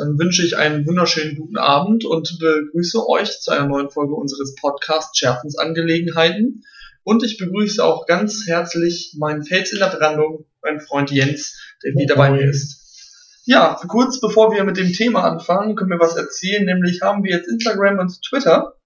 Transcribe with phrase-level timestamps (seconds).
[0.00, 4.54] Dann wünsche ich einen wunderschönen guten Abend und begrüße euch zu einer neuen Folge unseres
[4.54, 6.64] Podcasts Schärfensangelegenheiten.
[7.02, 11.92] Und ich begrüße auch ganz herzlich meinen Fels in der Brandung, meinen Freund Jens, der
[11.92, 13.42] wieder bei mir ist.
[13.44, 17.32] Ja, kurz bevor wir mit dem Thema anfangen, können wir was erzählen, nämlich haben wir
[17.32, 18.76] jetzt Instagram und Twitter.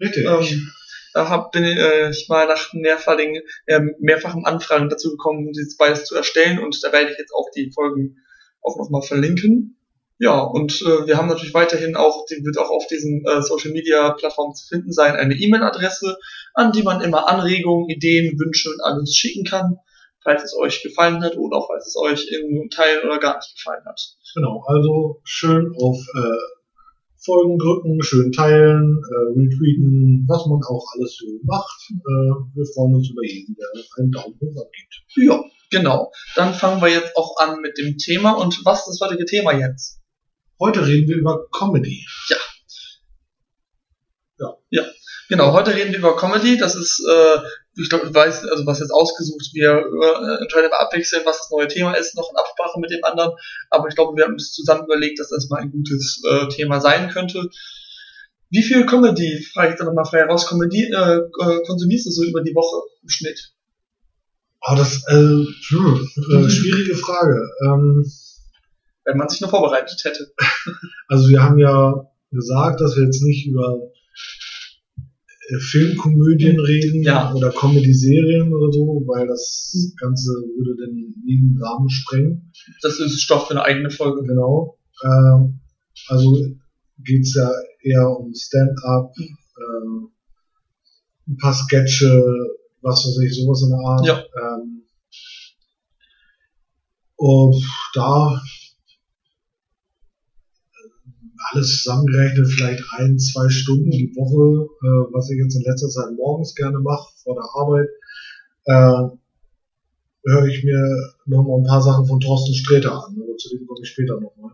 [0.00, 0.24] Richtig.
[0.24, 0.72] Ähm,
[1.14, 6.04] da hab, bin äh, ich mal nach mehrfachen, äh, mehrfachen Anfragen dazu gekommen, dieses beides
[6.04, 8.18] zu erstellen und da werde ich jetzt auch die Folgen
[8.62, 9.78] auch nochmal verlinken.
[10.18, 13.72] Ja, und äh, wir haben natürlich weiterhin auch, die wird auch auf diesen äh, Social
[13.72, 16.16] Media Plattformen zu finden sein, eine E-Mail-Adresse,
[16.54, 19.78] an die man immer Anregungen, Ideen, Wünsche und alles schicken kann,
[20.22, 23.56] falls es euch gefallen hat oder auch falls es euch in Teilen oder gar nicht
[23.56, 24.00] gefallen hat.
[24.36, 31.16] Genau, also schön auf äh, Folgen drücken, schön teilen, äh, retweeten, was man auch alles
[31.16, 31.90] so macht.
[31.90, 33.66] Äh, wir freuen uns über jeden, der
[33.98, 34.94] einen Daumen hoch abgibt.
[35.16, 36.12] Ja, genau.
[36.36, 38.32] Dann fangen wir jetzt auch an mit dem Thema.
[38.32, 40.03] Und was ist das heutige Thema jetzt?
[40.60, 42.06] Heute reden wir über Comedy.
[42.28, 42.36] Ja.
[44.38, 44.56] Ja.
[44.70, 44.84] Ja.
[45.28, 46.58] Genau, heute reden wir über Comedy.
[46.58, 47.38] Das ist, äh,
[47.76, 51.50] ich glaube, ich weiß, also was jetzt ausgesucht, wir äh, entscheiden immer abwechseln, was das
[51.50, 53.32] neue Thema ist, noch in Absprache mit dem anderen.
[53.70, 56.80] Aber ich glaube, wir haben uns zusammen überlegt, dass das mal ein gutes äh, Thema
[56.80, 57.48] sein könnte.
[58.50, 62.10] Wie viel Comedy, frage ich jetzt einfach mal frei raus, Comedy äh, äh, konsumierst du
[62.10, 63.52] so über die Woche im Schnitt?
[64.60, 67.50] Oh, das äh, hm, äh, schwierige Frage.
[67.64, 68.04] Ähm,
[69.04, 70.32] Wenn man sich nur vorbereitet hätte.
[71.08, 71.94] also wir haben ja
[72.30, 73.78] gesagt, dass wir jetzt nicht über
[74.96, 77.32] äh, Filmkomödien reden Ja.
[77.34, 82.52] oder Comedy-Serien oder so, weil das Ganze würde den jeden Rahmen sprengen.
[82.82, 84.22] Das ist Stoff für eine eigene Folge.
[84.26, 84.78] Genau.
[85.04, 85.60] Ähm,
[86.08, 86.36] also
[86.98, 87.50] geht's ja
[87.82, 90.10] eher um Stand-up, ähm,
[91.28, 92.22] ein paar Sketche,
[92.82, 94.06] was weiß ich, sowas in der Art.
[94.06, 94.24] Ja.
[94.54, 94.82] Ähm,
[97.16, 97.64] und
[97.94, 98.40] da
[101.50, 106.12] alles zusammengerechnet vielleicht ein, zwei Stunden die Woche, äh, was ich jetzt in letzter Zeit
[106.16, 107.88] morgens gerne mache, vor der Arbeit,
[108.66, 109.16] äh,
[110.26, 113.16] höre ich mir nochmal ein paar Sachen von Thorsten Sträter an.
[113.22, 114.52] Aber zu dem komme ich später nochmal.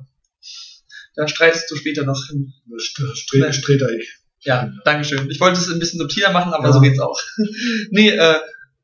[1.16, 2.52] Da streitest du später noch hin.
[2.78, 4.16] Sträter, Sträter ich.
[4.40, 5.30] Ja, Dankeschön.
[5.30, 6.72] Ich wollte es ein bisschen subtiler machen, aber Ja.
[6.72, 7.20] so geht's auch.
[7.90, 8.36] nee, äh,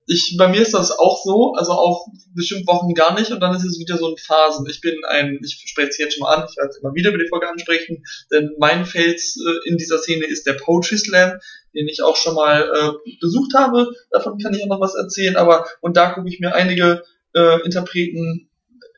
[0.07, 3.55] ich, bei mir ist das auch so, also auch bestimmt Wochen gar nicht und dann
[3.57, 4.67] ist es wieder so in Phasen.
[4.71, 7.11] Ich bin ein, ich spreche es jetzt schon mal an, ich werde es immer wieder
[7.11, 11.39] über die Folge ansprechen, denn mein Fels äh, in dieser Szene ist der Poetry Slam,
[11.75, 13.91] den ich auch schon mal äh, besucht habe.
[14.11, 17.03] Davon kann ich auch noch was erzählen, aber und da gucke ich mir einige
[17.35, 18.49] äh, Interpreten,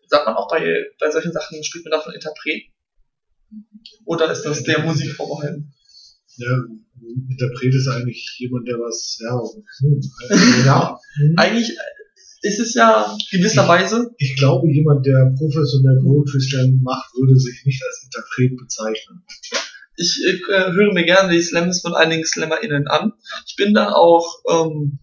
[0.08, 2.70] sagt man auch bei, bei solchen Sachen, spricht man davon Interpreten?
[4.04, 5.72] Oder ist das der Musik vorbehalten?
[6.38, 6.64] Ja,
[7.30, 9.62] Interpret ist eigentlich jemand, der was, ja, also,
[10.66, 10.98] ja.
[11.16, 11.34] hm.
[11.36, 11.76] eigentlich
[12.42, 17.82] ist es ja gewisserweise, Ich glaube, jemand, der professionell Poetry Slam macht, würde sich nicht
[17.84, 19.24] als Interpret bezeichnen.
[19.96, 23.12] ich äh, höre mir gerne die Slams von einigen SlammerInnen an.
[23.46, 25.00] Ich bin da auch ähm,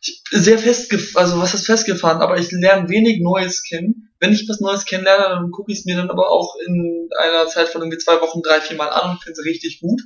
[0.00, 4.10] ich sehr festgefahren, also was heißt festgefahren, aber ich lerne wenig Neues kennen.
[4.20, 7.46] Wenn ich was Neues kennenlerne, dann gucke ich es mir dann aber auch in einer
[7.46, 10.02] Zeit von irgendwie zwei Wochen, drei, vier Mal an und finde es richtig gut.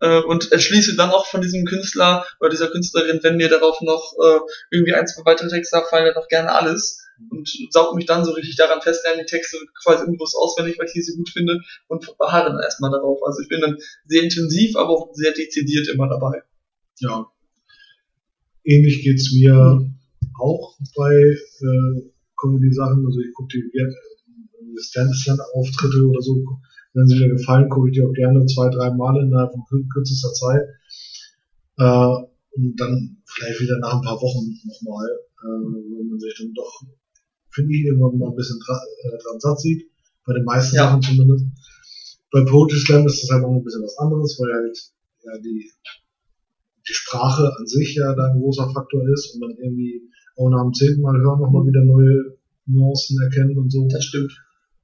[0.00, 4.14] Äh, und erschließe dann auch von diesem Künstler oder dieser Künstlerin, wenn mir darauf noch
[4.22, 4.40] äh,
[4.70, 8.32] irgendwie ein, zwei weitere Texte fallen, dann noch gerne alles und saug mich dann so
[8.32, 12.06] richtig daran fest, lerne die Texte quasi unbewusst auswendig, weil ich so gut finde und
[12.18, 13.22] beharre dann erstmal darauf.
[13.24, 16.42] Also ich bin dann sehr intensiv, aber auch sehr dezidiert immer dabei.
[16.98, 17.30] Ja.
[18.64, 19.90] Ähnlich geht's mir
[20.38, 23.06] auch bei äh, Comedy-Sachen.
[23.06, 23.94] Also ich gucke die äh,
[24.78, 26.60] Stand-Stand-Auftritte oder so.
[26.96, 29.86] Wenn sie mir gefallen, gucke ich die auch gerne zwei, drei Mal innerhalb von kür-
[29.92, 30.62] kürzester Zeit.
[31.76, 32.24] Äh,
[32.56, 36.80] und dann vielleicht wieder nach ein paar Wochen nochmal, äh, wenn man sich dann doch,
[37.50, 39.90] finde ich, irgendwann mal ein bisschen dra äh, dran satt sieht.
[40.24, 40.88] Bei den meisten Ja.
[40.88, 41.44] Sachen zumindest.
[42.32, 44.76] Bei Poetry Slam ist das halt noch ein bisschen was anderes, weil halt
[45.24, 45.70] ja die
[46.88, 50.02] die Sprache an sich ja da ein großer Faktor ist und man irgendwie
[50.36, 53.86] auch nach dem zehnten Mal hören nochmal wieder neue Nuancen erkennt und so.
[53.88, 54.32] Das stimmt.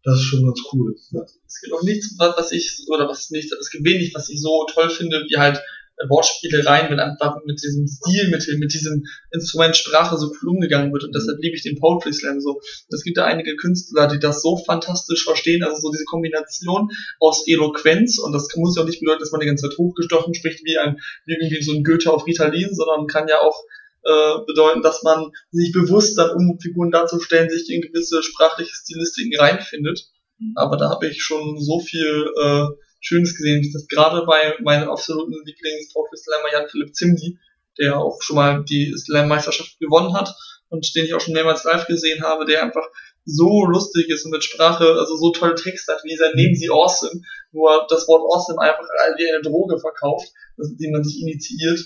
[0.04, 0.94] Das ist schon ganz cool.
[0.94, 4.66] Es gibt auch nichts, was ich, oder was nicht, es gibt wenig, was ich so
[4.72, 10.18] toll finde, wie halt äh, Wortspielereien, wenn einfach mit diesem Stilmittel, mit diesem Instrument Sprache
[10.18, 11.04] so cool umgegangen wird.
[11.04, 12.60] Und deshalb liebe ich den Poetry Slam so.
[12.88, 16.88] Es gibt da einige Künstler, die das so fantastisch verstehen, also so diese Kombination
[17.20, 20.34] aus Eloquenz, und das muss ja auch nicht bedeuten, dass man die ganze Zeit hochgestochen
[20.34, 23.62] spricht, wie ein, wie irgendwie so ein Goethe auf Ritalin, sondern kann ja auch
[24.04, 29.38] äh, bedeuten, dass man sich bewusst dann, um Figuren darzustellen, sich in gewisse sprachliche Stilistiken
[29.38, 30.08] reinfindet.
[30.56, 32.64] Aber da habe ich schon so viel äh,
[33.00, 33.68] Schönes gesehen.
[33.72, 37.38] Das gerade bei meinem absoluten Lieblings-Poetry-Slammer Jan-Philipp Zimdi,
[37.78, 40.34] der auch schon mal die Slam-Meisterschaft gewonnen hat
[40.68, 42.86] und den ich auch schon mehrmals live gesehen habe, der einfach
[43.24, 46.70] so lustig ist und mit Sprache, also so tolle Texte hat, wie sein Neben sie
[46.70, 47.20] Awesome,
[47.52, 48.84] wo er das Wort Awesome einfach
[49.16, 51.80] wie eine Droge verkauft, die man sich initiiert.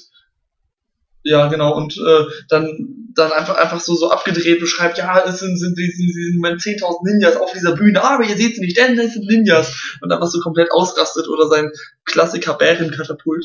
[1.28, 5.58] Ja, genau, und äh, dann, dann einfach, einfach so, so abgedreht beschreibt, ja, es sind,
[5.58, 8.76] sind, sind, sind, sind meine 10.000 Ninjas auf dieser Bühne, aber ihr seht sie nicht,
[8.76, 9.98] denn es sind Ninjas.
[10.00, 11.72] Und einfach so komplett ausrastet oder sein
[12.04, 13.44] Klassiker Bärenkatapult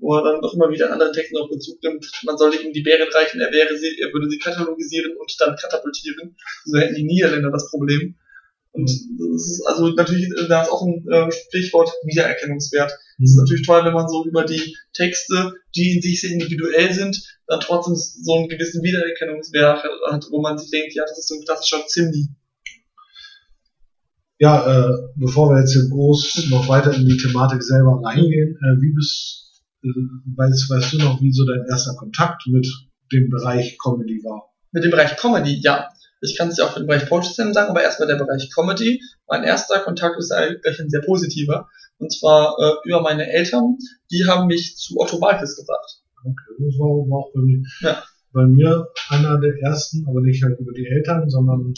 [0.00, 2.72] wo er dann doch immer wieder in anderen Texten auf Bezug nimmt, man sollte ihm
[2.72, 6.36] die Bären reichen, er wäre sie, er würde sie katalogisieren und dann katapultieren.
[6.64, 8.16] So hätten die Niederländer das Problem.
[8.72, 12.92] Und das ist also natürlich, da ist auch ein äh, Stichwort Wiedererkennungswert.
[13.22, 16.92] Es ist natürlich toll, wenn man so über die Texte, die in sich sehr individuell
[16.92, 21.28] sind, dann trotzdem so einen gewissen Wiedererkennungswert hat, wo man sich denkt, ja, das ist
[21.28, 22.28] so ein klassischer Zimni.
[24.38, 28.80] Ja, äh, bevor wir jetzt hier groß noch weiter in die Thematik selber reingehen, äh,
[28.80, 29.40] wie bist
[29.82, 32.68] Weißt, weißt du noch, wie so dein erster Kontakt mit
[33.12, 34.52] dem Bereich Comedy war?
[34.72, 35.88] Mit dem Bereich Comedy, ja.
[36.20, 39.00] Ich kann es ja auch für den Bereich Poetry sagen, aber erstmal der Bereich Comedy.
[39.26, 41.70] Mein erster Kontakt ist eigentlich ein sehr positiver.
[42.00, 43.76] Und zwar äh, über meine Eltern.
[44.10, 46.02] Die haben mich zu Otto Walkes gebracht.
[46.24, 47.62] Okay, das war, auch bei mir.
[47.80, 48.02] Ja.
[48.32, 51.74] Bei mir einer der ersten, aber nicht halt über die Eltern, sondern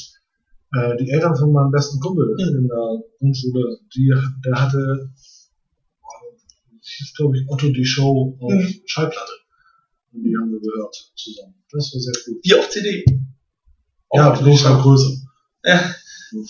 [0.74, 2.58] äh, die Eltern von meinem besten Kumpel mhm.
[2.58, 3.78] in der Grundschule.
[3.94, 4.14] Die,
[4.44, 5.10] der hatte
[6.82, 8.82] hieß, glaube ich, Otto die Show auf mhm.
[8.86, 9.32] Schallplatte.
[10.12, 11.54] Und die haben wir gehört zusammen.
[11.70, 12.44] Das war sehr gut.
[12.44, 13.04] Wie auf CD.
[14.10, 15.10] Auch ja, bloß halt größer.
[15.64, 15.94] Ja.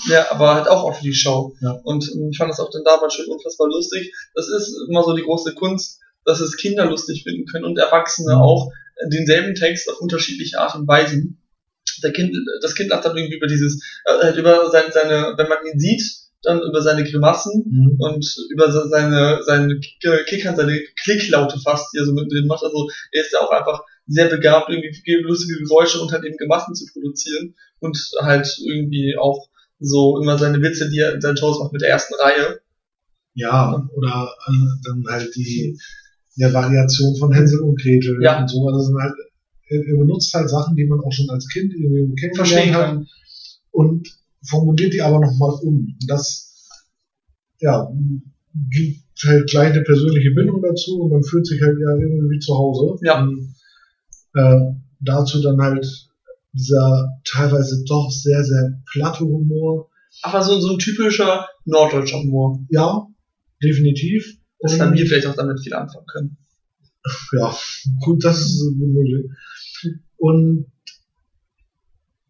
[0.06, 1.54] Ja, aber halt auch Otto die Show.
[1.60, 1.72] Ja.
[1.84, 4.14] Und ähm, ich fand das auch dann damals schon unfassbar lustig.
[4.34, 8.34] Das ist immer so die große Kunst, dass es Kinder lustig finden können und Erwachsene
[8.34, 8.40] mhm.
[8.40, 8.70] auch
[9.10, 11.22] denselben Text auf unterschiedliche Art und Weise.
[12.02, 15.48] Der kind, das Kind lacht dann irgendwie über dieses, äh, halt über seine, seine, wenn
[15.48, 16.02] man ihn sieht,
[16.42, 17.96] dann über seine Grimassen mhm.
[17.98, 19.78] und über seine, seine
[20.26, 22.64] Kickern, seine Klicklaute fast, die er so mit drin macht.
[22.64, 24.92] Also er ist ja auch einfach sehr begabt, irgendwie
[25.22, 29.48] lustige Geräusche und halt eben Grimassen zu produzieren und halt irgendwie auch
[29.82, 32.60] so immer seine Witze, die er in seinen Shows macht mit der ersten Reihe.
[33.34, 35.78] Ja, oder äh, dann halt die
[36.36, 38.40] ja, Variation von Hänsel und Gretel ja.
[38.40, 38.66] und so.
[38.68, 39.14] Also halt,
[39.68, 43.06] er benutzt halt Sachen, die man auch schon als Kind irgendwie kennengelernt hat.
[43.70, 44.08] Und
[44.44, 45.96] formuliert die aber nochmal um.
[46.06, 46.68] Das
[47.60, 47.90] ja,
[48.70, 52.54] gibt halt gleich eine persönliche Bindung dazu und man fühlt sich halt ja irgendwie zu
[52.54, 52.98] Hause.
[53.02, 53.22] Ja.
[53.22, 53.54] Und,
[54.34, 55.86] äh, dazu dann halt
[56.52, 59.90] dieser teilweise doch sehr, sehr platte Humor.
[60.22, 62.60] Aber so, so ein typischer norddeutscher Humor.
[62.68, 63.06] Ja,
[63.62, 64.38] definitiv.
[64.60, 66.36] Das haben wir vielleicht auch damit viel anfangen können.
[67.32, 67.52] Ja,
[68.04, 69.26] gut, das ist gut möglich.
[70.18, 70.70] Und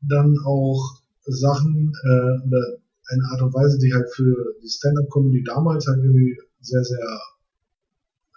[0.01, 2.79] dann auch Sachen äh, oder
[3.09, 7.21] eine Art und Weise, die halt für die Stand-up-Comedy damals halt irgendwie sehr, sehr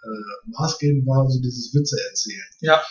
[0.02, 2.46] äh, maßgebend war, so dieses Witze erzählen.
[2.60, 2.82] Ja.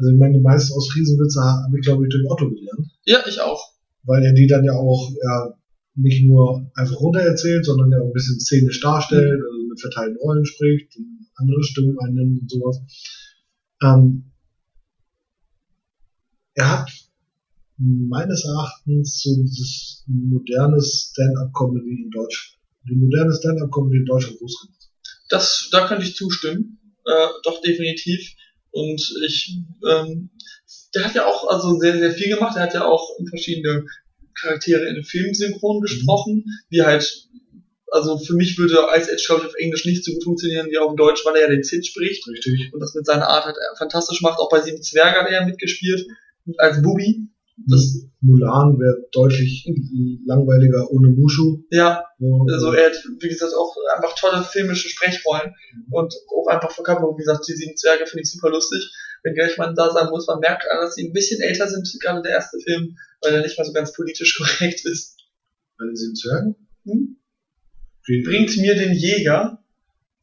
[0.00, 2.88] Also ich meine, die meisten aus Friesenwitze habe ich, glaube ich, durch Otto gelernt.
[3.04, 3.74] Ja, ich auch.
[4.04, 5.52] Weil er die dann ja auch ja,
[5.94, 9.44] nicht nur einfach runter erzählt, sondern ja auch ein bisschen szenisch darstellt, mhm.
[9.44, 12.80] also mit verteilten Rollen spricht, und andere Stimmen einnimmt und sowas.
[13.82, 14.32] Ähm,
[16.54, 16.90] er hat
[17.76, 22.58] meines Erachtens so dieses moderne Stand-up-Comedy in Deutschland,
[22.88, 24.90] die moderne Stand-up-Comedy in Deutschland groß gemacht.
[25.28, 28.34] Das, da könnte ich zustimmen, äh, doch definitiv.
[28.72, 29.58] Und ich,
[29.88, 30.30] ähm,
[30.94, 32.56] der hat ja auch also sehr, sehr viel gemacht.
[32.56, 33.86] Er hat ja auch verschiedene
[34.34, 35.82] Charaktere in Filmen synchron mhm.
[35.82, 36.50] gesprochen, mhm.
[36.68, 37.28] wie halt,
[37.90, 40.78] also für mich würde Ice Edge, glaube ich, auf Englisch nicht so gut funktionieren wie
[40.78, 42.26] auf Deutsch, weil er ja den Sid spricht.
[42.28, 42.70] Richtig.
[42.72, 44.38] Und das mit seiner Art halt fantastisch macht.
[44.38, 46.06] Auch bei Sieben Zwerge hat er ja mitgespielt,
[46.58, 47.28] als Bubi.
[47.68, 49.66] Das Mulan wäre deutlich
[50.26, 51.64] langweiliger ohne Mushu.
[51.70, 52.04] Ja,
[52.48, 55.92] also er hat, wie gesagt, auch einfach tolle filmische Sprechrollen mhm.
[55.92, 57.16] und auch einfach Verkörperung.
[57.16, 58.92] Wie gesagt, die sieben Zwerge finde ich super lustig.
[59.22, 62.22] Wenn gleich man da sagen muss, man merkt, dass sie ein bisschen älter sind, gerade
[62.22, 65.16] der erste Film, weil er nicht mal so ganz politisch korrekt ist.
[65.78, 66.54] Bei den sieben Zwergen?
[66.84, 67.16] Hm?
[68.24, 69.62] Bringt mir den Jäger.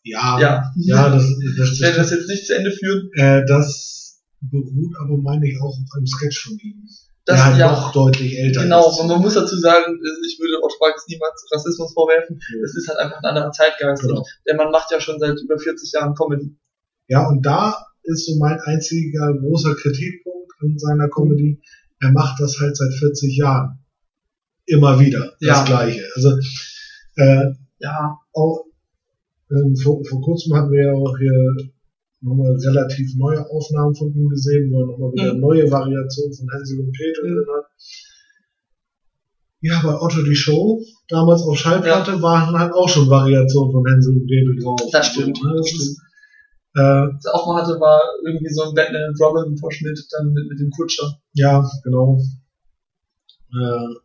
[0.03, 3.09] Ja, ja, ja das, das, das, ich werde das jetzt nicht zu Ende führen.
[3.13, 6.87] Äh, das beruht aber, meine ich, auch auf einem Sketch von ihm
[7.27, 9.01] das ja, ja noch deutlich älter genau, ist.
[9.01, 12.39] Genau, man muss dazu sagen, ich würde Otto Walkes niemals Rassismus vorwerfen.
[12.63, 14.01] Es ist halt einfach ein anderer Zeitgeist.
[14.01, 14.25] Genau.
[14.47, 16.55] der Mann macht ja schon seit über 40 Jahren Comedy.
[17.09, 21.61] Ja, und da ist so mein einziger großer Kritikpunkt in seiner Comedy.
[21.99, 23.83] Er macht das halt seit 40 Jahren.
[24.65, 25.35] Immer wieder.
[25.41, 25.63] Das ja.
[25.65, 26.05] Gleiche.
[26.15, 26.31] Also,
[27.17, 28.65] äh, ja, auch,
[29.49, 31.71] äh, vor, vor kurzem hatten wir ja auch hier
[32.21, 35.39] nochmal relativ neue Aufnahmen von ihm gesehen, wo er nochmal wieder mhm.
[35.39, 37.65] neue Variationen von Hänsel und Gretel drin hat.
[39.61, 42.21] Ja, bei Otto die Show, damals auf Schallplatte, ja.
[42.21, 44.79] waren halt auch schon Variationen von Hänsel und Gretel drauf.
[44.91, 45.41] Das stimmt.
[45.43, 45.53] Ne?
[45.55, 45.97] Das stimmt.
[46.75, 50.31] Äh, Was er auch mal hatte, war irgendwie so ein Batman and Robin Verschnitt dann
[50.31, 51.19] mit, mit dem Kutscher.
[51.33, 52.19] Ja, genau.
[53.51, 53.95] Äh,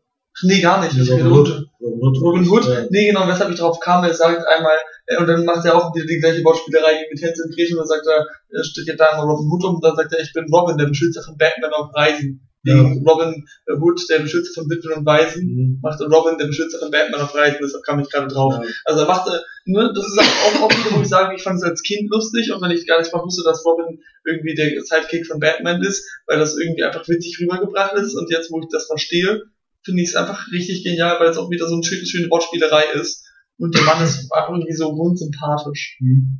[0.42, 0.96] Nee, gar nicht.
[0.96, 1.66] Bin Robin Robin Hood.
[1.80, 2.22] Robin Hood.
[2.22, 2.64] Robin Hood.
[2.66, 2.86] Ja.
[2.90, 5.94] Nee, genau, weshalb ich drauf kam, er sagt einmal, äh, und dann macht er auch
[5.94, 8.94] wieder die gleiche Wortspielerei mit Hänsel und Gretel und dann sagt er, er steht ja
[8.96, 11.36] da einmal Robin Hood um und dann sagt er, ich bin Robin, der Beschützer von
[11.36, 12.48] Batman auf Reisen.
[12.64, 12.76] Ja.
[12.78, 13.44] Robin
[13.80, 15.78] Hood, der Beschützer von Witwen und Waisen, Mhm.
[15.82, 18.54] macht Robin, der Beschützer von Batman auf Reisen, deshalb kam ich gerade drauf.
[18.54, 18.62] Ja.
[18.84, 21.64] Also er machte, ne, das ist auch, auch wieder, wo ich sage, ich fand es
[21.64, 25.26] als Kind lustig und wenn ich gar nicht mal wusste, dass Robin irgendwie der Sidekick
[25.26, 28.86] von Batman ist, weil das irgendwie einfach witzig rübergebracht ist und jetzt, wo ich das
[28.86, 29.42] verstehe,
[29.84, 32.84] finde ich es einfach richtig genial, weil es auch wieder so eine schöne, schöne Wortspielerei
[32.94, 33.24] ist
[33.58, 35.98] und der Mann ist einfach irgendwie so grundsympathisch.
[36.00, 36.38] Mhm.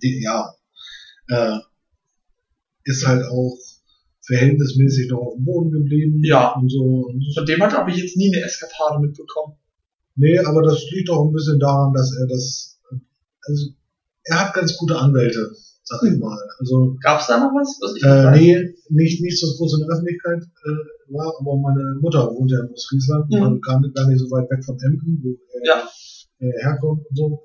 [0.00, 0.54] Ja.
[1.28, 1.58] Äh,
[2.84, 3.58] ist halt auch
[4.26, 6.22] verhältnismäßig noch auf dem Boden geblieben.
[6.24, 6.52] Ja.
[6.54, 7.10] Und so.
[7.34, 9.56] Von dem hat habe ich jetzt nie eine Eskapade mitbekommen.
[10.16, 12.80] Nee, aber das liegt auch ein bisschen daran, dass er das,
[13.42, 13.70] also,
[14.24, 15.54] er hat ganz gute Anwälte,
[15.86, 16.36] sag ich mal.
[16.58, 17.78] Also, Gab es da noch was?
[17.80, 21.98] was ich äh, nee, nicht, nicht so groß in der Öffentlichkeit äh, war, aber meine
[22.02, 23.42] Mutter wohnt ja in Ostfriesland, Mhm.
[23.42, 25.88] also gar, nicht, gar nicht so weit weg von Emden, wo er Ja.
[26.40, 27.42] äh, herkommt und so.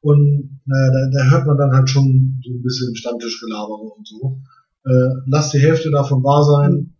[0.00, 4.38] Und naja, da, da hört man dann halt schon so ein bisschen Stammtischgelabere und so.
[4.84, 6.94] Äh, lass die Hälfte davon wahr sein.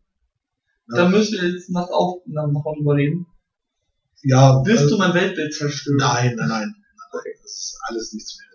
[0.88, 3.26] Da müssen wir jetzt nach Aufnahmen noch mal drüber reden.
[4.22, 5.96] Ja, Wirst äh, du mein Weltbild zerstören?
[5.98, 6.74] nein, nein, nein,
[7.12, 7.22] nein.
[7.42, 8.46] Das ist alles nichts mehr.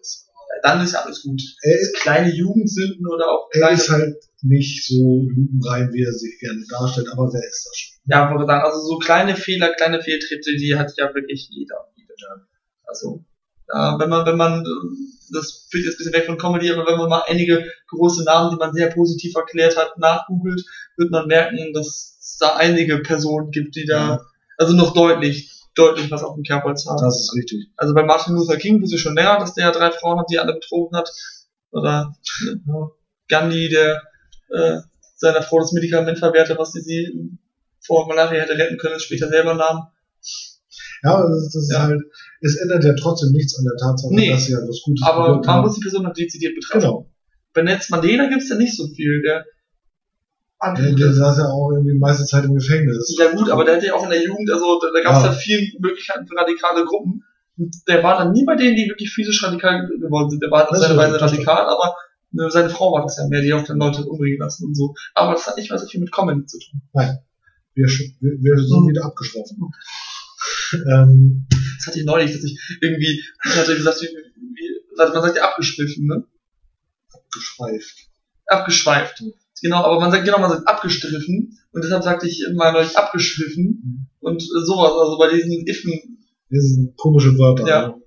[0.64, 1.42] Dann ist ja alles gut.
[1.62, 6.14] Er ist, Kleine Jugendsünden oder auch er kleine ist halt nicht so lupenrein, wie er
[6.14, 8.02] sich gerne darstellt, aber wer ist das schon?
[8.06, 11.88] Ja, wollte sagen, also so kleine Fehler, kleine Fehltritte, die hat ja wirklich jeder.
[11.96, 12.48] jeder.
[12.86, 13.24] Also,
[13.74, 16.86] ja, wenn man, wenn man, äh, das führt jetzt ein bisschen weg von Comedy, aber
[16.86, 20.62] wenn man mal einige große Namen, die man sehr positiv erklärt hat, nachgoogelt,
[20.98, 24.20] wird man merken, dass es da einige Personen gibt, die da,
[24.58, 27.02] also noch deutlich, deutlich was auf dem Kerbholz haben.
[27.02, 27.68] Das ist richtig.
[27.78, 30.28] Also bei Martin Luther King wusste ich schon länger, dass der ja drei Frauen hat,
[30.32, 31.10] die alle betrogen hat.
[31.72, 32.14] Oder
[32.68, 32.88] ja,
[33.30, 34.02] Gandhi, der
[34.50, 34.80] äh,
[35.16, 37.38] seiner Frau das Medikament verwehrte, was sie, sie
[37.86, 39.88] vor Malaria hätte retten können, später selber nahm.
[41.04, 41.84] Ja, das, ist- das ist Ja.
[41.84, 42.02] halt,
[42.42, 44.30] es ändert ja trotzdem nichts an der Tatsache, Nee.
[44.32, 46.82] dass sie ja was Gutes Aber man muss die Person halt dezidiert betrachten.
[46.82, 47.10] Genau.
[47.54, 49.22] Bei Nelson Mandela gibt's ja nicht so viel.
[49.24, 49.46] Der,
[50.64, 53.16] Der, der saß ja auch irgendwie die meiste Zeit im Gefängnis.
[53.18, 55.32] ja gut, aber der hatte ja auch in der Jugend, also da, da gab's Ja.
[55.32, 57.24] ja viele Möglichkeiten für radikale Gruppen.
[57.88, 60.42] Der war dann nie bei denen, die wirklich physisch radikal geworden sind.
[60.44, 61.96] Der war auf Das seine stimmt, Weise radikal, aber
[62.32, 64.94] ne, seine Frau war das ja mehr, die auch dann Leute umbringen lassen und so.
[65.16, 66.82] Aber das hat nicht mehr so viel mit Comedy zu tun.
[67.74, 68.90] Wir, sch- wir, wir sind Mhm.
[68.90, 69.58] wieder abgeschlossen.
[70.74, 75.24] ähm, Das hatte ich neulich, dass ich irgendwie, ich hatte gesagt, wie, wie, also man
[75.24, 76.24] sagt ja abgeschwiffen, ne?
[77.34, 78.08] geschweift.
[78.48, 79.24] Abgeschweift.
[79.62, 81.58] Genau, aber man sagt, genau, man sagt abgestriffen.
[81.72, 84.10] Und deshalb sagte ich mal neulich abgeschwiffen.
[84.20, 86.26] Und äh, sowas, also bei diesen Iffen.
[86.50, 87.68] Das sind komische Wörter.
[87.68, 87.88] Ja.
[87.88, 88.02] ne?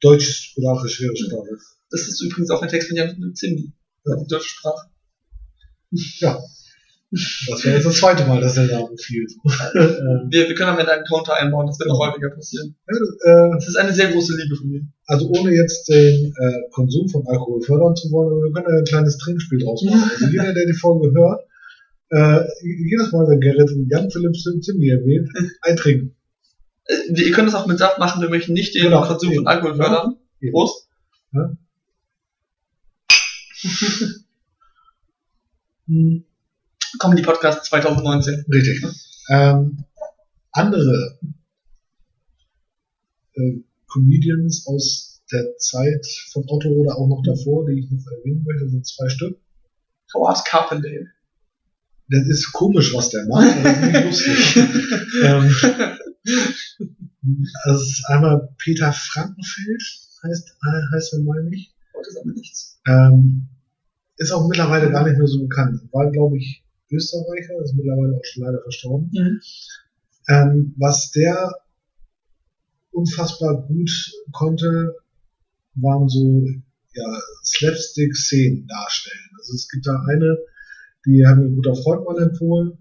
[0.00, 1.58] Deutsche Sprache, schwere Sprache.
[1.90, 3.72] Das ist übrigens auch ein Text von Jan Zimni.
[4.04, 4.16] Ja.
[4.16, 4.90] Die deutsche Sprache.
[5.90, 6.38] Ja.
[7.48, 9.26] Das wäre jetzt das zweite Mal, dass er da fiel.
[10.30, 12.74] Wir, wir können am Ende einen Counter einbauen, das wird noch häufiger passieren.
[12.86, 14.82] äh, Das ist eine sehr große Liebe von mir.
[15.06, 18.84] also ohne jetzt den äh, Konsum von Alkohol fördern zu wollen, aber wir können ein
[18.84, 20.02] kleines Trinkspiel draus machen.
[20.12, 21.40] Also jeder, der die Folge hört,
[22.10, 25.28] äh, jedes Mal, wenn Gerrit Jan Philipp Zimni erwähnt,
[25.62, 26.14] eintrinken.
[26.86, 29.02] Äh, ihr könnt das auch mit Saft machen, wir möchten nicht den Genau.
[29.02, 30.16] Konsum von Alkohol fördern.
[30.40, 30.52] Eben.
[30.52, 30.88] Prost.
[31.32, 31.50] Ja.
[35.88, 36.24] Hm,
[36.98, 38.44] Comedy Podcast 2019.
[38.52, 38.84] richtig.
[39.30, 39.84] Ähm,
[40.52, 41.18] andere
[43.34, 48.44] äh, Comedians aus der Zeit von Otto oder auch noch davor, die ich noch erwähnen
[48.44, 49.38] möchte, sind zwei Stück.
[50.14, 51.08] Howard Carpendale.
[52.08, 54.56] Das ist komisch, was der macht, aber das ist nicht lustig.
[55.24, 55.54] ähm,
[57.74, 59.82] ist einmal Peter Frankenfeld,
[60.22, 60.56] heißt,
[60.94, 61.74] heißt er, meine ich.
[61.96, 62.80] Heute sagen wir nichts.
[62.86, 63.48] Ähm,
[64.16, 65.80] ist auch mittlerweile gar nicht mehr so bekannt.
[65.92, 69.10] War, glaube ich, Österreicher, ist mittlerweile auch schon leider verstorben.
[69.12, 69.40] Mhm.
[70.28, 71.54] Ähm, was der
[72.90, 73.90] unfassbar gut
[74.32, 74.96] konnte,
[75.74, 76.46] waren so
[76.94, 79.30] ja, Slapstick-Szenen darstellen.
[79.38, 80.38] Also es gibt da eine,
[81.04, 82.78] die hat mir ein guter Freund mal empfohlen.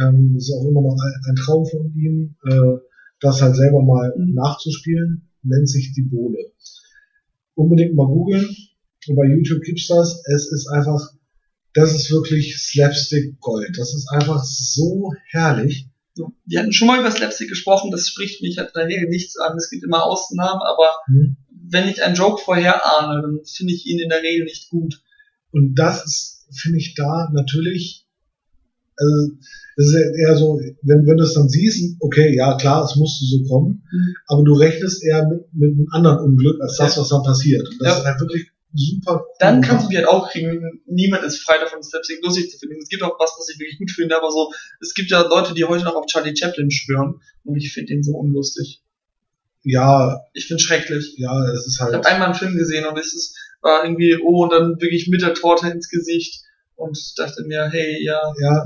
[0.00, 2.78] Ähm, das ist auch immer noch ein, ein Traum von ihm, äh,
[3.20, 4.34] das halt selber mal Mhm.
[4.34, 5.28] nachzuspielen.
[5.42, 6.52] Nennt sich die Bohle.
[7.54, 8.48] Unbedingt mal googeln.
[9.08, 10.22] Bei YouTube gibt's das.
[10.26, 11.00] Es ist einfach,
[11.74, 13.76] das ist wirklich Slapstick Gold.
[13.78, 15.88] Das ist einfach so herrlich.
[16.44, 19.38] Wir hatten schon mal über Slapstick gesprochen, das spricht mich halt in der Regel nichts
[19.38, 19.56] an.
[19.56, 21.36] Es gibt immer Ausnahmen, aber Hm?
[21.70, 25.02] wenn ich einen Joke vorher ahne, dann finde ich ihn in der Regel nicht gut.
[25.52, 28.06] Und das ist, finde ich, da natürlich,
[28.96, 29.32] also,
[29.76, 33.24] das ist eher so, wenn, wenn du es dann siehst, okay, ja, klar, es musste
[33.24, 34.14] so kommen, Mhm.
[34.26, 37.00] aber du rechnest eher mit, mit einem anderen Unglück als das, Ja.
[37.02, 37.66] was dann passiert.
[37.66, 37.98] Und das Ja.
[38.00, 40.80] ist halt wirklich super cool Dann kannst du die halt auch kriegen.
[40.86, 42.78] Niemand ist frei davon, Slapstick lustig zu finden.
[42.82, 45.54] Es gibt auch was, was ich wirklich gut finde, aber so, es gibt ja Leute,
[45.54, 48.82] die heute noch auf Charlie Chaplin schwören und ich finde den so unlustig.
[49.64, 51.14] Ja, Ich finde schrecklich.
[51.18, 51.94] ja, es ist Ich halt.
[51.94, 55.22] habe einmal einen Film gesehen und es ist, war irgendwie, oh, und dann wirklich mit
[55.22, 56.42] der Torte ins Gesicht
[56.74, 58.20] und dachte mir, hey, ja.
[58.40, 58.64] Ja,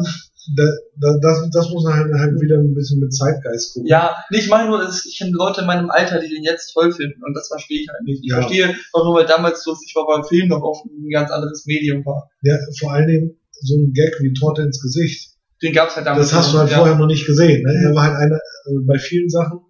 [0.55, 0.65] da,
[1.01, 3.89] da, das, das muss man halt, halt wieder ein bisschen mit Zeitgeist gucken.
[3.89, 6.93] Ja, ich meine nur, es- ich kenne Leute in meinem Alter, die den jetzt toll
[6.93, 8.23] finden und das verstehe ich halt nicht.
[8.23, 8.37] Ich Ja.
[8.43, 12.29] verstehe nur, weil damals lustig war, weil Film noch oft ein ganz anderes Medium war.
[12.43, 15.33] Ja, vor allen Dingen so ein Gag wie Torte ins Gesicht.
[15.63, 16.29] Den gab's halt damals.
[16.31, 16.77] Das hast du halt ja.
[16.79, 17.63] vorher noch nicht gesehen.
[17.63, 17.73] Ne?
[17.89, 19.61] Er war halt einer, äh, bei vielen Sachen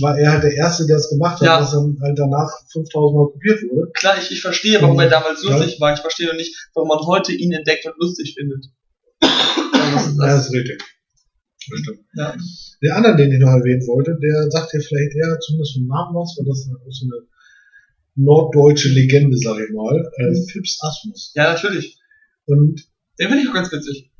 [0.00, 1.60] war er halt der Erste, der es gemacht hat, Ja.
[1.60, 3.90] was dann halt danach 5000 Mal kopiert wurde.
[3.92, 5.56] Klar, ich, ich verstehe, warum er damals Ja.
[5.56, 5.92] lustig war.
[5.92, 8.66] Ich verstehe nur nicht, warum man heute ihn entdeckt und lustig findet.
[9.84, 10.34] Ja, das ist Ja, das.
[10.36, 10.82] das ist richtig.
[11.70, 12.00] Das stimmt.
[12.14, 12.36] Ja.
[12.82, 16.14] Der andere, den ich noch erwähnen wollte, der sagt dir vielleicht eher zumindest vom Namen
[16.14, 17.26] was, weil das ist auch so eine
[18.16, 19.96] norddeutsche Legende, sag ich mal.
[20.18, 20.46] Äh, Mhm.
[20.52, 21.32] Phipps Asmus.
[21.34, 21.98] ja, natürlich.
[22.46, 22.86] Und
[23.18, 24.10] Den finde ich auch ganz witzig.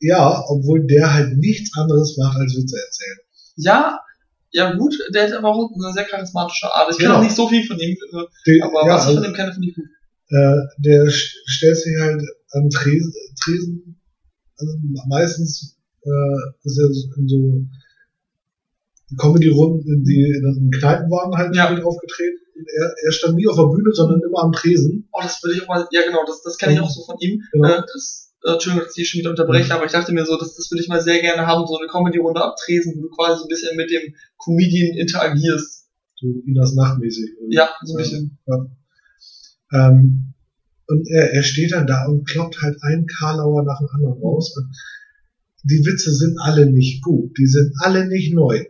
[0.00, 3.18] ja, obwohl der halt nichts anderes macht, als Witze erzählen.
[3.56, 4.00] Ja,
[4.50, 6.88] ja gut, der hat aber auch eine sehr charismatische Art.
[6.90, 7.18] Ich kenne Genau.
[7.20, 9.34] auch nicht so viel von ihm, äh, Der, aber ja, was ich also, von ihm
[9.36, 9.84] kenne, finde ich gut.
[10.30, 12.22] äh, der st- stellt sich halt
[12.52, 13.12] an Tresen,
[13.44, 13.97] Tresen
[14.58, 14.72] also
[15.08, 17.62] meistens äh, ist er so- in so
[19.16, 21.70] Comedy-Runden, die in Kneipen waren halt Ja.
[21.70, 22.38] mit aufgetreten.
[22.76, 25.08] Er, er stand nie auf der Bühne, sondern immer am Tresen.
[25.12, 27.16] Oh, das würde ich auch mal, ja genau, das, das kenne ich auch so von
[27.20, 27.42] ihm.
[27.52, 27.68] Genau.
[27.68, 30.54] Äh, das, äh, Entschuldigung, dass ich schon wieder unterbreche, aber ich dachte mir so, das,
[30.56, 33.44] das würde ich mal sehr gerne haben, so eine Comedy-Runde abtresen, wo du quasi so
[33.44, 35.86] ein bisschen mit dem Comedian interagierst.
[36.16, 37.30] So Inas Nachtmäßig.
[37.50, 38.38] Ja, so ein bisschen.
[39.72, 40.34] Ähm,
[40.88, 44.56] und er, er steht dann da und kloppt halt einen Karlauer nach dem anderen raus.
[44.56, 44.74] Und
[45.64, 48.64] die Witze sind alle nicht gut, die sind alle nicht neu.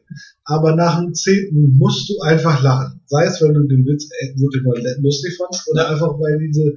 [0.44, 3.00] Aber nach dem zehnten musst du einfach lachen.
[3.06, 6.74] Sei es, weil du den Witz äh, wirklich mal lustig fandst oder einfach weil diese,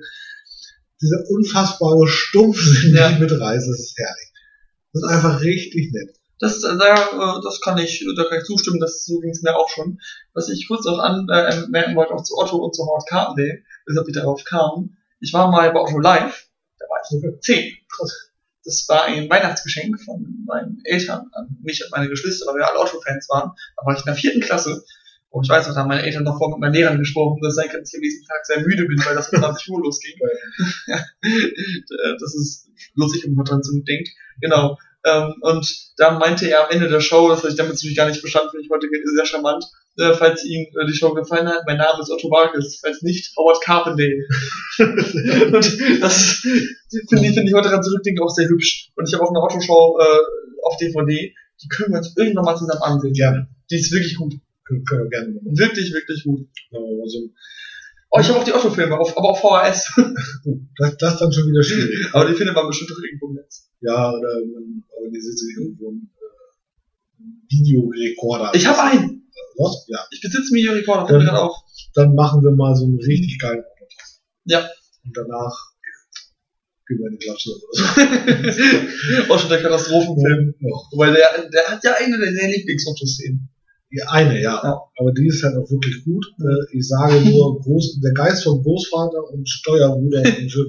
[1.02, 3.10] diese unfassbare Stumpfsinn Ja.
[3.10, 3.18] ja.
[3.18, 3.68] mitreißt.
[3.68, 4.32] Das ist herrlich.
[4.94, 6.16] Das ist einfach richtig nett.
[6.40, 9.42] Das, äh, da, äh, das kann ich, da kann ich zustimmen, das so ging es
[9.42, 10.00] mir auch schon.
[10.34, 14.14] Was ich kurz auch anmerken wollte, auch zu Otto und zu Howard Carpendale, weshalb ich
[14.14, 14.98] darauf kam.
[15.22, 16.48] Ich war mal bei Otto Live,
[16.80, 17.78] da war ich zehn.
[18.64, 22.80] Das war ein Weihnachtsgeschenk von meinen Eltern an mich und meine Geschwister, weil wir alle
[22.80, 23.52] Otto-Fans waren.
[23.78, 24.84] Da war ich in der vierten Klasse.
[25.30, 27.74] Und ich weiß noch, da haben meine Eltern davor mit meinen Lehrern gesprochen, dass ich
[27.74, 30.20] am nächsten Tag sehr müde bin, weil das um 20 Uhr losging.
[32.20, 34.10] das ist lustig, wenn man dran zurückdenkt.
[34.42, 34.78] Genau.
[35.06, 38.08] Ähm, und da meinte er am Ende der Show, das habe ich damit natürlich gar
[38.08, 39.66] nicht verstanden, finde ich heute sehr charmant,
[39.98, 43.36] äh, falls Ihnen äh, die Show gefallen hat, mein Name ist Otto Vargas, falls nicht,
[43.38, 44.28] Howard Carpendale.
[44.80, 46.36] und das
[47.10, 48.92] finde ich, finde ich heute dran zurückdenken auch sehr hübsch.
[48.96, 52.56] Und ich habe auch eine Otto-Show äh, auf DVD, die können wir uns irgendwann mal
[52.56, 53.14] zusammen ansehen.
[53.14, 53.48] Gerne.
[53.70, 54.36] Die ist wirklich gut.
[54.66, 55.58] Können, wir gerne machen.
[55.58, 56.48] Wirklich, wirklich gut.
[56.72, 57.30] Aber so,
[58.14, 59.94] Oh, ich habe auch die Otto-Filme, aber auf VHS.
[60.78, 62.10] das, das ist dann schon wieder schwierig.
[62.14, 63.70] aber die findet man bestimmt auch irgendwo im Netz.
[63.80, 68.52] Ja, oder man organisiert sich irgendwo einen äh, Videorekorder.
[68.54, 69.31] Ich habe einen.
[69.58, 69.86] Was?
[69.90, 70.00] Ja.
[70.12, 71.32] Ich besitze einen Videorekorder, fällt mir Ja.
[71.34, 71.56] gerade auf.
[71.94, 74.22] Dann machen wir mal so einen richtig geilen Podcast.
[74.46, 74.60] Ja.
[75.04, 75.56] Und danach
[76.88, 77.84] gehen wir in die Klatsche oder so.
[79.34, 80.56] auch schon der Katastrophenfilm.
[80.60, 80.70] Ja.
[80.92, 83.48] Wobei der, der hat ja eine der Lieblings-Otto-Szenen.
[83.94, 84.56] Die eine, ja.
[84.64, 84.80] Ja.
[84.98, 86.26] Aber die ist halt auch wirklich gut.
[86.40, 90.64] Äh, Ich sage nur, Groß, der Geist vom Großvater und Steuerbruder und so.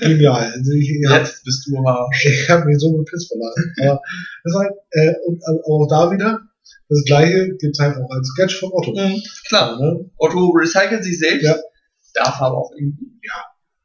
[0.00, 0.52] genial.
[0.56, 2.08] Also ich, ich habe Jetzt bist du aber.
[2.24, 3.74] ich hab mich so gepisst verlassen.
[3.82, 4.00] Aber
[4.44, 6.40] das halt, äh, und äh, auch da wieder,
[6.88, 8.92] das gleiche gibt's halt auch als Sketch von Otto.
[8.92, 9.80] Mhm, klar.
[9.80, 10.10] Ne?
[10.18, 11.44] Otto recycelt sich selbst.
[11.44, 11.56] Ja.
[12.14, 13.06] Darf aber auch irgendwie.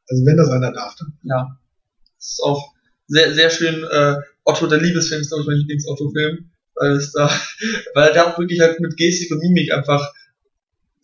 [0.08, 1.12] Also wenn das einer darf, dann.
[1.22, 1.58] Ja.
[2.16, 2.72] Das ist auch
[3.06, 3.84] sehr, sehr schön.
[3.90, 6.50] Äh, Otto, der Liebesfilm ist, glaube ich, mein Lieblings-Otto-Film.
[6.74, 7.28] Weil es da,
[7.94, 10.12] weil er da auch wirklich halt mit Gestik und Mimik einfach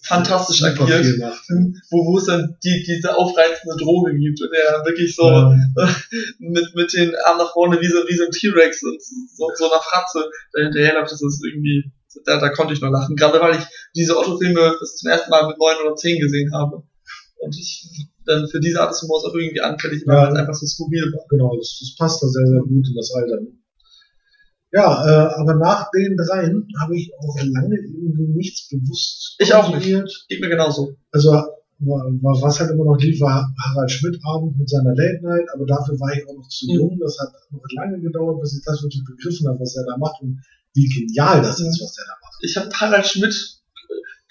[0.02, 1.18] fantastisch Super agiert.
[1.18, 1.42] macht.
[1.90, 5.74] Wo, wo es dann die, diese aufreizende Droge gibt und er wirklich so, Ähm,
[6.38, 9.70] mit, mit den Armen nach vorne wie so, wie so ein T-Rex und so, so
[9.70, 11.90] einer Fratze da hinterherläuft, das ist irgendwie,
[12.24, 13.16] da, da konnte ich nur lachen.
[13.16, 16.82] Gerade weil ich diese Otto-Filme das zum ersten Mal mit neun oder zehn gesehen habe.
[17.40, 17.88] Und ich
[18.26, 20.22] dann für diese Art des Humors auch irgendwie anfällig war, Ja.
[20.26, 21.24] weil es einfach so skurril war.
[21.30, 23.38] genau, das, das passt da sehr, sehr gut in das Alter.
[24.70, 29.74] Ja, äh, aber nach den dreien habe ich auch lange irgendwie nichts bewusst Ich auch
[29.74, 30.26] nicht.
[30.28, 30.92] Geht mir genauso.
[31.10, 31.46] Also wa-
[31.78, 35.64] wa- was halt immer noch lief, war Harald Schmidt Abend mit seiner Late Night, aber
[35.64, 36.74] dafür war ich auch noch zu Mhm.
[36.74, 36.98] jung.
[37.00, 40.20] Das hat noch lange gedauert, bis ich das wirklich begriffen habe, was er da macht
[40.20, 40.38] und
[40.74, 42.36] wie genial das ist, was er da macht.
[42.42, 43.34] Ich habe Harald Schmidt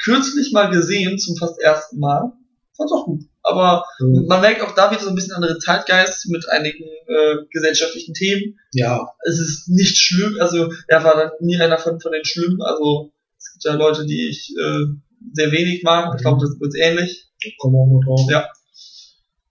[0.03, 2.31] kürzlich mal gesehen, zum fast ersten Mal.
[2.75, 3.23] Fand's auch gut.
[3.49, 7.35] Aber Also, man merkt auch da wieder so ein bisschen andere Zeitgeist mit einigen äh,
[7.51, 8.59] gesellschaftlichen Themen.
[8.73, 12.61] ja, es ist nicht schlimm, also er war dann nie einer von, von den Schlimmen,
[12.61, 14.85] also es gibt ja Leute, die ich äh,
[15.33, 17.29] sehr wenig mag, ich glaube, das wird ähnlich.
[17.59, 18.21] kommen wir auch noch drauf.
[18.29, 18.47] Ja.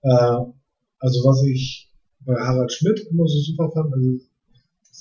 [0.02, 0.52] Äh,
[0.98, 4.08] also was ich bei Harald Schmidt immer so super fand, also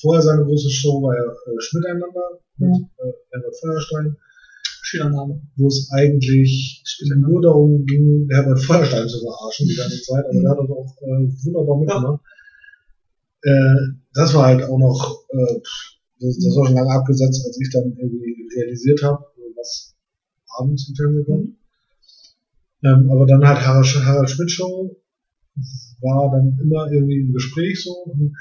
[0.01, 2.89] vorher seine große Show war ja äh, Schmidt einander mit Mhm.
[2.99, 4.15] äh, Herbert Feuerstein,
[4.95, 5.41] Schöner Name.
[5.57, 6.83] wo es eigentlich
[7.17, 10.41] nur darum ging, Herbert Feuerstein zu verarschen die ganze Zeit, aber Mhm.
[10.41, 12.21] der hat das auch äh, wunderbar mitgemacht.
[13.41, 13.75] Äh,
[14.13, 15.59] das war halt auch noch, äh,
[16.19, 19.23] das, das war schon lange abgesetzt, als ich dann irgendwie realisiert habe,
[19.55, 19.95] was
[20.57, 21.49] abends im Fernsehen kommt.
[22.83, 24.95] Ähm, aber dann halt Harald, Harald Schmidt Show
[26.01, 27.91] war dann immer irgendwie im Gespräch so.
[28.05, 28.35] Und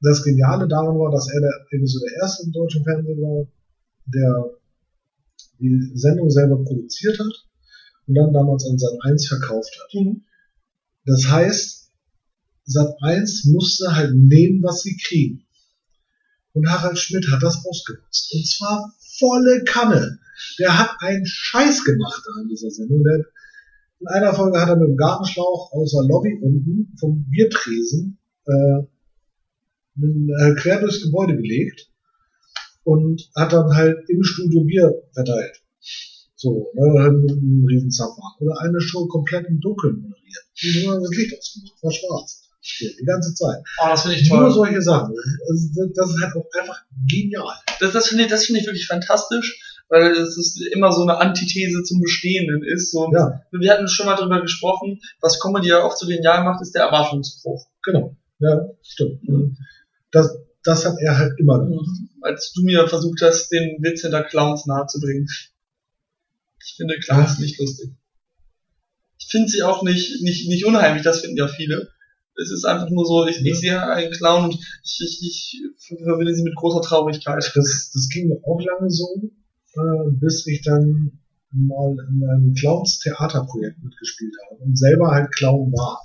[0.00, 3.46] das Geniale daran war, dass er der, irgendwie so der erste im deutschen Fernsehen war,
[4.06, 4.57] der
[5.58, 7.46] die Sendung selber produziert hat
[8.06, 9.94] und dann damals an Sat 1 verkauft hat.
[9.94, 10.24] Mhm.
[11.04, 11.90] Das heißt,
[12.64, 15.46] Sat 1 musste halt nehmen, was sie kriegen.
[16.52, 18.32] Und Harald Schmidt hat das ausgenutzt.
[18.34, 20.18] Und zwar volle Kanne.
[20.58, 23.02] Der hat einen Scheiß gemacht da in dieser Sendung.
[23.04, 23.24] Der,
[24.00, 28.82] in einer Folge hat er mit dem Gartenschlauch aus der Lobby unten vom Biertresen äh,
[29.96, 31.90] einen, äh, quer durchs Gebäude gelegt
[32.84, 35.60] und hat dann halt im Studio Bier verteilt.
[36.36, 38.34] So, ne, mit einem riesen Zapfhahn.
[38.40, 40.44] Oder eine Show komplett im Dunkeln moderiert.
[40.62, 42.42] Und nur das Licht ausgemacht, war schwarz.
[42.80, 43.58] Die ganze Zeit.
[43.82, 44.50] Oh, das finde ich Nur toll.
[44.52, 45.14] solche Sachen.
[45.14, 47.54] Das, das ist halt auch einfach genial.
[47.80, 51.16] Das, das finde ich, das finde ich wirklich fantastisch, weil es ist immer so eine
[51.16, 52.90] Antithese zum Bestehenden ist.
[52.92, 56.60] So, Ja, Wir hatten schon mal darüber gesprochen, was Comedy ja oft so genial macht,
[56.60, 57.66] ist der Erwartungsbruch.
[57.82, 58.14] genau.
[58.40, 59.26] Ja, stimmt.
[59.28, 59.56] Mhm.
[60.12, 60.38] Das,
[60.68, 61.88] das hat er halt immer gemacht.
[62.20, 65.26] Als du mir versucht hast, den Witz hinter Clowns nahezubringen.
[66.64, 67.40] Ich finde Clowns Ah.
[67.40, 67.90] nicht lustig.
[69.18, 71.88] Ich finde sie auch nicht, nicht, nicht unheimlich, das finden ja viele.
[72.40, 73.44] Es ist einfach nur so, ich, Ja.
[73.52, 77.42] ich sehe einen Clown und ich, ich, ich verbinde sie mit großer Traurigkeit.
[77.54, 79.08] Das, das ging mir auch lange so,
[79.74, 81.18] äh, bis ich dann
[81.50, 86.02] mal in einem Clowns-Theaterprojekt mitgespielt habe und selber halt Clown war.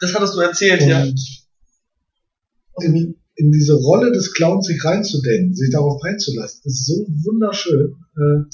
[0.00, 1.04] Das hattest du erzählt, ja.
[1.04, 7.96] Und in, in diese Rolle des Clowns sich reinzudenken, sich darauf einzulassen, ist so wunderschön.
[8.16, 8.44] Äh,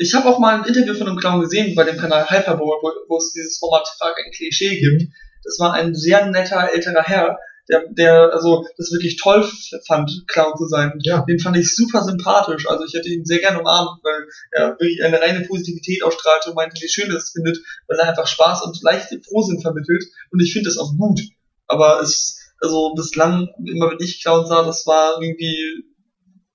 [0.00, 2.90] Ich habe auch mal ein Interview von einem Clown gesehen bei dem Kanal Hyperbowl, wo,
[3.08, 5.12] wo es dieses Format Frag ein Klischee gibt.
[5.44, 9.44] Das war ein sehr netter älterer Herr, der, der also das wirklich toll
[9.86, 10.92] fand, Clown zu sein.
[11.02, 11.24] Ja.
[11.28, 12.68] Den fand ich super sympathisch.
[12.68, 16.56] Also ich hätte ihn sehr gerne umarmt, weil er wirklich eine reine Positivität ausstrahlte und
[16.56, 20.04] meinte, wie schön er es findet, weil er einfach Spaß und leichte Frohsinn vermittelt.
[20.30, 21.20] Und ich finde das auch gut.
[21.66, 25.84] Aber es, also bislang, immer wenn ich Clown sah, das war irgendwie,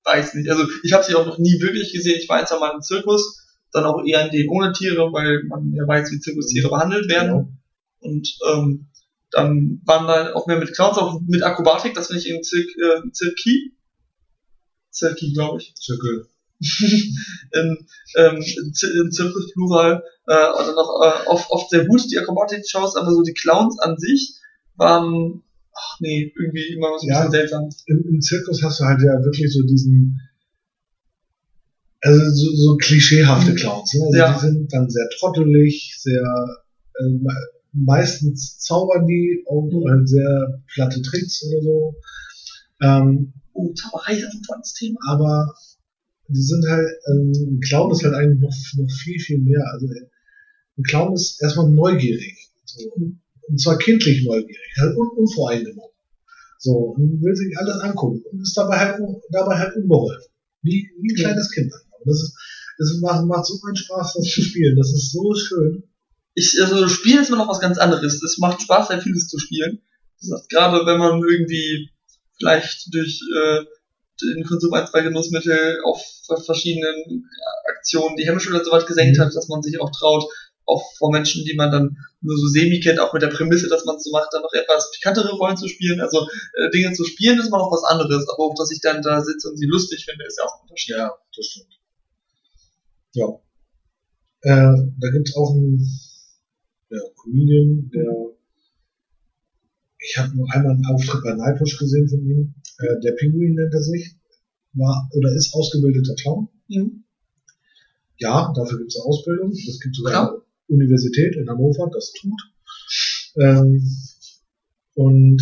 [0.04, 0.50] weiß nicht.
[0.50, 2.18] Also ich habe sie auch noch nie wirklich gesehen.
[2.20, 5.44] Ich war ein, zwei Mal im Zirkus, dann auch eher in den ohne Tiere, weil
[5.48, 7.28] man ja weiß, wie Zirkustiere behandelt werden.
[7.28, 7.48] Genau.
[8.00, 8.88] Und ähm,
[9.30, 12.68] dann waren da auch mehr mit Clowns, auch mit Akrobatik, das finde ich im Zirk,
[12.76, 13.74] äh, Zirki.
[14.90, 15.74] Zirki, glaube ich.
[15.74, 16.28] Zirkel.
[17.52, 17.86] Im,
[18.16, 23.10] ähm, im Zirkus Plural, äh, dann auch äh, oft, oft sehr gut, die Akrobatik-Shows, aber
[23.10, 24.36] so die Clowns an sich
[24.76, 25.42] waren,
[25.74, 27.30] ach nee, irgendwie immer so ein Ja.
[27.30, 27.68] seltsam.
[27.86, 30.20] Im, Im Zirkus hast du halt ja wirklich so diesen,
[32.00, 33.94] also so, so klischeehafte Clowns.
[33.94, 34.04] Ne?
[34.06, 34.34] Also Ja.
[34.34, 36.22] die sind dann sehr trottelig, sehr,
[37.00, 39.88] äh, me- meistens zaubern die auch Mhm.
[39.90, 41.94] halt sehr platte Tricks oder so.
[42.82, 44.98] Ähm, Oh, Zauberei ist ein tolles Thema.
[45.06, 45.54] aber
[46.26, 49.62] die sind halt, ähm, ein Clown ist halt eigentlich noch, noch viel, viel mehr.
[49.72, 49.86] Also
[50.76, 52.50] ein Clown ist erstmal neugierig.
[52.64, 52.90] So.
[53.48, 55.90] Und zwar kindlich neugierig, halt un unvoreingenommen.
[56.58, 60.32] So, und will sich alles angucken und ist dabei halt, dabei halt unbeholfen.
[60.62, 61.70] Wie, wie ein kleines Kind.
[61.72, 62.36] Und das ist,
[62.78, 64.76] das macht, macht so einen Spaß, das zu spielen.
[64.76, 65.84] Das ist so schön.
[66.34, 68.22] Ich, also Spielen ist immer noch was ganz anderes.
[68.22, 69.82] Es macht Spaß, sehr vieles zu spielen.
[70.20, 71.90] Das heißt, gerade wenn man irgendwie
[72.38, 73.64] vielleicht durch äh,
[74.22, 76.02] den Konsum ein, zwei Genussmittel auf
[76.44, 77.28] verschiedenen
[77.66, 79.22] Aktionen die Hemmschwelle so weit gesenkt Mhm.
[79.22, 80.24] hat, dass man sich auch traut,
[80.66, 83.84] auch vor Menschen, die man dann nur so semi kennt, auch mit der Prämisse, dass
[83.84, 86.00] man es so macht, dann noch etwas pikantere Rollen zu spielen.
[86.00, 89.02] Also äh, Dinge zu spielen ist immer noch was anderes, aber auch, dass ich dann
[89.02, 90.96] da sitze und sie lustig finde, ist ja auch ein Unterschied.
[90.96, 91.80] Ja, das stimmt.
[93.12, 93.28] Ja.
[94.40, 95.80] Äh, da gibt's auch einen
[96.90, 98.34] ja, Comedian, der
[100.06, 102.54] ich habe nur einmal einen Auftritt bei Nightwish gesehen von ihm.
[102.78, 104.14] Äh, der Pinguin nennt er sich.
[104.74, 106.48] War oder ist ausgebildeter Clown.
[106.68, 107.04] Mhm.
[108.18, 109.52] Ja, dafür gibt's eine Ausbildung.
[109.52, 112.40] Es gibt sogar Universität in Hannover, das tut.
[113.40, 113.82] Ähm,
[114.94, 115.40] und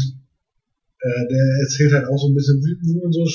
[1.01, 3.27] äh, der erzählt halt auch so ein bisschen, wie, wie man so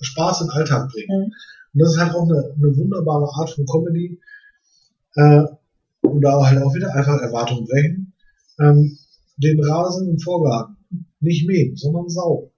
[0.00, 1.08] Spaß in den Alltag bringt.
[1.08, 1.32] Mhm.
[1.74, 4.20] Und das ist halt auch eine, eine wunderbare Art von Comedy.
[5.16, 5.44] Äh,
[6.02, 8.12] und da halt auch wieder einfach Erwartungen brechen.
[8.60, 8.98] Ähm,
[9.36, 10.76] den Rasen im Vorgarten
[11.20, 12.50] nicht mähen, sondern saugen.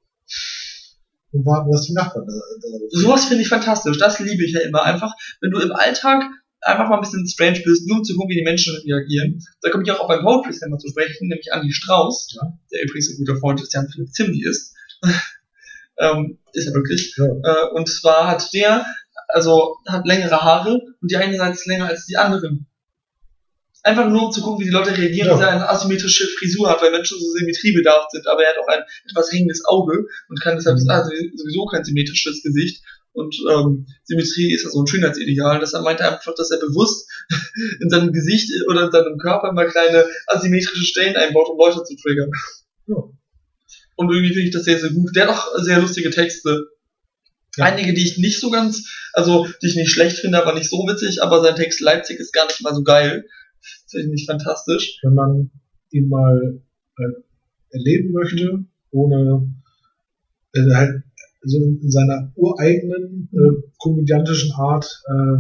[1.33, 3.99] Und warten, was die Nachbarn da, da Sowas finde ich fantastisch.
[3.99, 4.83] Das liebe ich ja immer.
[4.83, 6.25] Einfach, wenn du im Alltag
[6.62, 9.42] einfach mal ein bisschen strange bist, nur um zu gucken, wie die Menschen reagieren.
[9.62, 12.53] Da komme ich auch auf beim Poetry Slammer zu sprechen, nämlich Andy Strauß, Ja.
[12.73, 14.75] der übrigens ein guter Freund des Jan Philipp Zimni ist.
[15.99, 17.14] ähm, ist er wirklich.
[17.16, 17.25] Ja.
[17.27, 18.85] Äh, und zwar hat der,
[19.29, 22.66] also hat längere Haare und die eine Seite ist länger als die anderen.
[23.83, 25.35] Einfach nur um zu gucken, wie die Leute reagieren, Ja.
[25.35, 28.66] dass er eine asymmetrische Frisur hat, weil Menschen so symmetriebedarf sind, aber er hat auch
[28.69, 30.90] ein etwas hängendes Auge und kann deshalb Mhm.
[30.90, 32.83] also sowieso kein symmetrisches Gesicht.
[33.17, 35.65] Und ähm, Symmetrie ist ja so ein Schönheitsideal.
[35.83, 37.11] Meinte er einfach, dass er bewusst
[37.81, 41.97] in seinem Gesicht oder in seinem Körper immer kleine asymmetrische Stellen einbaut, um Leute zu
[41.97, 42.31] triggern.
[42.87, 42.97] Ja.
[43.97, 45.17] Und irgendwie finde ich das sehr, sehr gut.
[45.17, 46.69] Der hat auch sehr lustige Texte.
[47.57, 47.65] Ja.
[47.65, 50.77] Einige, die ich nicht so ganz, also die ich nicht schlecht finde, aber nicht so
[50.77, 53.25] witzig, aber sein Text Leipzig ist gar nicht mal so geil.
[53.89, 54.99] Finde ich fantastisch.
[55.03, 55.51] Wenn man
[55.91, 56.61] ihn mal
[56.99, 57.23] äh,
[57.71, 59.55] erleben möchte, ohne
[60.53, 61.06] äh, halt
[61.47, 65.39] so in seiner ureigenen äh, komödiantischen Art äh,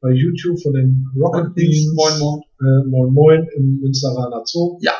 [0.00, 2.40] bei YouTube von den Rocket Beans, Moin Moin.
[2.60, 4.78] Äh, Moin Moin im Münsteraner Zoo.
[4.80, 4.92] Ja.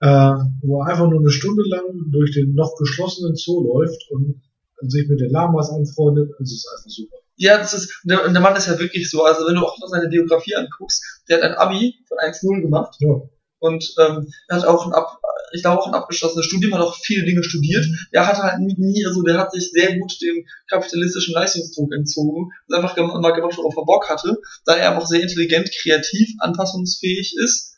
[0.00, 4.40] Äh, wo er einfach nur eine Stunde lang durch den noch geschlossenen Zoo läuft und
[4.86, 6.30] sich mit den Lamas anfreundet.
[6.42, 7.16] Es ist einfach super.
[7.36, 9.88] Ja, das ist, der, der Mann ist ja wirklich so, also wenn du auch mal
[9.88, 13.20] seine Biografie anguckst, der hat ein Abi von 1-0 gemacht Ja.
[13.58, 15.18] und ähm, er hat auch ein ab,
[15.54, 17.86] ich glaube auch ein abgeschlossenes Studium, hat auch viele Dinge studiert.
[18.10, 22.74] Er hat halt nie, also der hat sich sehr gut dem kapitalistischen Leistungsdruck entzogen und
[22.74, 27.76] einfach mal gemacht, worauf er Bock hatte, da er auch sehr intelligent, kreativ, anpassungsfähig ist,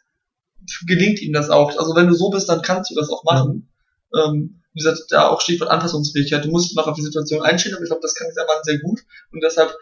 [0.86, 1.76] gelingt ihm das auch.
[1.78, 3.68] Also wenn du so bist, dann kannst du das auch machen.
[4.14, 6.44] Ähm, wie gesagt, da auch Stichwort Anpassungsfähigkeit.
[6.44, 8.78] Du musst noch auf die Situation einstehen, aber ich glaube, das kann dieser Mann sehr
[8.78, 9.00] gut.
[9.32, 9.74] Und deshalb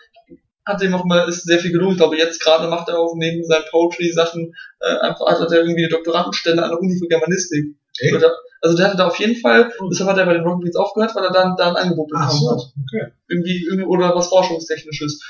[0.66, 1.92] hat dem auch mal ist sehr viel gelungen.
[1.92, 5.84] Ich glaube, jetzt gerade macht er auch neben seinen Poetry-Sachen äh, einfach hat er irgendwie
[5.84, 7.76] eine Doktorandenstelle an der Uni für Germanistik.
[8.00, 8.14] Echt?
[8.14, 10.76] Oder, also der hatte da auf jeden Fall, deshalb hat er bei den Rocket Beans
[10.76, 12.72] aufgehört, weil er dann da ein Angebot bekommen Ach so, hat.
[12.82, 13.12] okay.
[13.28, 15.20] Irgendwie, irgendwie oder was Forschungstechnisches.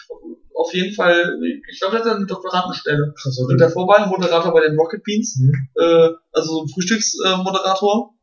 [0.57, 1.37] Auf jeden Fall,
[1.71, 3.13] ich glaube, er hat eine Doktorandenstelle.
[3.21, 5.53] Krass, Und davor war er Moderator bei den Rocket Beans, Mhm.
[5.77, 8.15] äh, also so ein Frühstücksmoderator.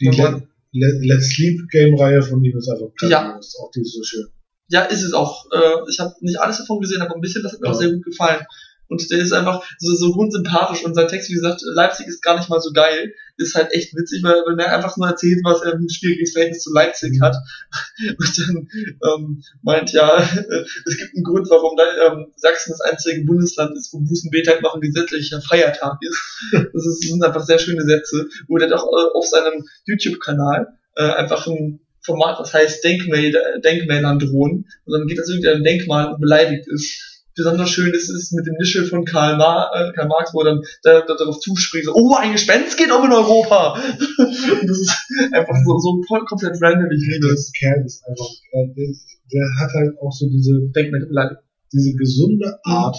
[0.00, 0.40] Moderator.
[0.72, 3.36] Die Let, Let, Let's Sleep Game Reihe von ihm ist einfach Ja.
[3.38, 4.26] Ist auch die so schön.
[4.68, 5.46] Ja, ist es auch.
[5.52, 7.72] Äh, ich habe nicht alles davon gesehen, aber ein bisschen, das hat mir Ja.
[7.72, 8.44] auch sehr gut gefallen.
[8.88, 12.36] Und der ist einfach so, so grundsympathisch und sein Text, wie gesagt, Leipzig ist gar
[12.36, 15.62] nicht mal so geil, ist halt echt witzig, weil wenn er einfach nur erzählt, was
[15.62, 17.36] er ein schwieriges Verhältnis zu Leipzig hat
[18.18, 23.24] und dann ähm, meint, ja, äh, es gibt einen Grund, warum ähm, Sachsen das einzige
[23.24, 26.22] Bundesland ist, wo Bußenbetag machen gesetzlicher Feiertag ist.
[26.76, 30.78] Das, ist, das sind einfach sehr schöne Sätze, wo der doch äh, auf seinem YouTube-Kanal
[30.96, 34.66] äh, einfach ein Format, das heißt Denkmäler, Denkmälern drohen.
[34.84, 37.15] Und dann geht das irgendein Denkmal und beleidigt ist.
[37.36, 40.46] Besonders schön ist es mit dem Nischel von Karl, Ma äh, Karl Marx, wo er
[40.46, 43.74] dann da, da, darauf zuspringt, so, oh, ein Gespenst geht um in Europa.
[44.18, 44.92] und das ist
[45.32, 47.46] einfach so, so komplett random, ich liebe es.
[47.46, 48.94] Das Kerl ist einfach, äh, der,
[49.32, 51.40] der hat halt auch so diese, beleidigt.
[51.72, 52.96] diese gesunde Art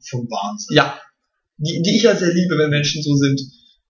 [0.00, 0.76] vom Wahnsinn.
[0.76, 0.98] Ja.
[1.58, 3.40] Die, die ich ja sehr liebe, wenn Menschen so sind.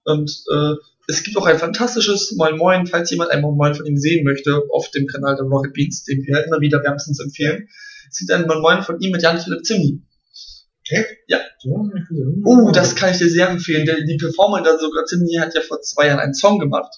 [0.04, 0.74] Und äh,
[1.08, 4.24] es gibt auch ein fantastisches Moin Moin, falls jemand ein Moin Moin von ihm sehen
[4.24, 7.68] möchte, auf dem Kanal der Rocket Beans, den wir immer wieder wärmstens empfehlen.
[7.68, 10.02] Es gibt ein Moin Moin von ihm mit Jan Philipp Zimni.
[11.26, 11.40] Ja.
[11.58, 12.42] Ich gesehen.
[12.44, 13.86] Oh, das kann ich dir sehr empfehlen.
[13.86, 16.92] Der, die Performer da sogar, Zimni hat ja vor zwei Jahren einen Song gemacht.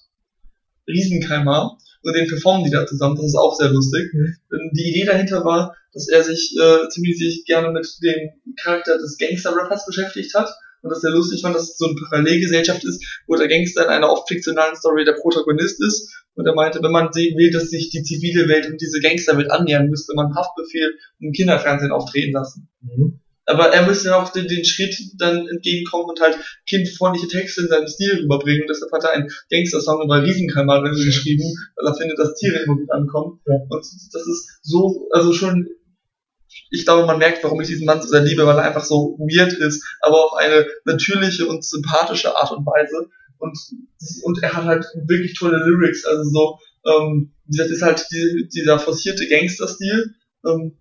[0.87, 1.78] Riesenkeimer.
[2.02, 3.16] Und den performen die da zusammen.
[3.16, 4.12] Das ist auch sehr lustig.
[4.12, 4.37] Mhm.
[4.52, 8.98] Ähm, Die Idee dahinter war, dass er sich äh, ziemlich sich gerne mit dem Charakter
[8.98, 10.50] des Gangster-Rappers beschäftigt hat.
[10.82, 13.90] Und dass er lustig fand, dass es so eine Parallelgesellschaft ist, wo der Gangster in
[13.90, 16.24] einer oft fiktionalen Story der Protagonist ist.
[16.34, 19.50] Und er meinte, wenn man sehen will, dass sich die zivile Welt und diese Gangsterwelt
[19.50, 22.68] annähern, müsste man Haftbefehl im Kinderfernsehen auftreten lassen.
[22.80, 23.20] Mhm.
[23.48, 26.36] Aber er müsste auch den, den Schritt dann entgegenkommen und halt
[26.68, 28.62] kindfreundliche Texte in seinem Stil rüberbringen.
[28.62, 31.44] Und deshalb hat er einen Gangster-Song über Riesenkalmare geschrieben,
[31.76, 33.40] weil er findet, dass Tiere immer gut ankommen.
[33.46, 33.54] Ja.
[33.70, 35.66] Und das ist so, also schon,
[36.70, 39.16] ich glaube, man merkt, warum ich diesen Mann so sehr liebe, weil er einfach so
[39.18, 43.09] weird ist, aber auf eine natürliche und sympathische Art und Weise.
[43.38, 43.57] Und,
[44.24, 46.59] und er hat halt wirklich tolle Lyrics, also so,
[46.90, 50.76] ähm, das ist halt die, dieser forcierte Gangster-Stil, ähm,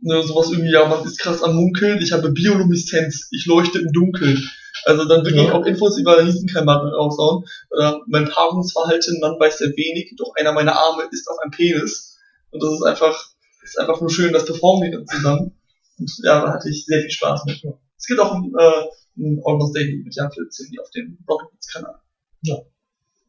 [0.00, 3.92] ne, sowas irgendwie, ja, man ist krass am Munkeln, ich habe Biolumineszenz, ich leuchte im
[3.92, 4.48] Dunkeln.
[4.84, 5.52] Also dann wirklich Ja.
[5.54, 7.44] auch Infos über Riesenkeimmatten raushauen.
[7.70, 12.18] Oder mein Paarungsverhalten, man weiß sehr wenig, doch einer meiner Arme ist auf einem Penis.
[12.50, 13.30] Und das ist einfach,
[13.70, 15.52] ist einfach nur schön, das performen die dann zusammen.
[15.98, 17.62] Und ja, da hatte ich sehr viel Spaß mit.
[17.98, 18.84] Es gibt auch ein, äh,
[19.18, 21.94] ein Almost Daily mit Jan Philipp Zimni auf dem Rocket Beats Kanal.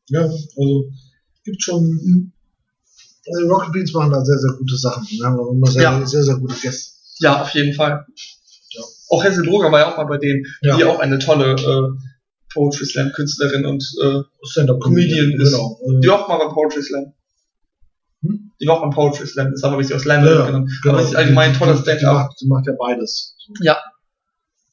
[0.09, 0.89] Ja, also
[1.43, 2.31] gibt schon.
[3.29, 5.05] Also Rocket Beans machen da sehr, sehr gute Sachen.
[5.09, 6.05] Wir haben auch immer sehr, Ja.
[6.05, 6.93] sehr, sehr gute Gäste.
[7.19, 8.05] Ja, auf jeden Fall.
[8.71, 8.83] Ja.
[9.09, 10.77] Auch Hesse Droger war ja auch mal bei denen, Ja.
[10.77, 11.97] die auch eine tolle äh,
[12.53, 15.51] Poetry Slam Künstlerin und äh, Stand-up Comedian ist.
[15.51, 15.79] Genau.
[16.01, 17.13] die auch mal beim Poetry Slam.
[18.21, 18.51] Hm?
[18.59, 20.69] Die war auch beim Poetry Slam, deshalb habe ich sie aus Slam Ja, genommen.
[20.81, 20.95] genau.
[20.95, 22.13] Aber sie ist allgemein ein toller Die- die Stand-up.
[22.29, 23.35] macht, die macht ja beides.
[23.61, 23.77] Ja.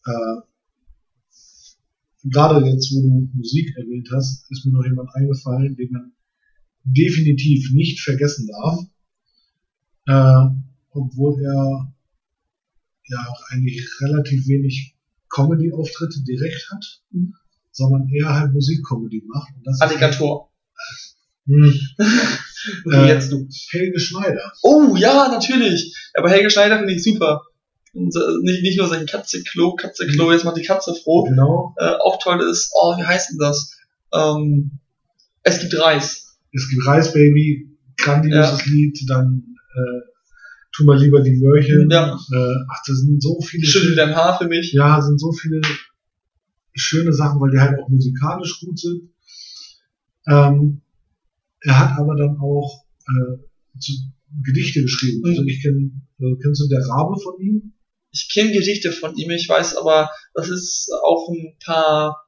[0.07, 0.41] Äh,
[2.25, 6.13] gerade jetzt, wo du Musik erwähnt hast, ist mir noch jemand eingefallen, den man
[6.85, 8.79] definitiv nicht vergessen darf.
[10.07, 10.55] Äh,
[10.91, 11.93] obwohl er
[13.09, 14.95] ja auch eigentlich relativ wenig
[15.29, 17.35] Comedy-Auftritte direkt hat, Mhm.
[17.73, 19.53] sondern eher halt Musik-Comedy macht.
[19.57, 20.51] Und das ist Alligator.
[21.47, 21.79] Hm,
[22.87, 23.47] Okay, Äh, jetzt du.
[23.71, 24.53] Helge Schneider.
[24.63, 25.95] Oh, ja, natürlich.
[26.15, 27.43] Aber Helge Schneider finde ich super.
[27.93, 31.25] Und, äh, nicht, nicht nur sein Katze-Klo, Katze-Klo, jetzt macht die Katze froh.
[31.25, 31.75] Genau.
[31.79, 33.77] Äh, auch toll ist, oh, wie heißt denn das?
[34.13, 34.79] Ähm,
[35.43, 36.39] es gibt Reis.
[36.53, 40.01] Es gibt Reisbaby, grandioses Lied, dann äh,
[40.73, 41.89] Tu mal lieber die Möhrchen.
[41.91, 42.15] Ja.
[42.33, 44.73] Äh, ach, das sind so viele Schüttel dein Haar für mich.
[44.73, 45.61] ja, sind so viele
[46.75, 49.11] schöne Sachen, weil die halt auch musikalisch gut sind.
[50.27, 50.81] Ähm,
[51.65, 53.93] er hat aber dann auch äh, zu,
[54.43, 55.21] Gedichte geschrieben.
[55.21, 55.31] Mhm.
[55.31, 57.73] Also ich kenn, äh, kennst du der Rabe von ihm?
[58.11, 62.21] Ich kenne Gedichte von ihm, ich weiß aber, das ist auch ein paar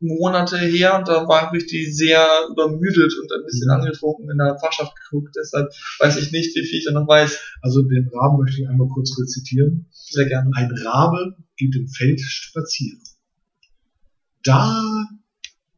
[0.00, 3.74] Monate her und da war ich die sehr übermüdet und ein bisschen Mhm.
[3.74, 7.38] angetrunken in der Fachschaft geguckt, deshalb weiß ich nicht, wie viel ich da noch weiß.
[7.62, 9.86] Also den Raben möchte ich einmal kurz rezitieren.
[9.90, 10.50] Sehr gerne.
[10.54, 13.02] Ein Rabe geht im Feld spazieren.
[14.44, 15.04] Da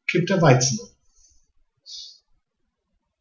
[0.07, 0.90] kippt der Weizen um.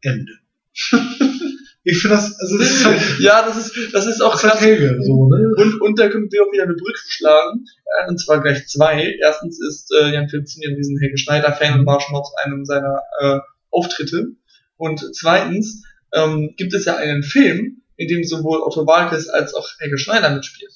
[0.01, 0.33] Ende.
[1.83, 4.61] ich finde das, also das ist halt, Ja, das ist, das ist auch das krass.
[4.61, 5.53] Helge, so, ne?
[5.57, 7.65] Und, und da können wir auch wieder eine Brücke schlagen.
[8.07, 9.15] Und zwar gleich zwei.
[9.19, 12.65] Erstens ist äh, Jan Filzin ja ein riesen Helge Schneider-Fan und war schon auf einem
[12.65, 13.39] seiner äh,
[13.71, 14.27] Auftritte.
[14.77, 15.83] Und zweitens
[16.13, 20.29] ähm, gibt es ja einen Film, in dem sowohl Otto Walkes als auch Helge Schneider
[20.29, 20.71] mitspielt.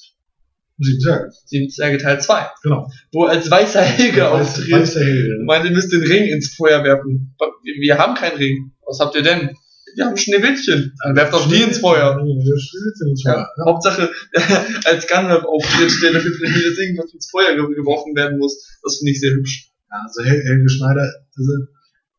[0.83, 2.47] Sieben Zwerge, Sieben Zwerge Teil 2.
[2.63, 2.89] genau.
[3.11, 4.71] Wo als weißer Helge Weiß, auftritt.
[4.71, 5.35] weiß der Helge.
[5.39, 7.35] und meint, ihr müsst den Ring ins Feuer werfen.
[7.79, 8.71] Wir haben keinen Ring.
[8.85, 9.51] Was habt ihr denn?
[9.95, 10.93] Wir haben Schneewittchen.
[11.03, 12.17] Dann werft doch die ins Feuer.
[12.17, 13.47] Ja, Schneewittchen ins Feuer.
[13.57, 14.09] Ja, Hauptsache,
[14.85, 18.65] als Gandalf auftritt, der dafür plädiert, dass irgendwas ins Feuer ge- geworfen werden muss.
[18.83, 19.69] Das finde ich sehr hübsch.
[19.91, 21.01] Ja, also Hel Helge Schneider
[21.37, 21.51] also,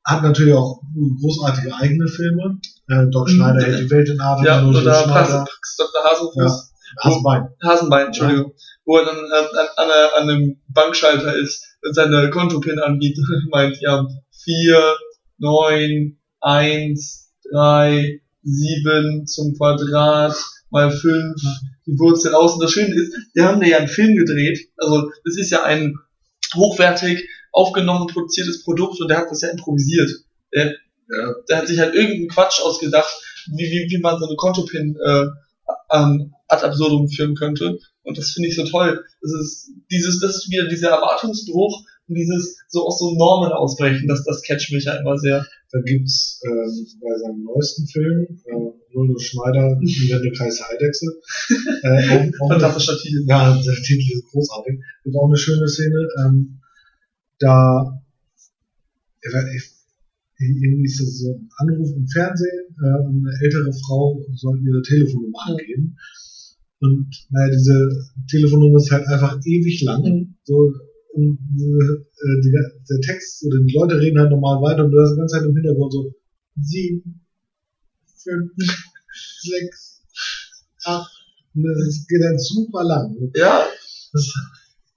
[0.07, 0.81] hat natürlich auch
[1.20, 2.59] großartige eigene Filme.
[2.88, 3.33] Äh, Doc Mhm.
[3.35, 4.44] Schneider hält die Welt in Atem.
[4.46, 5.44] Ja, oder Schneider.
[5.44, 6.05] Pax Dr.
[6.05, 6.72] Hasenfuß,
[7.03, 7.49] Hasenbein.
[7.63, 8.53] Hasenbein, Entschuldigung,
[8.85, 9.25] wo er dann ähm,
[9.57, 14.07] an, an, einer- an einem Bankschalter ist und seine Kontopin anbietet und meint, ja,
[14.45, 14.97] 4,
[15.39, 20.37] 9, 1, 3, 7 zum Quadrat
[20.71, 21.35] mal 5,
[21.87, 22.55] die Wurzel aus.
[22.55, 24.59] Und das Schöne ist, wir haben da ja einen Film gedreht.
[24.77, 25.95] Also, das ist ja ein
[26.55, 30.11] hochwertig aufgenommen und produziertes Produkt und der hat das ja improvisiert.
[30.53, 30.67] Der,
[31.09, 31.35] Ja.
[31.49, 33.13] der hat sich halt irgendeinen Quatsch ausgedacht,
[33.57, 35.25] wie, wie, wie man so eine Kontopin äh,
[35.93, 37.79] ähm, ad absurdum führen könnte.
[38.03, 39.03] Und das finde ich so toll.
[39.23, 44.07] Das ist dieses, das ist wieder dieser Erwartungsbruch und dieses so aus so Normen ausbrechen,
[44.09, 45.47] das, das catcht mich ja immer sehr.
[45.73, 51.07] Da gibt's ähm, bei seinem neuesten Film, äh, Lolo Schneider, die Wendekreis Heidechse,
[51.83, 53.25] äh, auch, auch eine, Fantastischer Titel.
[53.27, 54.81] ja, der Titel ist großartig.
[55.03, 56.61] Gibt auch eine schöne Szene, ähm,
[57.39, 58.01] da
[59.57, 59.71] ich-
[60.39, 64.83] irgendwie ist das so ein Anruf im Fernsehen, äh, und eine ältere Frau soll ihre
[64.83, 65.97] Telefonnummer Mhm.
[66.81, 70.03] Und naja, diese Telefonnummer ist halt einfach ewig lang.
[70.03, 70.35] Mhm.
[70.45, 70.73] So,
[71.15, 75.13] und, äh, die, der Text oder die Leute reden halt normal weiter und du hast
[75.13, 76.13] die ganze Zeit im Hintergrund so
[76.61, 77.21] sieben,
[78.23, 78.53] fünf,
[79.43, 80.03] sechs,
[80.85, 81.13] acht.
[81.55, 83.31] Und das geht halt super lang.
[83.37, 83.65] Ja,
[84.13, 84.35] Das,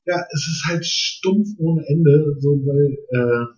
[0.05, 3.56] ja, es ist halt stumpf ohne Ende, so weil äh,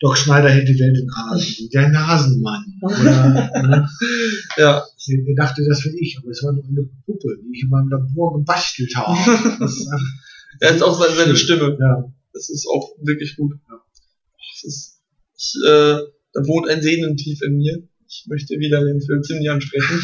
[0.00, 1.70] Doc Schneider hält die Welt in Atem.
[1.70, 2.64] Der Nasenmann.
[2.82, 3.88] Oder,
[4.56, 4.84] ja.
[5.06, 7.68] Ich ich dachte, das bin ich, aber es war nur eine Puppe, die ich in
[7.68, 9.18] meinem Labor gebastelt habe.
[9.60, 10.06] Das ist einfach,
[10.60, 11.76] Er ist auch seine, seine Stimme.
[11.80, 13.54] ja, Das ist auch wirklich gut.
[13.68, 15.00] Das ist,
[15.36, 15.98] ich, äh,
[16.32, 17.82] da wohnt ein Sehnentief in mir.
[18.08, 20.00] Ich möchte wieder den Film ziemlich ansprechen.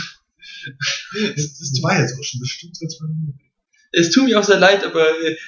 [1.37, 3.41] das, das war jetzt auch schon bestimmt seit zwei Minuten.
[3.93, 5.05] Es tut mir auch sehr leid, aber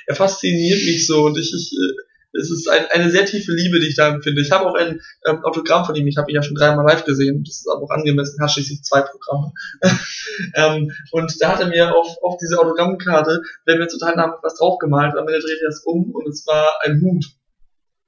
[0.07, 3.81] er fasziniert mich so und ich, ich äh, es ist ein, eine sehr tiefe Liebe,
[3.81, 4.41] die ich da empfinde.
[4.43, 7.05] Ich habe auch ein ähm, Autogramm von ihm, ich habe ihn ja schon dreimal live
[7.05, 9.53] gesehen, das ist aber auch angemessen, hat schließlich zwei Programme.
[10.55, 14.57] ähm, und da hat er mir auf, auf diese Autogrammkarte, wenn wir total Namen was
[14.57, 17.27] draufgemalt, am Ende dreht er es um und es war ein Hund.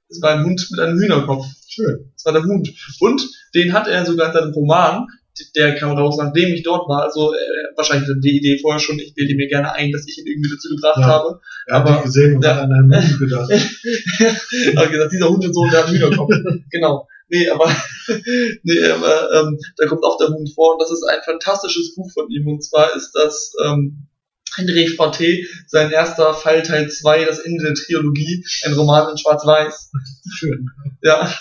[0.09, 1.45] Es war ein Hund mit einem Hühnerkopf.
[1.67, 2.11] Schön.
[2.13, 2.71] Das war der Hund.
[2.99, 5.07] Und den hat er sogar in seinem Roman,
[5.55, 7.03] der kam raus, nachdem ich dort war.
[7.03, 7.37] Also äh,
[7.75, 10.69] wahrscheinlich die Idee vorher schon, ich bilde mir gerne ein, dass ich ihn irgendwie dazu
[10.75, 11.05] gebracht Ja.
[11.07, 11.39] habe.
[11.67, 12.55] Er hat Aber- gesehen und ja.
[12.55, 13.51] hat an einen Hund gedacht.
[13.51, 16.29] habe gesagt, dieser Hundesohn, der hat Hühnerkopf.
[16.71, 17.07] genau.
[17.27, 17.65] Nee, aber,
[18.63, 22.09] nee, aber ähm, da kommt auch der Hund vor und das ist ein fantastisches Buch
[22.13, 22.47] von ihm.
[22.47, 24.07] Und zwar ist das ähm,
[24.55, 29.91] Henry Forte, sein erster Fall Teil 2, das Ende der Trilogie, ein Roman in Schwarz-Weiß.
[30.37, 30.67] Schön.
[31.01, 31.33] Ja.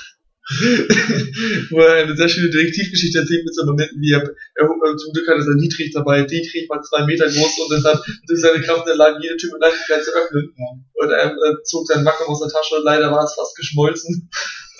[1.70, 5.12] Wo er eine sehr schöne Detektivgeschichte erzählt mit so Momenten, wie er, er, er zum
[5.12, 6.22] Glück hatte sein Dietrich dabei.
[6.22, 9.52] Dietrich war zwei Meter groß und dann durch seine Kraft in der Lage, jede Tür
[9.52, 10.52] mit Leichtigkeit zu öffnen.
[10.56, 10.68] Ja.
[11.00, 14.28] Und er äh, zog seinen Wacken aus der Tasche und leider war es fast geschmolzen.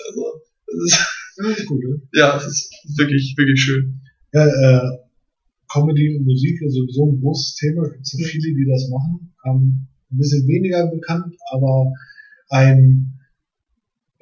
[0.07, 1.05] Also, das ist,
[1.37, 2.01] Das ist gut, ne?
[2.13, 4.01] ja, es ist wirklich, wirklich schön.
[4.33, 4.99] Ja, äh,
[5.71, 7.87] Comedy und Musik ist sowieso ein großes Thema.
[7.87, 9.33] Es gibt so viele, die das machen.
[9.45, 11.91] Ähm, ein bisschen weniger bekannt, aber
[12.49, 13.19] ein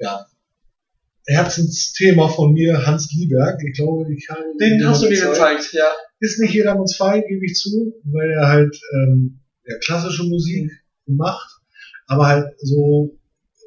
[0.00, 0.26] ja,
[1.26, 3.58] Herzensthema von mir, Hans Lieberg.
[3.66, 5.72] Ich glaube, ich kann Den hast du mir gezeigt.
[5.72, 5.90] ja.
[6.20, 10.70] Ist nicht jedermanns Fall, gebe ich zu, weil er halt ähm, ja, klassische Musik
[11.06, 11.60] macht,
[12.06, 13.18] aber halt so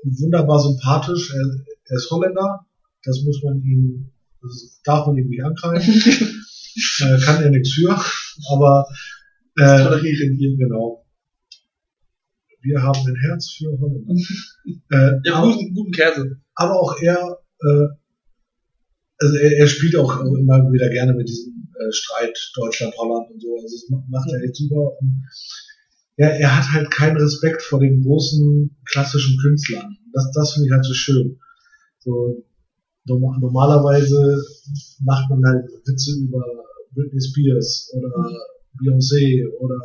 [0.04, 1.34] wunderbar sympathisch.
[1.34, 2.66] Er, er ist Holländer,
[3.04, 5.84] das muss man ihm, das darf man ihm nicht ankreiden.
[7.02, 8.00] äh, kann er nichts für,
[8.52, 8.88] aber
[9.58, 10.58] äh, tolerieren wir.
[10.58, 11.04] genau.
[12.62, 14.14] Wir haben ein Herz für Holländer.
[14.92, 16.40] äh, Ja, guten, guten Käse.
[16.56, 17.37] aber auch er,
[19.20, 23.56] also er, er spielt auch immer wieder gerne mit diesem äh, Streit Deutschland-Holland und so.
[23.56, 24.92] Also das ma- macht er echt super.
[25.02, 25.24] Und
[26.18, 29.98] ja, er hat halt keinen Respekt vor den großen klassischen Künstlern.
[30.14, 31.40] Das, das finde ich halt so schön.
[32.00, 32.44] So,
[33.06, 34.44] norm- normalerweise
[35.04, 36.44] macht man halt Witze über
[36.94, 38.10] Britney Spears oder
[38.80, 39.78] Beyoncé oder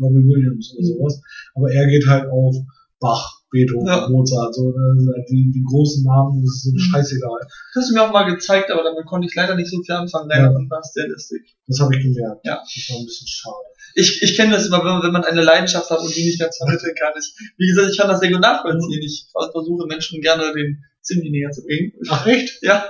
[0.00, 1.20] Robbie Williams oder sowas.
[1.54, 2.56] Aber er geht halt auf
[3.00, 4.08] Bach, Beethoven, Ja.
[4.08, 6.78] Mozart, so, sind halt die, die großen Namen, das ist Mhm.
[6.78, 7.40] scheißegal.
[7.40, 9.94] Das hast du mir auch mal gezeigt, aber damit konnte ich leider nicht so viel
[9.94, 11.56] anfangen, leider von es sehr lustig.
[11.66, 12.44] Das habe ich gemerkt.
[12.44, 12.60] Ja.
[12.60, 13.64] Das war ein bisschen schade.
[13.94, 16.38] Ich, ich kenne das immer, wenn man, wenn man eine Leidenschaft hat und die nicht
[16.40, 17.12] ganz vermitteln kann.
[17.18, 19.00] Ich, wie gesagt, ich kann das sehr gut nachvollziehen.
[19.02, 21.92] Ich versuche Menschen gerne den ziemlich näher zu bringen.
[22.10, 22.62] Ach echt?
[22.62, 22.84] Ja,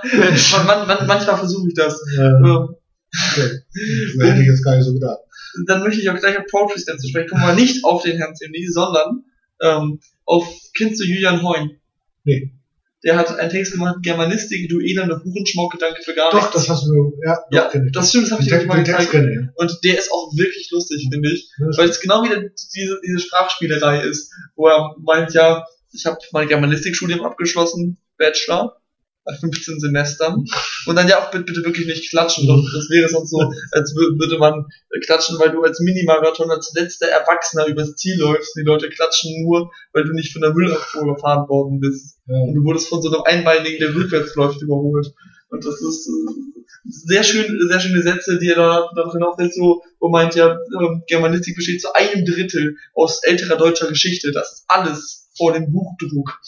[0.51, 1.99] man, man, man, manchmal versuche ich das.
[2.19, 3.59] Ähm, okay.
[4.17, 5.19] Das hätte ich jetzt gar nicht so gedacht.
[5.67, 8.17] dann möchte ich auch gleich auf Poetry Slam zu sprechen kommen, aber nicht auf den
[8.17, 9.23] Herrn Zimni, sondern
[9.61, 11.77] ähm, auf, kennst du Julian Heun?
[12.23, 12.51] Nee.
[13.03, 16.51] Der hat einen Text gemacht, Germanistik, du elende Hurenschmuck-Gedanke für gar Doch, nichts.
[16.53, 17.91] das hast du mir, ja, doch, ja, ich.
[17.93, 19.11] das stimmt, das habe ich dir mal gezeigt.
[19.11, 19.57] kenne ich.
[19.57, 21.49] Und der ist auch wirklich lustig, finde ich.
[21.59, 26.17] Ja, Weil es genau wieder diese, diese Sprachspielerei ist, wo er meint, ja, ich habe
[26.33, 28.81] mein Germanistikstudium abgeschlossen, Bachelor,
[29.25, 30.45] bei 15 Semestern.
[30.87, 33.39] Und dann ja auch bitte, bitte wirklich nicht klatschen, das wäre sonst so,
[33.71, 34.65] als wür- würde man
[35.05, 38.55] klatschen, weil du als Minimarathon als letzter Erwachsener übers Ziel läufst.
[38.55, 42.17] Die Leute klatschen nur, weil du nicht von der Müllabfuhr überfahren worden bist.
[42.27, 42.53] Und Ja.
[42.53, 45.13] du wurdest von so einem Einbeinigen, der rückwärts läuft, überholt.
[45.51, 49.55] Und das ist äh, sehr schön, sehr schöne Sätze, die er da, da drin aufsetzt,
[49.57, 54.31] so, wo meint ja, ähm, Germanistik besteht zu einem Drittel aus älterer deutscher Geschichte.
[54.31, 56.39] Das ist alles vor dem Buchdruck.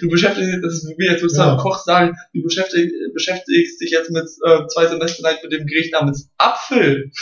[0.00, 1.62] Du beschäftigst, das wie jetzt sozusagen Ja.
[1.62, 5.92] Koch sagen, du beschäftigst, beschäftigst dich jetzt mit äh, zwei Semestern lang mit dem Gericht
[5.92, 7.12] namens Apfel.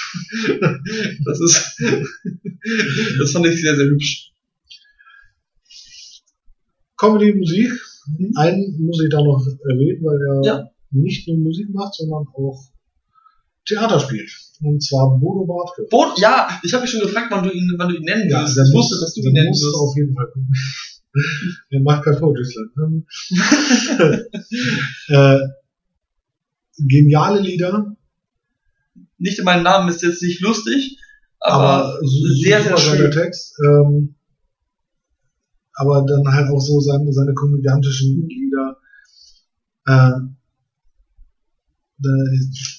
[1.27, 1.83] Das ist,
[3.19, 4.31] das fand ich sehr, sehr hübsch.
[6.97, 7.71] Comedy, Musik.
[8.19, 8.33] Mhm.
[8.37, 10.71] Einen muss ich da noch erwähnen, weil er Ja.
[10.91, 12.59] nicht nur Musik macht, sondern auch
[13.69, 14.31] Theater spielt.
[14.61, 15.87] Und zwar Bodo Bartke.
[15.91, 18.43] Boot, ja, ich habe mich schon gefragt, wann du ihn, wann du ihn nennen Ja,
[18.43, 18.57] wirst.
[18.57, 19.75] der ich wusste, dass du ihn nennen wirst.
[19.77, 20.53] auf jeden Fall gucken.
[21.73, 22.71] der macht kein Poetry Slam.
[22.79, 23.07] Ähm,
[25.09, 25.39] äh,
[26.79, 27.97] geniale Lieder,
[29.19, 30.99] Nicht in meinem Namen ist jetzt nicht lustig,
[31.41, 31.99] aber, aber,
[32.43, 33.11] sehr, sehr schön.
[33.11, 33.55] Text.
[33.65, 34.15] Ähm,
[35.75, 38.77] aber dann halt auch so seine, seine komödiantischen Lieder.
[39.87, 40.11] Äh,
[42.01, 42.78] da ist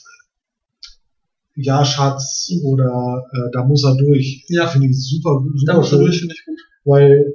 [1.61, 4.45] ja, Schatz oder äh, da muss er durch.
[4.49, 4.67] Ja.
[4.67, 6.59] Finde ich super, da super muss er durch, finde ich gut.
[6.85, 7.33] weil,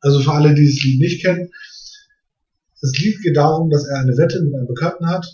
[0.00, 1.50] also für alle, die das Lied nicht kennen,
[2.80, 5.26] das Lied geht darum, dass er eine Wette mit einem Bekannten hat.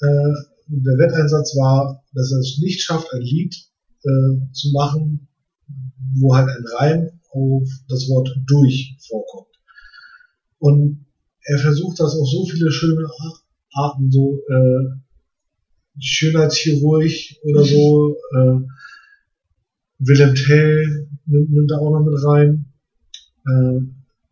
[0.00, 0.32] Äh,
[0.70, 3.54] und der Wetteinsatz war, dass er es nicht schafft, ein Lied
[4.02, 5.28] äh, zu machen,
[6.20, 9.54] wo halt ein Reim auf das Wort durch vorkommt.
[10.58, 11.04] Und
[11.42, 13.40] er versucht das auf so viele schöne Ar-
[13.74, 15.03] Arten, so äh,
[15.98, 17.12] Schönheitschirurg
[17.44, 18.60] oder so, äh,
[19.98, 22.66] Willem Tell nimmt, nimmt er auch noch mit rein.
[23.46, 23.80] Äh,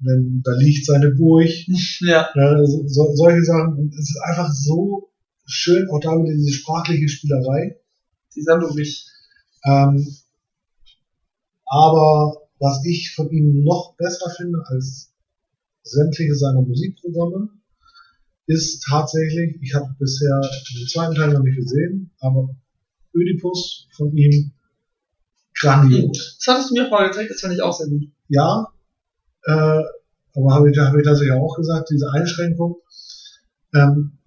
[0.00, 1.48] denn da liegt seine Burg.
[2.00, 3.74] Ja, Ja, so, so, solche Sachen.
[3.74, 5.10] Und es ist einfach so
[5.46, 7.76] schön, auch da wieder diese sprachliche Spielerei.
[8.34, 9.06] die Sandowich.
[9.64, 10.06] Ähm,
[11.66, 15.12] aber was ich von ihm noch besser finde als
[15.82, 17.48] sämtliche seiner Musikprogramme,
[18.46, 20.40] ist tatsächlich, ich habe bisher
[20.78, 22.54] den zweiten Teil noch nicht gesehen, aber
[23.14, 24.52] Ödipus von ihm
[25.54, 26.38] grandios.
[26.38, 28.04] Das hattest du mir vorher gezeigt, das fand ich auch sehr gut.
[28.28, 28.66] ja,
[29.44, 29.82] äh,
[30.34, 32.76] aber habe ich, hab ich tatsächlich auch gesagt, diese Einschränkung.
[33.74, 34.18] Ähm,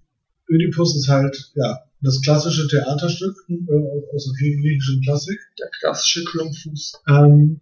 [0.49, 7.01] Ödipus ist halt, ja, das klassische Theaterstück äh, aus der griechischen Klassik, Der klassische Klumpfuß.
[7.07, 7.59] ähm,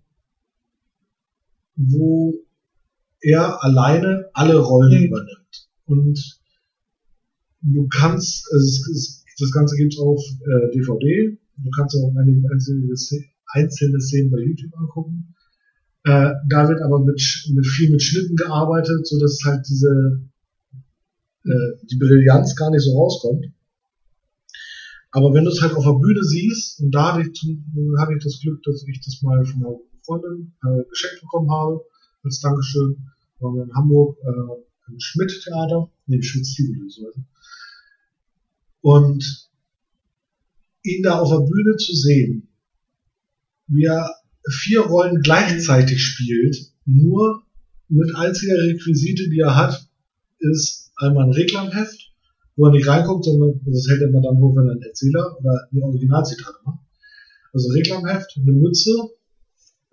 [1.75, 2.33] wo
[3.21, 5.05] er alleine alle Rollen Mhm.
[5.07, 5.67] übernimmt.
[5.85, 6.39] Und
[7.64, 12.93] du kannst, es, es, das Ganze gibt's auf äh, DVD, du kannst auch einige einzelne,
[13.53, 15.34] einzelne Szenen bei YouTube angucken.
[16.05, 17.22] Äh, da wird aber mit,
[17.53, 20.22] mit viel mit Schnitten gearbeitet, so dass halt diese
[21.45, 23.47] äh, die Brillanz gar nicht so rauskommt.
[25.11, 27.64] Aber wenn du es halt auf der Bühne siehst, und da hatte ich, zum,
[27.99, 31.82] hatte ich das Glück, dass ich das mal von meiner Freundin äh, geschenkt bekommen habe,
[32.24, 32.97] als Dankeschön,
[33.39, 37.32] waren wir in Hamburg äh, im Schmidt-Theater, nee, Schmidt-Tivoli, so heißt es.
[38.84, 39.49] Und
[40.84, 42.49] ihn da auf der Bühne zu sehen,
[43.67, 44.09] wie er
[44.49, 47.43] vier Rollen gleichzeitig spielt, nur
[47.88, 49.88] mit einziger Requisite, die er hat,
[50.39, 52.11] ist einmal ein Reklamheft,
[52.57, 55.38] wo er nicht reinguckt, sondern das hält er immer dann hoch, wenn er einen Erzähler
[55.39, 56.79] oder die Originalzitate macht.
[57.53, 58.91] Also Reklamheft, eine Mütze,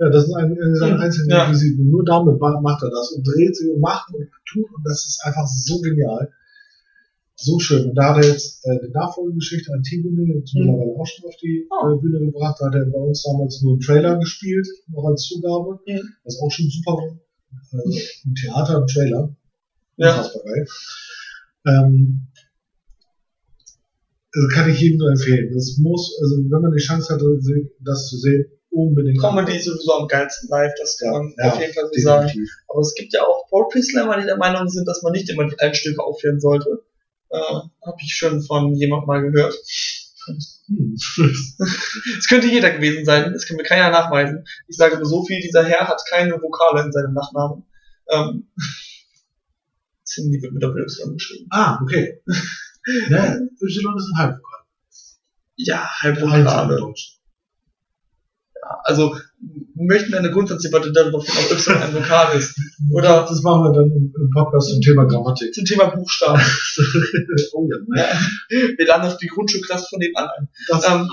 [0.01, 1.45] ja, das sind ein, ein, ein einzelne Ja.
[1.45, 1.85] Requisiten.
[1.85, 4.83] Und nur damit ma- macht er das und dreht sich und macht und tut und
[4.85, 6.33] das ist einfach so genial.
[7.43, 7.89] So schön.
[7.89, 10.61] Und da hat er jetzt äh, die Nachfolgegeschichte an jetzt Mhm.
[10.67, 11.89] mittlerweile auch schon auf die Oh.
[11.95, 12.57] äh, Bühne gebracht.
[12.61, 15.81] Da hat er bei uns damals nur einen Trailer gespielt, noch als Zugabe.
[15.87, 16.01] Mhm.
[16.25, 16.99] Ist auch schon super.
[17.73, 19.37] Äh, Im Theater, ein Trailer.
[19.97, 20.11] Ja.
[20.19, 20.67] Unfassbar geil.
[21.67, 22.27] Ähm,
[24.35, 25.53] also kann ich jedem nur empfehlen.
[25.55, 27.25] Das muss, also wenn man die Chance hatte,
[27.81, 29.19] das zu sehen, unbedingt.
[29.21, 32.01] Comedy ist sowieso am geilsten live, das kann Ja, man ja, auf jeden Fall so
[32.01, 32.27] sagen.
[32.27, 32.53] definitiv.
[32.69, 35.49] Aber es gibt ja auch Poetry Slammer, die der Meinung sind, dass man nicht immer
[35.49, 36.83] die alten Stücke aufführen sollte.
[37.31, 39.55] Äh, Habe ich schon von jemandem mal gehört.
[42.19, 44.45] Es könnte jeder gewesen sein, das kann mir keiner nachweisen.
[44.69, 47.65] Ich sage nur so viel, dieser Herr hat keine Vokale in seinem Nachnamen.
[48.11, 48.49] Ähm,
[50.05, 51.47] Cindy wird mit Doppel-Y geschrieben.
[51.51, 52.21] ah, okay.
[53.09, 54.61] ne, Y ist ein Halbvokal.
[55.57, 56.95] Ja, Halbvokale.
[58.85, 59.15] Also
[59.75, 62.59] möchten wir eine Grundsatzdebatte darüber führen, ob Y ein Vokal ist.
[62.93, 65.55] Oder Das machen wir dann im, Podcast zum Thema Grammatik.
[65.55, 66.41] zum Thema Buchstaben.
[67.55, 68.03] oh ja.
[68.03, 68.09] Ja.
[68.77, 70.49] Wir laden auf die Grundschulklasse von nebenan ein.
[70.69, 71.09] Das, Ähm,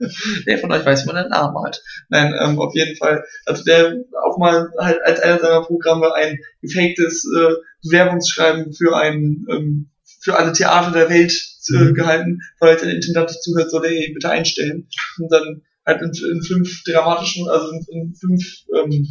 [0.44, 1.82] Wer von euch weiß, wie man einen Namen hat?
[2.08, 3.24] Nein, ähm, auf jeden Fall.
[3.46, 9.44] Also der auch mal halt als einer seiner Programme ein gefaktes äh, Bewerbungsschreiben für ein
[9.50, 11.94] ähm, für alle Theater der Welt äh, Mhm.
[11.94, 14.88] gehalten, weil der Intendant zuhört, soll er ihn bitte einstellen.
[15.18, 18.44] Und dann halt in, in fünf dramatischen, also in, in fünf
[18.76, 19.06] ähm,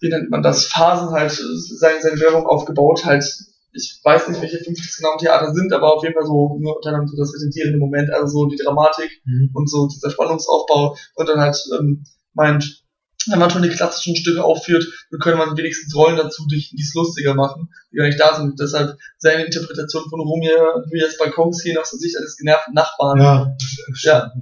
[0.00, 3.24] wie nennt man das, Phasen halt seine, seine Werbung aufgebaut, halt
[3.72, 6.58] ich weiß nicht, welche fünf das genau im Theater sind, aber auf jeden Fall so
[6.58, 9.50] nur unter anderem so das resentierende Moment, also so die Dramatik Mhm.
[9.52, 12.82] und so dieser Spannungsaufbau und dann halt ähm, meint,
[13.26, 16.82] wenn man schon die klassischen Stücke aufführt, dann könnte man wenigstens Rollen dazu dichten, die
[16.82, 18.58] es lustiger machen, die gar nicht da sind.
[18.58, 23.56] Deshalb seine Interpretation von Romeo Julias Balkonszene aus der Sicht eines genervten Nachbarn, Ja.
[24.02, 24.32] Ja.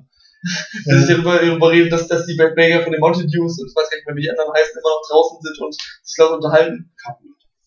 [0.42, 3.74] Sich Äh, darüber, darüber redet, dass, dass die Baker von den Mountain Dews und ich
[3.76, 6.32] weiß gar nicht mehr, wie die anderen heißen, immer noch draußen sind und sich laut
[6.32, 6.90] unterhalten.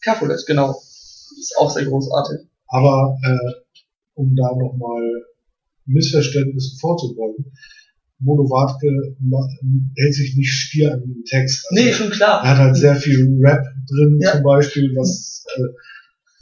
[0.01, 0.71] Capulet, genau.
[1.39, 2.47] Ist auch sehr großartig.
[2.67, 3.53] aber äh,
[4.15, 5.01] um da nochmal
[5.85, 7.51] Missverständnissen vorzubeugen,
[8.21, 8.87] Mono Wartke
[9.97, 11.65] hält sich nicht stier an den Text.
[11.69, 12.43] Also Nee, schon klar.
[12.43, 14.33] Er hat halt sehr viel Rap drin, Ja.
[14.33, 15.61] zum Beispiel, was äh,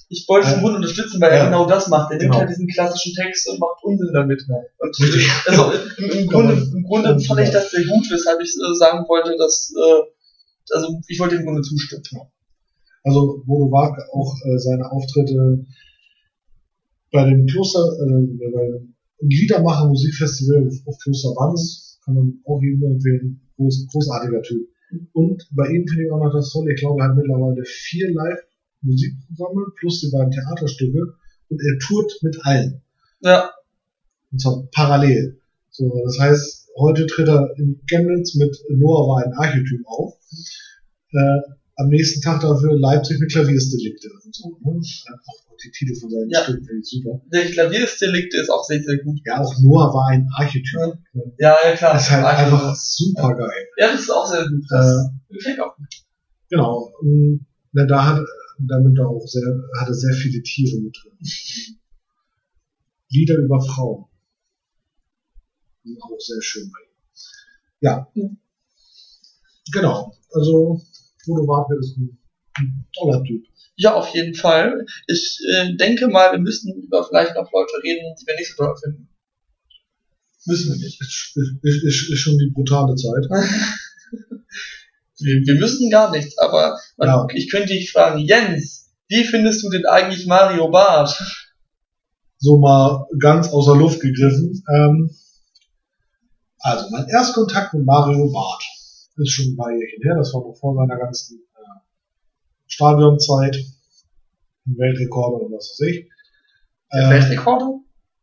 [0.09, 1.45] ich wollte Äh, den Hund unterstützen, weil er ja.
[1.45, 2.11] genau das macht.
[2.11, 2.39] Er nimmt Genau.
[2.39, 4.43] halt diesen klassischen Text und macht Unsinn damit.
[4.79, 5.29] Und Richtig.
[5.45, 9.05] also im, im Grunde, im Grunde fand ich das sehr gut, weshalb ich äh, sagen
[9.07, 10.01] wollte, dass äh,
[10.73, 12.03] also ich wollte im Grunde zustimmen.
[13.03, 15.65] Also Bodo Wartke auch äh, seine Auftritte
[17.11, 18.81] bei dem Kloster, äh, bei
[19.21, 23.41] Liedermacher Musikfestival auf, Kloster Wanz, kann man auch jedem empfehlen.
[23.55, 24.67] Groß, großartiger Typ.
[25.13, 28.13] Und bei ihm finde ich auch noch das tolle, ich glaube, er hat mittlerweile vier
[28.91, 31.13] Live-Musikprogramme plus die beiden Theaterstücke
[31.49, 32.81] und er tourt mit allen.
[33.21, 33.51] Ja,
[34.31, 35.39] Und zwar parallel.
[35.69, 40.13] So, das heißt, heute tritt er in Chemnitz mit Noah war ein Archetyp auf.
[41.11, 41.39] Äh,
[41.79, 44.49] am nächsten Tag dafür Leipzig mit Klaviersdelikte und so.
[44.63, 44.79] Ne?
[44.79, 46.43] Auch die Titel von seinen Ja.
[46.43, 47.21] Stücken finde ich super.
[47.31, 49.19] der Klavierstilik ist auch sehr, sehr gut.
[49.25, 50.97] Ja, auch Noah war ein Archetyp.
[51.37, 51.55] Ja.
[51.63, 51.93] Ja, klar.
[51.93, 53.67] Das ist halt Also, einfach super geil.
[53.77, 54.63] Ja, das ist auch sehr gut.
[54.69, 55.75] Das gefällt auch.
[56.49, 56.91] Genau.
[57.01, 58.25] Und, na, da hat,
[58.59, 59.47] da nimmt er auch sehr,
[59.79, 61.17] hat er sehr viele Tiere mit drin.
[63.09, 64.05] Lieder über Frauen.
[66.01, 66.87] Auch sehr schön bei ihm.
[67.79, 68.11] Ja.
[69.71, 70.13] Genau.
[70.31, 70.81] Also,
[71.25, 72.17] Bodo Wartke ist ein,
[72.55, 73.45] ein toller Typ.
[73.75, 74.85] Ja, auf jeden Fall.
[75.07, 78.63] Ich äh, denke mal, wir müssen über vielleicht noch Leute reden, die wir nicht so
[78.63, 79.07] toll finden.
[80.45, 80.99] Müssen wir nicht.
[80.99, 83.27] Ist, ist, ist, ist schon die brutale Zeit.
[85.19, 87.27] Wir, wir müssen gar nichts, aber man, Ja.
[87.33, 91.17] ich könnte dich fragen, Jens, wie findest du denn eigentlich Mario Barth?
[92.39, 94.63] So mal ganz außer Luft gegriffen.
[94.73, 95.09] Ähm,
[96.59, 98.63] also, mein Erstkontakt mit Mario Barth
[99.17, 100.15] ist schon ein paar Jährchen her.
[100.17, 101.79] Das war noch vor seiner ganzen äh,
[102.67, 103.57] Stadionzeit,
[104.65, 106.09] Weltrekorde und was weiß ich.
[106.93, 107.79] Der Äh, Weltrekorde?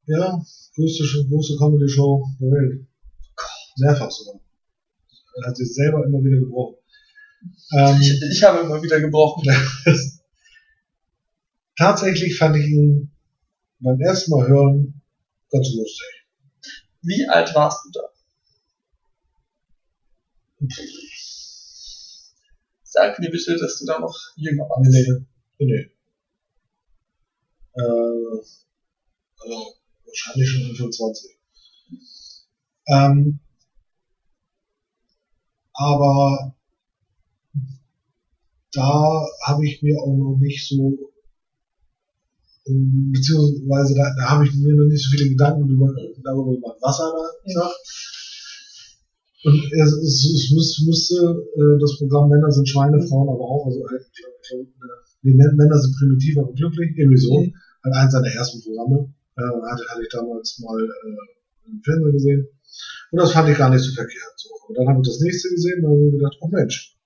[0.07, 0.41] ja,
[0.77, 2.87] größte, größte Comedy-Show der Welt.
[3.79, 4.41] Mehrfach sogar.
[5.43, 6.77] Er hat sich selber immer wieder gebrochen.
[7.73, 9.45] Ähm, Ich, ich habe immer wieder gebrochen.
[11.77, 13.11] tatsächlich fand ich ihn
[13.81, 15.01] beim ersten Mal hören
[15.51, 16.27] ganz lustig.
[17.03, 18.01] Wie alt warst du da?
[22.85, 24.91] Sag mir bitte, dass du da noch jünger warst.
[24.91, 25.07] Nee,
[25.59, 25.67] nee.
[25.67, 25.91] nee.
[27.77, 28.41] Äh,
[29.41, 29.75] also
[30.07, 31.37] wahrscheinlich schon Anfang 20.
[32.87, 33.41] Ähm,
[35.73, 36.55] aber
[38.75, 40.99] da habe ich mir auch noch nicht so,
[42.67, 46.79] ähm, beziehungsweise da, da habe ich mir noch nicht so viele Gedanken über, darüber gemacht,
[46.81, 47.81] was er da sagt.
[49.45, 51.17] Und es, es, es müsste,
[51.57, 54.97] äh, das Programm Männer sind Schweine, Frauen aber auch, also ich glaub, ich glaub, äh,
[55.23, 57.41] nee, Män- Männer sind primitiv, aber glücklich, irgendwie so.
[57.41, 57.55] Mhm.
[57.85, 59.13] Halt eins seiner ersten Programme.
[59.37, 62.49] Äh, hatte, hatte ich damals mal äh, im Fernsehen gesehen.
[63.11, 64.33] Und das fand ich gar nicht so verkehrt.
[64.37, 64.49] So.
[64.69, 66.97] Und dann habe ich das nächste gesehen und habe mir gedacht, oh Mensch,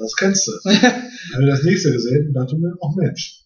[0.00, 0.52] das kennst du.
[0.64, 3.44] dann habe ich das nächste gesehen und dachte mir, oh Mensch.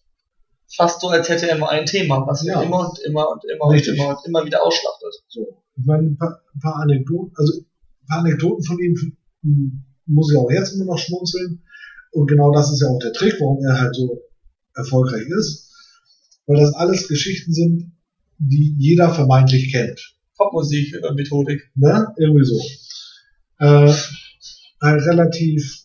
[0.75, 2.61] Fast so, als hätte er nur ein Thema, was er Ja.
[2.63, 3.93] immer und immer und immer Richtig.
[3.93, 5.13] und immer und immer wieder ausschlachtet.
[5.27, 5.61] So.
[5.77, 8.95] Ich meine, ein paar, ein paar Anekdoten, also ein paar Anekdoten von ihm
[9.43, 11.61] hm, muss ich auch jetzt immer noch schmunzeln.
[12.11, 14.21] Und genau das ist ja auch der Trick, warum er halt so
[14.75, 15.71] erfolgreich ist.
[16.47, 17.91] Weil das alles Geschichten sind,
[18.37, 20.15] die jeder vermeintlich kennt.
[20.37, 21.61] Popmusik, Methodik.
[21.75, 22.07] Ne?
[22.17, 22.61] Irgendwie so.
[23.59, 23.93] Äh,
[24.81, 25.84] halt relativ,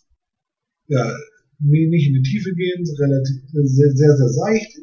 [0.91, 1.17] ja,
[1.61, 4.77] nicht in die Tiefe gehen, relativ, sehr, sehr, sehr seicht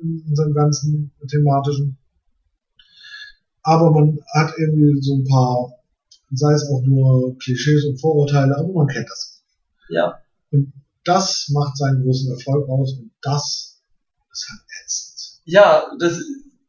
[0.00, 1.98] in, seinem ganzen thematischen.
[3.62, 5.72] Aber man hat irgendwie so ein paar,
[6.32, 9.42] sei es auch nur Klischees und Vorurteile, aber man kennt das.
[9.88, 10.20] Ja.
[11.04, 13.82] Das macht seinen großen Erfolg aus und das
[14.32, 15.42] ist halt ätzend.
[15.44, 16.20] Ja, das,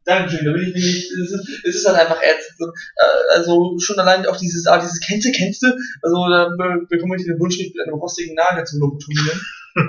[0.10, 2.74] Dankeschön, da bin ich nämlich, es ist, es ist halt einfach ätzend.
[2.96, 5.68] Äh, Also schon allein auch dieses, ah, dieses kennst du, kennst du,
[6.02, 9.40] also da be bekomme ich den Wunsch, mich mit einem rostigen Nagel zu lobotomieren.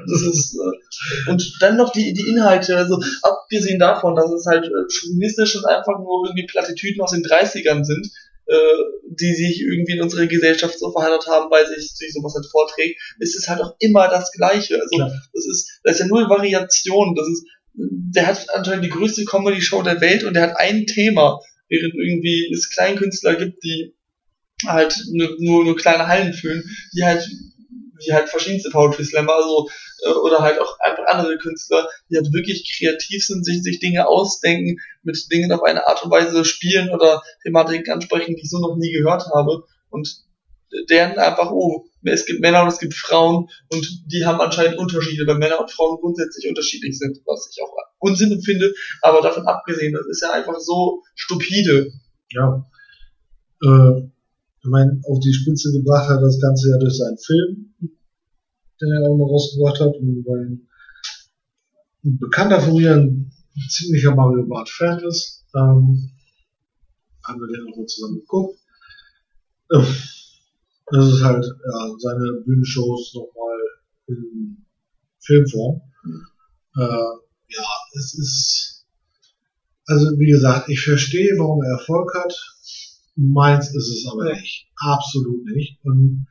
[0.06, 4.66] Das ist, äh, und dann noch die, die Inhalte, also abgesehen davon, dass es halt
[4.66, 8.06] äh, chauvinistisch und einfach nur irgendwie Plattitüden aus den 30ern sind,
[8.46, 8.56] äh,
[9.08, 13.00] die sich irgendwie in unsere Gesellschaft so verheiratet haben, weil sich, sich sowas halt vorträgt,
[13.20, 14.74] ist es halt auch immer das Gleiche.
[14.74, 15.10] Also Klar.
[15.32, 17.14] das ist, das ist ja null Variation.
[17.16, 17.46] Das ist,
[17.88, 22.50] der hat anscheinend die größte Comedy-Show der Welt und der hat ein Thema, während irgendwie
[22.52, 23.94] es Kleinkünstler gibt, die
[24.66, 26.62] halt nur, nur, kleine Hallen füllen,
[26.94, 27.26] die halt,
[27.98, 29.68] wie halt verschiedenste Poetry Slammer, also,
[30.04, 34.06] äh, oder halt auch einfach andere Künstler, die halt wirklich kreativ sind, sich, sich Dinge
[34.06, 38.58] ausdenken, mit Dingen auf eine Art und Weise spielen oder Thematiken ansprechen, die ich so
[38.58, 39.64] noch nie gehört habe.
[39.88, 40.24] Und
[40.88, 45.26] deren einfach, oh, es gibt Männer und es gibt Frauen und die haben anscheinend Unterschiede,
[45.26, 49.92] weil Männer und Frauen grundsätzlich unterschiedlich sind, was ich auch Unsinn empfinde, aber davon abgesehen,
[49.92, 51.92] das ist ja einfach so stupide.
[52.30, 52.66] Ja.
[53.62, 54.08] Äh,
[54.62, 59.08] ich meine, auf die Spitze gebracht hat das Ganze ja durch seinen Film, den er
[59.08, 59.94] auch noch rausgebracht hat.
[59.96, 60.58] Und weil
[62.04, 63.32] ein Bekannter von mir ein
[63.68, 66.10] ziemlicher Mario Bart Fan ist, ähm,
[67.24, 68.58] haben wir den auch mal zusammen geguckt.
[69.72, 69.86] Ähm,
[70.92, 73.58] Das ist halt ja, seine Bühnenshows nochmal
[74.08, 74.66] in
[75.20, 75.80] Filmform.
[76.76, 77.66] Äh, ja,
[77.98, 78.86] es ist,
[79.86, 82.34] also wie gesagt, ich verstehe, warum er Erfolg hat.
[83.16, 84.68] Meins ist es aber nicht.
[84.76, 85.78] Absolut nicht.
[85.84, 86.26] Und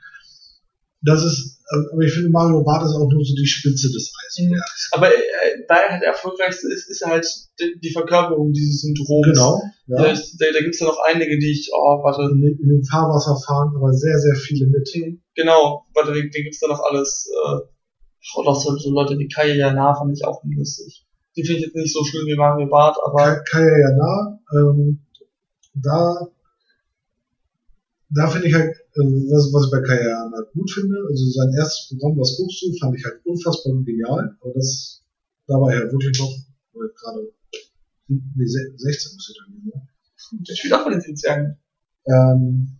[1.01, 1.61] das ist,
[1.93, 4.89] aber ich finde, Mario Barth ist auch nur so die Spitze des Eisbergs.
[4.91, 5.19] Aber äh,
[5.67, 7.27] da er halt erfolgreichste ist, ist er halt
[7.59, 9.27] die, Verkörperung dieses Syndroms.
[9.27, 9.61] Genau.
[9.87, 10.13] Da, Ja.
[10.13, 13.37] da, da gibt es ja noch einige, die ich, oh, warte, In, in dem Fahrwasser
[13.45, 14.89] fahren aber sehr, sehr viele mit.
[15.35, 17.29] genau, warte, den, den gibt's da noch alles.
[17.31, 17.59] Äh,
[18.45, 21.05] auch so, so Leute wie Kaya Jana fand ich auch lustig.
[21.37, 25.05] Die finde ich jetzt nicht so schlimm wie Mario Barth, aber Ka- Kaya Jana, ähm,
[25.75, 26.27] da,
[28.09, 31.53] da finde ich halt, äh, was, was ich bei Kaya Jana gut finde, also sein
[31.57, 35.03] erstes Programm, was guckst du, fand ich halt unfassbar genial, aber das,
[35.47, 36.31] da war er wirklich noch,
[36.75, 37.31] äh, gerade,
[38.07, 39.87] nee, se- 16 müsste er dann, ne?
[40.47, 41.57] der spielt auch von den Zwergen.
[42.07, 42.75] ähm,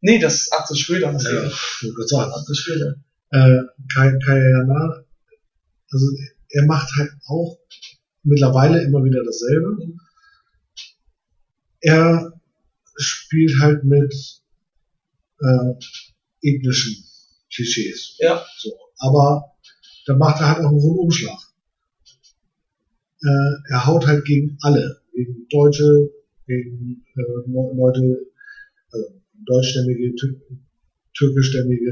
[0.00, 1.12] Nee, das ist Axel Schröder.
[1.12, 1.48] Das ja, ja.
[1.48, 2.94] ich gerade sagen, Axel Schröder.
[3.30, 4.16] äh, Kai,
[4.50, 5.04] Jana,
[5.90, 6.06] also
[6.50, 7.58] er macht halt auch
[8.22, 9.72] mittlerweile immer wieder dasselbe.
[9.72, 10.00] Mhm.
[11.80, 12.32] Er
[12.98, 14.14] spielt halt mit
[15.40, 15.72] äh,
[16.42, 17.04] ethnischen
[17.52, 18.16] Klischees.
[18.18, 18.44] Ja.
[18.58, 18.70] So.
[18.98, 19.52] Aber
[20.06, 21.38] da macht er halt auch einen Rundumschlag.
[23.22, 25.00] Äh, er haut halt gegen alle.
[25.12, 26.10] Gegen Deutsche,
[26.46, 28.26] gegen äh, Le- Leute,
[28.92, 29.06] also
[29.46, 30.34] deutschstämmige, tür
[31.16, 31.90] türkischstämmige,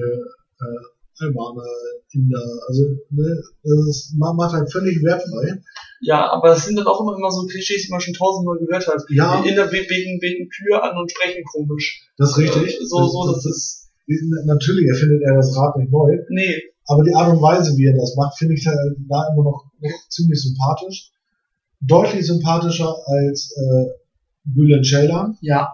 [0.61, 0.87] äh,
[1.19, 1.65] Albaner,
[2.11, 5.63] Inder, also ne, das ist, macht halt völlig wertfrei.
[6.01, 8.87] Ja, aber es sind dann auch immer, immer so Klischees, die man schon tausendmal gehört
[8.87, 9.03] hat.
[9.11, 9.41] Ja.
[9.43, 12.07] Die Inder we- wegen, wegen Kühe an und sprechen komisch.
[12.19, 12.79] Das ist richtig.
[12.85, 13.83] So, so, das ist,
[14.45, 17.97] Natürlich erfindet er das Rad nicht neu, nee, aber die Art und Weise, wie er
[17.97, 18.71] das macht, finde ich da,
[19.33, 21.11] immer noch, noch ziemlich sympathisch.
[21.81, 23.87] Deutlich sympathischer als äh,
[24.45, 25.37] Bülent Ceylan.
[25.41, 25.73] ja.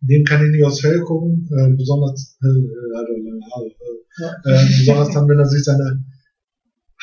[0.00, 3.72] Dem kann ich nicht aufs Fell gucken, äh, besonders, äh, er äh,
[4.18, 4.30] Ja.
[4.44, 6.04] äh, besonders dann, wenn er sich seine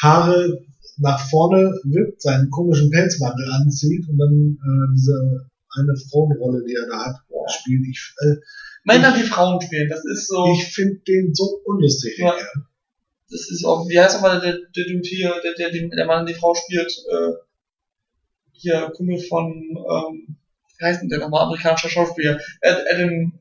[0.02, 0.60] Haare
[0.98, 6.88] nach vorne wippt, seinen komischen Pelzmantel anzieht und dann äh, diese eine Frauenrolle, die er
[6.88, 7.16] da hat,
[7.50, 7.82] spielt.
[7.90, 8.36] Ich, äh,
[8.84, 12.18] Männer, die Frauen spielen, das ist so, ich finde den so unlustig.
[12.18, 12.32] Ja.
[12.32, 12.46] Kerl.
[13.30, 16.34] das ist auch, wie heißt nochmal der, der Dude hier, der, der, der, Mann, die
[16.34, 17.32] Frau spielt, äh,
[18.52, 20.36] hier, Kumpel von, ähm,
[20.78, 23.40] wie heißt denn der nochmal, amerikanischer Schauspieler, Ad- Adam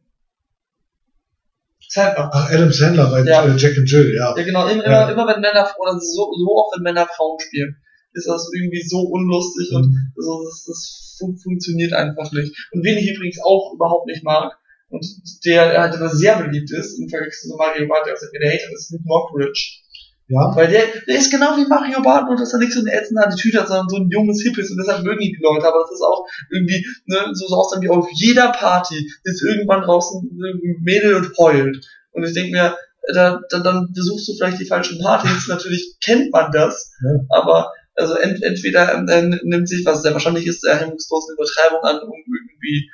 [1.92, 2.30] Sandler.
[2.32, 3.44] Ach, Adam Sandler bei Ja.
[3.46, 4.34] äh, Jack and Jill, ja.
[4.36, 5.08] Ja, genau, immer, Ja.
[5.08, 7.76] immer, immer wenn Männer, oder so, so oft, wenn Männer Frauen spielen,
[8.14, 10.12] ist das irgendwie so unlustig und Mhm.
[10.16, 12.50] so, das, das fun funktioniert einfach nicht.
[12.72, 14.52] Und wen ich übrigens auch überhaupt nicht mag,
[14.88, 15.04] und
[15.46, 18.72] der halt immer sehr beliebt ist, im Vergleich zu Mario Barth, der auch der Hater
[18.74, 19.81] ist, Luke Mockridge.
[20.28, 22.92] Ja, Weil der, der ist genau wie Mario Barth, nur dass er nicht so eine
[22.92, 25.66] ätzende Attitüde hat, sondern so ein junges Hip ist und deshalb mögen ihn die Leute.
[25.66, 29.42] Aber das ist auch irgendwie, ne, so, so aus dann wie auf jeder Party ist
[29.42, 31.76] irgendwann draußen ein Mädel und heult.
[32.12, 32.76] Und ich denke mir,
[33.12, 35.48] da, da, dann besuchst du vielleicht die falschen Partys.
[35.48, 37.38] Natürlich kennt man das, Ja.
[37.40, 41.82] aber also ent, entweder ähm, er nimmt sich, was sehr wahrscheinlich ist, der hemmungslosen Übertreibung
[41.82, 42.88] an, um irgendwie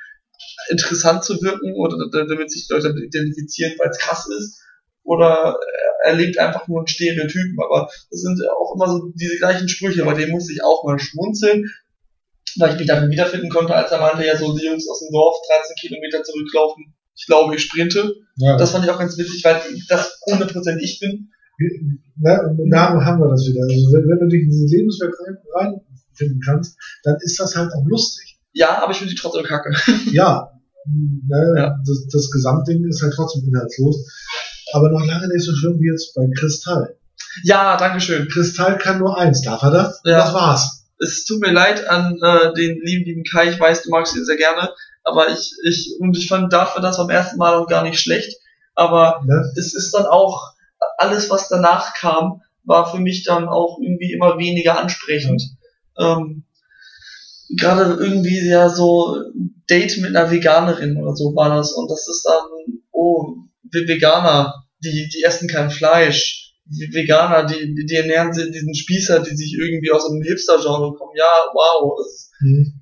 [0.69, 4.61] interessant zu wirken oder da- damit sich Leute damit identifizieren, weil es krass ist,
[5.09, 5.57] oder
[6.03, 10.05] er lebt einfach nur einen Stereotypen, aber das sind auch immer so diese gleichen Sprüche,
[10.05, 11.65] bei denen muss ich auch mal schmunzeln,
[12.57, 15.11] weil ich mich darin wiederfinden konnte, als er meinte, ja, so die Jungs aus dem
[15.11, 18.17] Dorf 13 Kilometer zurücklaufen, ich glaube, ich sprinte.
[18.35, 18.55] ja.
[18.57, 21.31] Das fand ich auch ganz witzig, weil das 100% ich bin.
[22.15, 23.63] Ne, da haben wir das wieder.
[23.63, 27.73] Also wenn, wenn du dich in diese Lebenswelt rein, reinfinden kannst, dann ist das halt
[27.73, 28.39] auch lustig.
[28.53, 29.73] Ja, aber ich finde die trotzdem kacke.
[30.11, 30.51] Ja,
[30.85, 31.75] ne, Ja.
[31.85, 34.07] Das, das Gesamtding ist halt trotzdem inhaltslos.
[34.73, 36.95] Aber noch lange nicht so schlimm wie jetzt bei Kristall.
[37.43, 38.27] Ja, Dankeschön.
[38.27, 40.01] Kristall kann nur eins, darf er das?
[40.03, 40.19] Ja.
[40.19, 40.85] Das war's.
[40.99, 44.25] Es tut mir leid an äh, den lieben, lieben Kai, ich weiß, du magst ihn
[44.25, 44.69] sehr gerne,
[45.03, 48.37] aber ich, ich, und ich fand dafür das beim ersten Mal auch gar nicht schlecht,
[48.75, 49.53] aber Ne?
[49.57, 50.53] es ist dann auch,
[50.97, 55.41] alles was danach kam, war für mich dann auch irgendwie immer weniger ansprechend.
[55.97, 56.43] Ähm,
[57.57, 59.17] Gerade irgendwie ja so
[59.69, 63.35] Date mit einer Veganerin oder so war das und das ist dann, oh,
[63.71, 66.53] Veganer, die, die essen kein Fleisch.
[66.69, 71.15] Veganer, die, die, ernähren sich diesen Spießer, die sich irgendwie aus einem Hipster-Genre kommen.
[71.15, 72.73] Ja, wow, das Hm.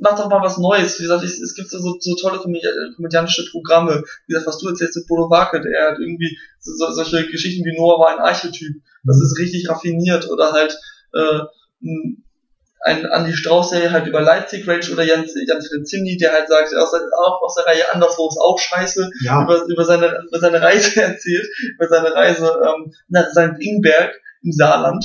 [0.00, 0.98] mach doch mal was Neues.
[0.98, 2.66] Wie gesagt, es gibt so, so, tolle komödi
[2.96, 4.02] komödiantische Programme.
[4.26, 7.64] Wie gesagt, was du erzählst mit Bodo Wake, der hat irgendwie so, so, solche Geschichten
[7.64, 8.74] wie Noah war ein Archetyp.
[9.04, 10.30] Das ist richtig raffiniert.
[10.30, 10.78] Oder halt
[11.14, 11.40] äh,
[12.84, 16.74] ein- Andy Strauß, der halt über Leipzig Range oder Jens, Jens Zimni, der halt sagt,
[16.74, 20.38] aus, der- auch aus der Reihe Anderswo ist auch scheiße, Ja, über, über, seine, über
[20.40, 23.58] seine Reise erzählt, über seine Reise ähm, nach St.
[23.60, 24.12] Ingberg
[24.42, 25.04] im Saarland.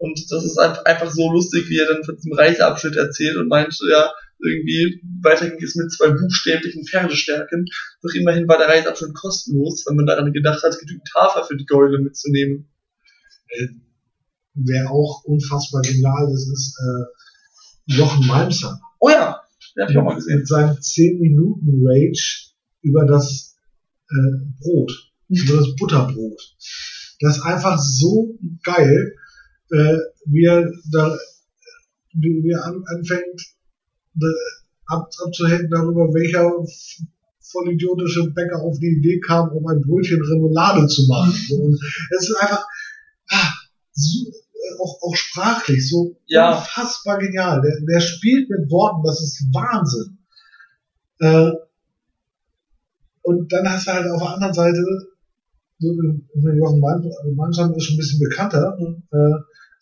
[0.00, 3.48] Und das ist einfach, einfach so lustig, wie er dann von diesem Reiseabschnitt erzählt und
[3.48, 7.66] meint, ja, irgendwie weiter ging es mit zwei buchstäblichen Pferdestärken.
[8.02, 11.66] Doch immerhin war der Reiseabschnitt kostenlos, weil man daran gedacht hat, genügend Hafer für die
[11.66, 12.68] Gäule mitzunehmen.
[14.54, 17.04] wer auch unfassbar genial ist, ist äh,
[17.88, 18.80] Jochen Malmser.
[19.00, 19.40] Oh ja,
[19.76, 20.38] den hab ich auch mal gesehen.
[20.38, 23.56] Mit seinem 10-Minuten-Rage über das
[24.10, 24.92] äh, Brot,
[25.28, 26.40] über das Butterbrot.
[27.20, 29.14] Das ist einfach so geil,
[29.70, 31.16] äh, wie er da
[32.12, 33.42] wie, wie er an, anfängt
[34.86, 36.50] ab, abzuhängen darüber, welcher
[37.40, 41.34] vollidiotische Bäcker auf die Idee kam, um ein Brötchen Remoulade zu machen.
[41.50, 41.78] Und
[42.16, 42.64] es ist einfach
[43.30, 43.52] ah,
[43.92, 44.30] so,
[44.80, 46.56] auch, auch sprachlich so Ja.
[46.58, 47.60] unfassbar genial.
[47.60, 50.18] Der, der spielt mit Worten, das ist Wahnsinn.
[51.20, 51.50] Äh,
[53.22, 54.84] und dann hast du halt auf der anderen Seite,
[55.78, 59.16] so, äh, Jochen Mannschaft ist schon ein bisschen bekannter, äh,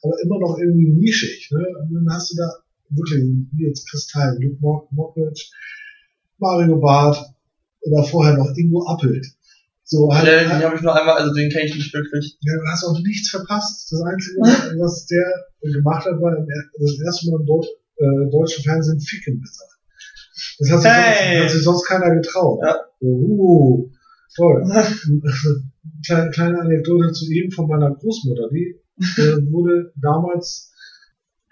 [0.02, 1.50] aber immer noch irgendwie nischig.
[1.52, 1.64] Ne?
[1.80, 2.50] Und dann hast du da
[2.90, 5.46] wirklich, wie jetzt Kristall, Luke Mock- Mockridge,
[6.38, 7.18] Mario Barth
[7.82, 9.26] oder vorher noch Ingo Appelt.
[9.88, 12.36] So, halt, Den, den habe ich nur einmal, also den kenne ich nicht wirklich.
[12.40, 13.86] ja, du hast auch nichts verpasst.
[13.92, 14.40] Das Einzige,
[14.80, 15.24] was der
[15.62, 17.62] gemacht hat, war das erste Mal im Deu
[17.98, 19.78] äh, deutschen Fernsehen Ficken gesagt.
[20.58, 21.38] Das hat sich, Hey!
[21.38, 22.60] sonst, hat sich sonst keiner getraut.
[22.62, 22.76] Ja.
[23.00, 23.88] Uh,
[24.34, 24.64] toll.
[26.04, 28.48] kleine, kleine Anekdote zu ihm von meiner Großmutter.
[28.50, 30.72] Die äh, wurde damals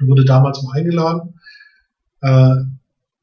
[0.01, 1.39] wurde damals mal eingeladen
[2.21, 2.57] äh,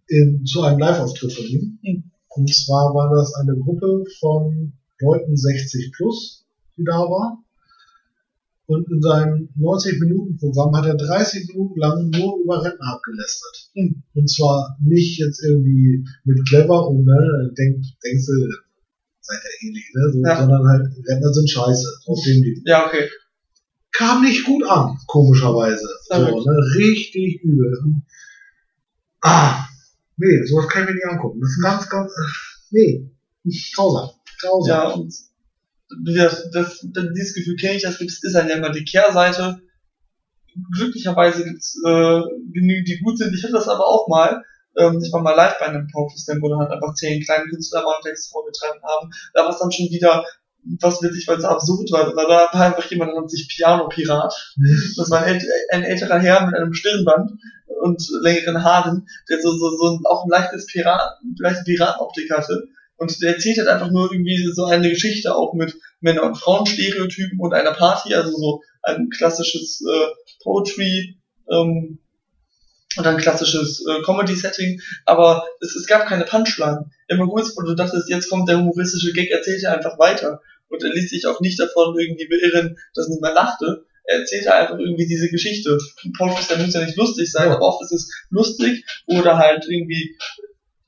[0.07, 1.80] in, zu einem Live-Auftritt von ihm.
[1.84, 2.12] Mhm.
[2.30, 6.45] Und zwar war das eine Gruppe von Leuten 60 plus,
[6.78, 7.43] die da war.
[8.68, 13.70] Und in seinem 90-Minuten-Programm hat er 30 Minuten lang nur über Rentner abgelästert.
[13.74, 14.02] Hm.
[14.14, 18.49] Und zwar nicht jetzt irgendwie mit clever und ne, denk, denkst du,
[19.20, 20.12] seid ihr ähnlich, ne?
[20.14, 20.39] So, Ja.
[20.39, 22.64] sondern halt, Rentner sind scheiße, auf dem.
[22.66, 23.10] Ja, okay.
[23.91, 25.88] Kam nicht gut an, komischerweise.
[26.08, 26.58] So, ne?
[26.78, 27.78] Richtig übel.
[29.22, 29.66] Ah,
[30.18, 31.41] nee, sowas kann ich mir nicht angucken.
[31.41, 32.12] Das ist ganz, ganz,
[32.72, 33.12] nee,
[33.76, 34.10] grausam,
[34.42, 34.70] grausam.
[34.70, 35.14] Ja, und
[36.06, 38.86] das, das, das, dieses Gefühl kenne ich, das gibt es ist dann ja immer die
[38.86, 39.62] Kehrseite.
[40.74, 42.22] Glücklicherweise gibt es äh,
[42.54, 43.34] genügend, die gut sind.
[43.34, 44.44] Ich hatte das aber auch mal.
[44.78, 47.84] Ähm, ich war mal live bei einem Popfestival, wo dann halt einfach zehn kleine Künstler
[47.84, 49.12] mal einen Text vorgetragen haben.
[49.34, 50.26] Da war es dann schon wieder
[50.80, 52.06] was witzig, weil es absurd war.
[52.06, 54.34] Da war einfach jemand, der nennt sich Piano Pirat.
[54.58, 54.94] Mhm.
[54.96, 57.32] Das war ein, ein älterer Herr mit einem Stirnband
[57.82, 62.68] und längeren Haaren, der so, so, so ein, auch ein leichtes Pirat, leichte Piratenoptik hatte.
[63.02, 67.39] Und der erzählt halt einfach nur irgendwie so eine Geschichte auch mit Männer- und Frauenstereotypen
[67.39, 70.08] und einer Party, also so ein klassisches äh,
[70.43, 71.18] Poetry
[71.52, 71.97] ähm,
[72.97, 76.91] und ein klassisches äh, Comedy-Setting, aber es, es gab keine Punchline.
[77.08, 80.39] Immer gut, wo du dachtest, jetzt kommt der humoristische Gag, erzählt er einfach weiter.
[80.70, 83.84] Und er ließ sich auch nicht davon irgendwie beirren, dass niemand lachte.
[84.04, 85.76] Er erzählte einfach irgendwie diese Geschichte.
[86.16, 87.56] Poetry muss ja nicht lustig sein, Ja.
[87.56, 90.16] aber oft ist es lustig oder halt irgendwie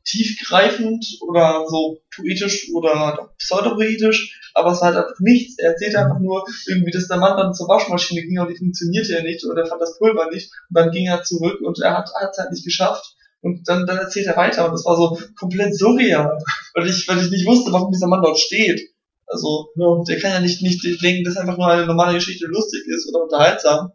[0.06, 5.58] tiefgreifend oder so poetisch oder pseudopoetisch, aber es halt einfach nichts.
[5.58, 9.14] Er erzählt einfach nur irgendwie, dass der Mann dann zur Waschmaschine ging und die funktionierte
[9.14, 11.98] ja nicht oder er fand das Pulver nicht und dann ging er zurück und er
[11.98, 15.20] hat es halt nicht geschafft und dann, dann erzählt er weiter und das war so
[15.38, 16.38] komplett surreal,
[16.74, 18.82] weil ich, weil ich nicht wusste, warum dieser Mann dort steht.
[19.28, 22.84] Also, Ja, der kann ja nicht, nicht denken, dass einfach nur eine normale Geschichte lustig
[22.88, 23.92] ist oder unterhaltsam.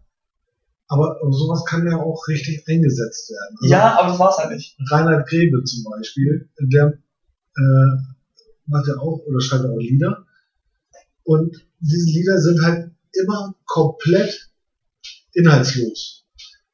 [0.89, 3.57] Aber sowas kann ja auch richtig eingesetzt werden.
[3.61, 4.77] Also Ja, aber das war's halt nicht.
[4.91, 6.95] Reinhard Grebe zum Beispiel, der
[7.57, 7.97] äh,
[8.67, 10.25] macht ja auch oder schreibt auch Lieder.
[11.25, 14.51] Und diese Lieder sind halt immer komplett
[15.35, 16.25] inhaltslos.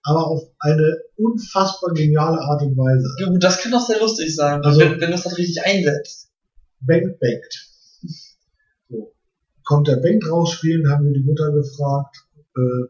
[0.02, 3.08] Aber auf eine unfassbar geniale Art und Weise.
[3.18, 5.62] Ja, gut, das kann doch sehr lustig sein, Also- wenn, wenn du das halt richtig
[5.64, 6.30] einsetzt.
[6.80, 7.70] Bank bankt.
[8.90, 9.12] So.
[9.64, 12.16] Kommt der Bank rausspielen, haben wir die Mutter gefragt.
[12.56, 12.88] Äh,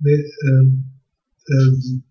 [0.00, 0.84] nee, ähm,
[1.48, 2.02] ähm,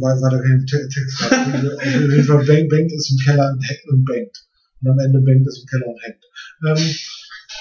[0.00, 1.22] war, war da kein Te- Text.
[1.32, 4.46] Also, Auf jeden Fall, Bank, Bank ist im Keller und hängt und bankt.
[4.82, 6.22] Und am Ende Bank ist im Keller und hängt.
[6.66, 6.94] Ähm,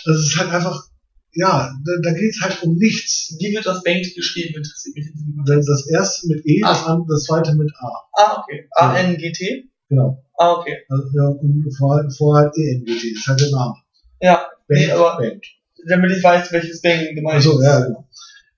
[0.06, 0.88] das ist halt einfach,
[1.34, 3.36] ja, da, da geht es halt um nichts.
[3.40, 5.08] Wie wird das Bank geschrieben, interessiert mich
[5.46, 7.04] Das, das erste mit E, das, Ah.
[7.10, 7.92] das zweite mit A.
[8.18, 8.68] Ah, okay.
[8.76, 9.66] A-N-G-T?
[9.90, 10.24] Genau.
[10.38, 10.78] Ah, okay.
[10.90, 13.74] Also, ja, und vorher, vorher ENGT, das ist halt der Name.
[14.22, 14.36] Ja,
[14.68, 15.44] Bank, Nee, aber- Bank.
[15.88, 17.66] damit ich weiß, welches Bank gemeint Also, ist.
[17.66, 18.05] ja, genau.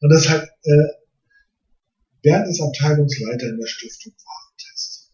[0.01, 0.87] Und das halt, äh,
[2.21, 5.11] Bernd ist Abteilungsleiter in der Stiftung Warentest.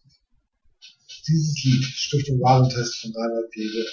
[1.26, 3.86] Dieses Lied, Stiftung Warentest von Reinhard Grebe,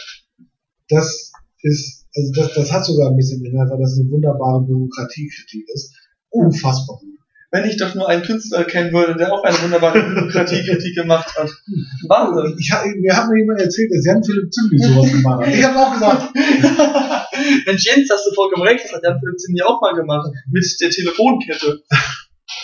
[0.90, 1.32] das
[1.62, 5.94] ist, also das, das hat sogar ein bisschen Inhalt, weil das eine wunderbare Bürokratiekritik ist.
[6.30, 7.20] Unfassbar gut.
[7.52, 11.50] Wenn ich doch nur einen Künstler kennen würde, der auch eine wunderbare Bürokratiekritik gemacht hat.
[12.08, 12.56] Wahnsinn.
[12.58, 12.72] Ich,
[13.02, 15.54] mir hat mir jemand erzählt, dass Jan Philipp Zimli sowas gemacht hat.
[15.54, 16.34] Ich habe auch gesagt,
[17.66, 20.32] Mensch, Jens, hast du vollkommen recht, das hat Jan Philipp Zimni auch mal gemacht.
[20.50, 21.84] Mit der Telefonkette.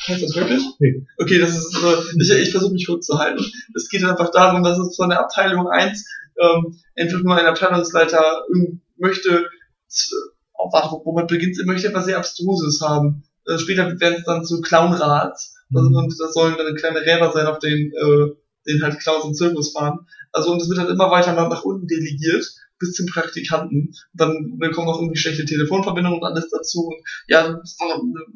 [0.06, 0.64] Kennst du das wirklich?
[0.80, 1.06] Nee.
[1.18, 3.44] Okay, das ist, äh, ich, ich versuche mich kurz zu halten.
[3.76, 6.06] Es geht einfach darum, dass es von der Abteilung 1
[6.40, 9.50] ähm, einfach nur ein Abteilungsleiter ähm, möchte,
[10.54, 11.60] oh, warte, womit beginnt es?
[11.60, 13.24] Er möchte etwas sehr Abstruses haben.
[13.48, 15.56] Äh, später werden es dann zu Clownrads.
[15.74, 15.95] Also, Mhm.
[15.95, 18.32] und das sollen dann kleine Räder sein, auf denen, äh,
[18.68, 20.00] denen halt Clowns im Zirkus fahren.
[20.32, 22.45] Also und es wird dann immer weiter nach, nach unten delegiert
[22.80, 23.93] bis zum Praktikanten.
[24.14, 26.88] Dann, dann kommen auch irgendwie schlechte Telefonverbindungen und alles dazu.
[26.88, 26.95] Und
[27.28, 27.60] ja,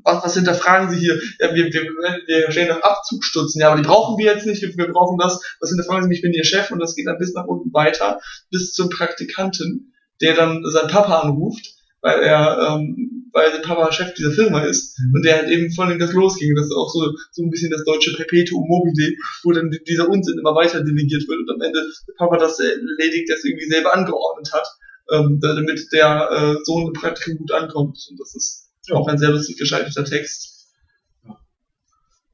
[0.04, 1.20] was, was hinterfragen Sie hier?
[1.40, 3.62] Ja, wir, wir, wir stellen noch Abzugstutzen.
[3.62, 4.62] Ja, aber die brauchen wir jetzt nicht.
[4.64, 5.40] Wir, wir brauchen das.
[5.60, 6.18] Was hinterfragen Sie mich?
[6.20, 9.94] Ich bin Ihr Chef und das geht dann bis nach unten weiter bis zum Praktikanten,
[10.22, 14.98] der dann seinen Papa anruft, weil er, ähm, weil der Papa Chef dieser Firma ist
[15.00, 15.14] Mhm.
[15.16, 16.56] und der halt eben von dem das losging.
[16.56, 20.38] Das ist auch so, so ein bisschen das deutsche Perpetuum mobile, wo dann dieser Unsinn
[20.40, 24.52] immer weiter delegiert wird und am Ende der Papa das erledigt, das irgendwie selber angeordnet
[24.54, 24.68] hat,
[25.12, 27.98] ähm, damit der äh, Sohn im Praktikum gut ankommt.
[28.10, 28.96] Und das ist Ja.
[28.96, 30.50] auch ein sehr lustig geschalteter Text.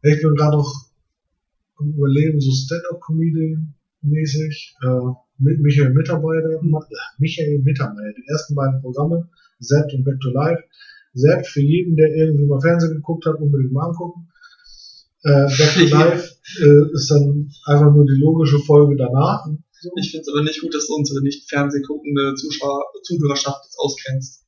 [0.04, 0.74] ich bin gerade noch
[1.80, 8.82] am überlegen, so Stand-Up-Comedian-mäßig, äh, mit Michael Mitarbeiter, macht- äh, Michael Mitarbeiter, die ersten beiden
[8.82, 9.30] Programme,
[9.60, 10.64] Zapped und Back to Life.
[11.16, 14.28] Zapped für jeden, der irgendwie mal Fernsehen geguckt hat, unbedingt mal angucken.
[15.24, 16.00] Äh, Back to Ja.
[16.10, 19.46] Life äh, ist dann einfach nur die logische Folge danach.
[19.80, 19.90] So.
[20.00, 23.78] Ich finde es aber nicht gut, dass du unsere nicht Fernseh guckende Zuschauer, Zuhörerschaft jetzt
[23.80, 24.44] ausgrenzt.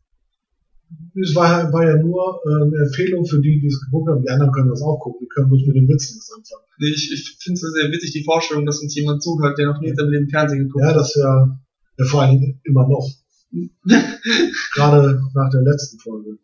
[1.22, 4.24] Es war, war ja nur äh, eine Empfehlung für die, die es geguckt haben.
[4.24, 5.20] Die anderen können das auch gucken.
[5.22, 6.66] Die können bloß mit den Witzen das anfangen.
[6.80, 9.80] Nee, ich, ich finde es sehr witzig, die Vorstellung, dass uns jemand zuhört, der noch
[9.82, 10.96] nie in seinem Leben Fernsehen geguckt Ja, hat.
[10.96, 11.60] das ist ja,
[11.98, 13.08] Ja, vor allen Dingen immer noch.
[14.76, 16.38] Gerade nach der letzten Folge.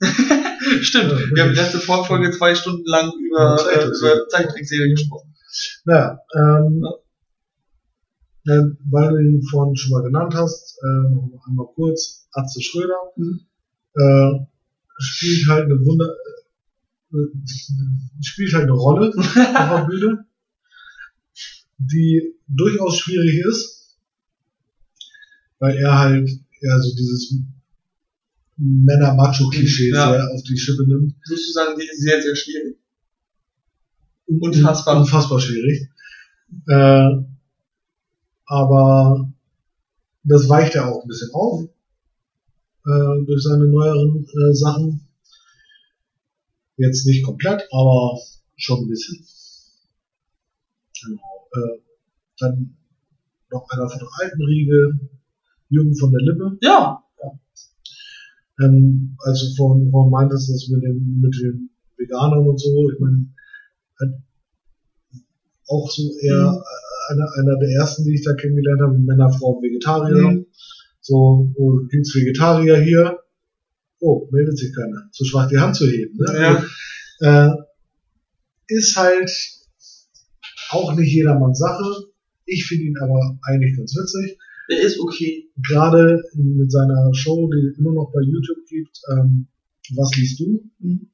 [0.82, 1.56] Stimmt, Ja, wir haben wirklich.
[1.56, 5.34] letzte Folge zwei Stunden lang über, Ja, äh, über Zeichentrickserie gesprochen.
[5.84, 6.84] Naja, ähm,
[8.44, 8.54] Ja.
[8.54, 13.12] äh, weil du ihn vorhin schon mal genannt hast, äh, noch einmal kurz, Atze Schröder
[13.16, 13.40] Mhm.
[13.94, 14.46] äh,
[15.00, 16.14] spielt halt eine Wunder,
[17.12, 20.26] äh, spielt halt eine Rolle auf der Bühne,
[21.78, 23.96] die durchaus schwierig ist,
[25.58, 26.30] weil er halt
[26.60, 27.34] ja so dieses
[28.56, 30.10] Männer-Macho-Klischee Ja.
[30.12, 31.14] sehr auf die Schippe nimmt.
[31.26, 32.76] Würdest du sagen, die ist sehr, sehr schwierig.
[34.26, 34.96] Unfassbar.
[34.98, 35.88] Unfassbar schwierig.
[36.66, 37.10] Äh,
[38.46, 39.32] aber
[40.24, 41.62] das weicht er auch ein bisschen auf
[42.86, 45.06] äh, durch seine neueren äh, Sachen.
[46.76, 48.18] Jetzt nicht komplett, aber
[48.56, 49.24] schon ein bisschen.
[51.04, 51.48] Genau.
[51.52, 51.80] Äh,
[52.38, 52.76] dann
[53.50, 54.98] noch einer von der alten Riege,
[55.70, 56.58] Jürgen von der Lippe.
[56.62, 57.02] Ja,
[58.60, 62.98] Ähm, als du vorhin, vorhin meintest, das mit den, mit den Veganern und so, ich
[62.98, 63.28] meine,
[64.00, 64.14] halt
[65.68, 66.62] auch so eher Mhm.
[67.10, 70.30] einer, einer der ersten, die ich da kennengelernt habe, Männer, Frauen, Vegetarier.
[70.30, 70.46] Mhm.
[71.00, 73.18] So, oh, gibt's Vegetarier hier?
[74.00, 75.08] Oh, meldet sich keiner.
[75.12, 76.16] Zu schwach die Hand zu heben.
[76.18, 76.64] Ne?
[77.20, 77.46] Ja.
[77.46, 77.52] Äh,
[78.66, 79.30] ist halt
[80.70, 81.84] auch nicht jedermanns Sache.
[82.44, 84.36] Ich finde ihn aber eigentlich ganz witzig
[84.68, 85.50] der ist okay.
[85.62, 89.46] gerade mit seiner Show, die es immer noch bei YouTube gibt, ähm,
[89.96, 90.62] Was liest du?
[90.80, 91.08] Mhm.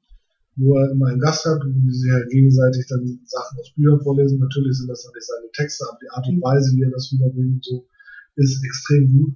[0.57, 3.99] Wo er immer einen Gast hat und die sich ja gegenseitig dann Sachen aus Büchern
[4.01, 4.39] vorlesen.
[4.39, 7.11] Natürlich sind das dann nicht seine Texte, aber die Art und Weise, wie er das
[7.11, 7.87] rüberbringt, und so,
[8.35, 9.35] ist extrem gut.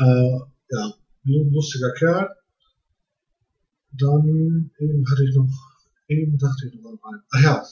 [0.00, 0.38] Äh,
[0.70, 0.94] ja,
[1.24, 2.28] lu- lustiger Kerl.
[3.92, 5.50] Dann eben hatte ich noch,
[6.08, 7.22] eben dachte ich noch an einen.
[7.32, 7.66] Ach ja,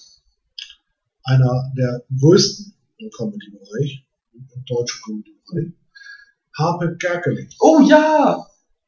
[1.25, 4.05] einer der größten im Comedy-Bereich,
[4.67, 5.73] deutschen Comedy-Bereich,
[6.57, 7.49] Harpe Kerkeling.
[7.61, 8.47] Oh ja!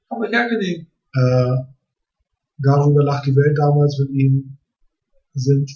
[0.08, 0.86] Gar gesehen.
[1.14, 1.56] Äh,
[2.58, 4.58] darüber lacht die Welt damals mit ihm,
[5.34, 5.70] sind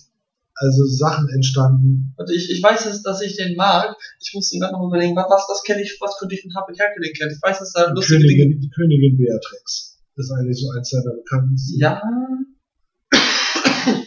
[0.56, 2.14] also Sachen entstanden.
[2.16, 3.96] Also ich, ich weiß es, dass ich den mag.
[4.20, 7.12] Ich musste gerade noch überlegen, was, was, kenne ich, was könnte ich von Harpe Kerkeling
[7.12, 7.32] kennen?
[7.32, 10.90] Ich weiß, dass da Die lustige Dinge Königin, die Königin Beatrix ist eigentlich so eins
[10.90, 11.80] seiner bekanntesten.
[11.80, 12.02] Ja.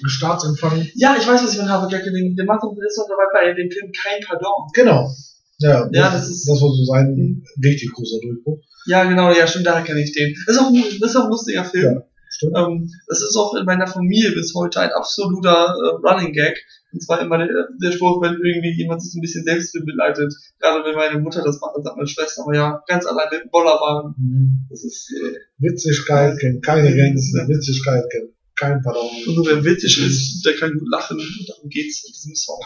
[0.06, 0.88] Staatsempfang.
[0.96, 3.70] Ja, ich weiß, was ich von Harpe Kerkeling, der macht ist doch dabei bei dem
[3.70, 4.72] Film Kein Pardon.
[4.74, 5.12] Genau.
[5.60, 8.60] Ja, Ja, das, das ist- das war so sein richtig großer Durchbruch.
[8.86, 10.36] Ja, genau, ja, stimmt, daher kenne ich den.
[10.46, 11.84] Das ist auch, ein- das ist auch ein lustiger Film.
[11.96, 12.54] Ja, stimmt.
[12.58, 16.56] Ähm, das ist auch in meiner Familie bis heute ein absoluter äh, Running Gag.
[16.94, 17.50] Und zwar immer der,
[17.84, 20.32] der Spruch, wenn irgendwie jemand sich so ein bisschen selbst beleidigt.
[20.60, 23.42] Gerade wenn meine Mutter das macht, dann sagt meine Schwester, aber ja, ganz allein mit
[23.44, 24.16] dem Bollerwagen.
[24.18, 24.68] Mhm.
[24.70, 29.06] Das ist, äh, Witzigkeit kennt keine Grenzen, Witzigkeit kennt kein Pardon.
[29.28, 31.18] und nur wer witzig ist, der kann gut lachen.
[31.20, 32.62] Und darum geht's in diesem Song.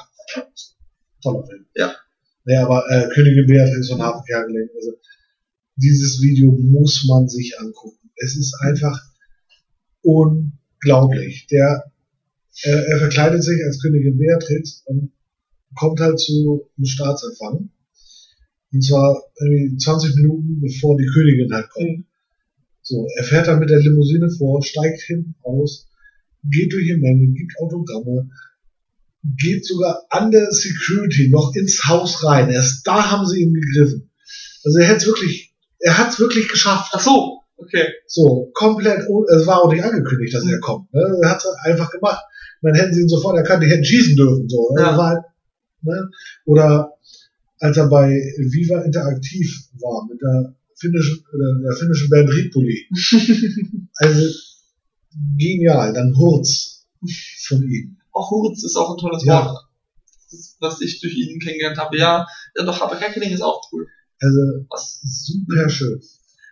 [1.24, 1.66] Toller Film.
[1.76, 1.96] Ja.
[2.46, 4.94] Naja, aber äh, Königin Beatrix von Harpe Kerkeling, also
[5.76, 8.10] dieses Video muss man sich angucken.
[8.16, 9.00] Es ist einfach
[10.02, 11.48] unglaublich.
[11.52, 11.92] Der,
[12.64, 15.12] er, er verkleidet sich als Königin Beatrix und
[15.76, 17.70] kommt halt zu einem Staatsempfang.
[18.74, 22.06] Und zwar irgendwie 20 Minuten bevor die Königin halt kommt.
[22.82, 25.88] So, er fährt dann mit der Limousine vor, steigt hinten aus,
[26.44, 28.30] geht durch die Menge, gibt Autogramme,
[29.24, 32.50] geht sogar an der Security noch ins Haus rein.
[32.50, 34.10] Erst da haben sie ihn gegriffen.
[34.64, 36.92] Also er hätte es wirklich, er hat es wirklich geschafft.
[36.94, 37.88] Ach so, okay.
[38.08, 40.94] So, komplett, es war auch nicht angekündigt, dass er kommt.
[40.94, 41.20] Ne?
[41.24, 42.24] Er hat es einfach gemacht.
[42.62, 44.48] Dann hätten sie ihn sofort erkannt, die hätten schießen dürfen.
[44.48, 44.74] So.
[44.76, 44.82] Ne?
[44.82, 44.98] Ja.
[44.98, 45.24] War halt,
[45.82, 46.10] ne?
[46.46, 46.94] Oder
[47.60, 52.88] als er bei Viva Interaktiv war mit der finnischen, oder der finnischen Band Ripoli.
[53.96, 54.26] Also
[55.38, 55.94] genial.
[55.94, 56.88] Dann Hurz
[57.48, 57.98] von ihm.
[58.14, 59.46] Auch Huritz ist auch ein tolles Ja.
[59.46, 59.66] Wort.
[60.06, 61.98] Das ist, was ich durch ihn kennengelernt habe.
[61.98, 63.88] Ja, ja doch, aber Kerkeling ist auch cool.
[64.22, 64.38] Also
[64.70, 66.02] Was, super schön.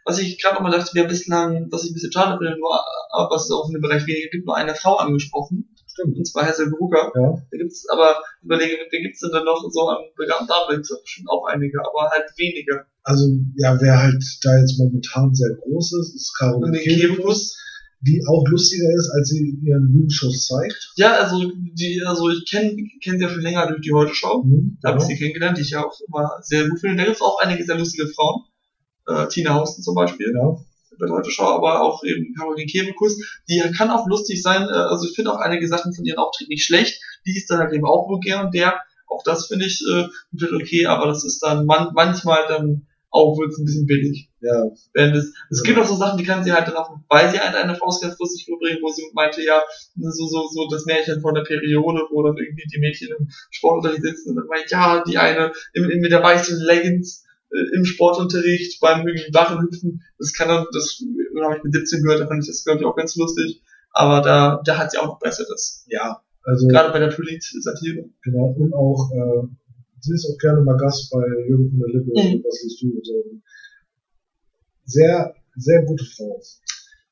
[0.06, 2.82] was ich gerade nochmal dachte, wir haben bislang, was ich ein bisschen schade finde, nur,
[3.12, 5.76] aber was es auch in dem Bereich weniger gibt, nur eine Frau angesprochen.
[5.88, 6.18] Stimmt.
[6.18, 7.12] Und zwar Hazel Brugger.
[7.14, 7.34] Ja.
[7.52, 10.66] Da gibt's aber, überlege, wer gibt's denn da noch so an bekannten Damen?
[10.70, 12.86] Da gibt's bestimmt auch einige, aber halt wenige.
[13.04, 17.58] Also, ja, wer halt da jetzt momentan sehr groß ist, ist Caroline Kebekus.
[18.02, 20.94] Die auch lustiger ist, als sie ihren Bühnenshows zeigt.
[20.96, 24.44] Ja, also, die, also ich kenne kenn sie ja schon länger durch die Heute-Show.
[24.44, 25.16] Mhm, Da habe ich genau.
[25.16, 26.98] sie kennengelernt, die ich ja auch immer sehr gut finde.
[26.98, 28.44] Da gibt's auch einige sehr lustige Frauen.
[29.08, 30.34] Äh, Tina Hausten zum Beispiel.
[30.34, 30.58] Ja.
[30.98, 33.18] bei der Heute Show, aber auch eben Caroline Kebekus,
[33.50, 36.50] die kann auch lustig sein, äh, also ich finde auch einige Sachen von ihren Auftritten
[36.50, 39.82] nicht schlecht, die ist dann halt eben auch vulgär und der, auch das finde ich
[39.90, 40.08] äh,
[40.56, 44.29] okay, aber das ist dann man, manchmal dann auch wird es ein bisschen billig.
[44.42, 47.30] Ja, Wenn es, es gibt auch so Sachen, die kann sie halt dann auch, weil
[47.30, 49.62] sie halt eine Faust ganz lustig überbringen, wo sie meinte, ja,
[49.98, 54.04] so, so, so das Märchen von der Periode, wo dann irgendwie die Mädchen im Sportunterricht
[54.04, 57.84] sitzen und dann meint, ja, die eine im, im, mit der weißen Leggings äh, im
[57.86, 61.04] Sportunterricht beim irgendwie Barrenhüpfen, das kann dann, das
[61.44, 63.62] habe ich mit 17 gehört, da fand ich das, glaube ich, auch ganz lustig.
[63.92, 65.86] Aber da, da hat sie auch noch Besseres.
[65.88, 66.22] ja.
[66.44, 68.10] Also, Gerade bei der Polit-Satire.
[68.24, 68.56] genau.
[68.58, 69.48] Und auch, äh,
[70.00, 72.44] sie ist auch gerne mal Gast bei Jürgen von der Lippe Mhm.
[72.44, 73.14] was liest du und so.
[74.90, 76.42] Sehr, sehr gute Frau.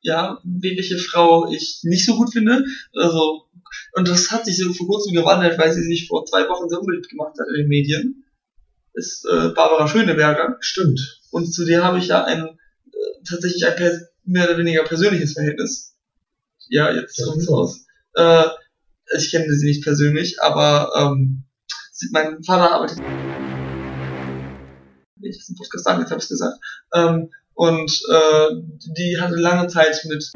[0.02, 2.64] ja, welche Frau ich nicht so gut finde.
[2.94, 3.44] Also,
[3.94, 6.80] und das hat sich so vor kurzem gewandelt, weil sie sich vor zwei Wochen sehr
[6.80, 8.24] unbeliebt gemacht hat in den Medien.
[8.94, 10.58] Ist äh, Barbara Schöneberger.
[10.60, 11.22] Stimmt.
[11.30, 15.96] Und zu der habe ich ja ein äh, tatsächlich ein mehr oder weniger persönliches Verhältnis.
[16.70, 17.56] Ja, jetzt Ja, kommt's ja.
[17.56, 17.86] raus.
[18.16, 18.46] Äh,
[19.18, 21.44] ich kenne sie nicht persönlich, aber ähm,
[21.92, 23.00] sie, mein Vater arbeitet.
[25.22, 26.58] Ich das im Podcast sagen, jetzt habe ich gesagt.
[26.94, 28.50] Ähm, und äh,
[28.96, 30.32] die hatte lange Zeit mit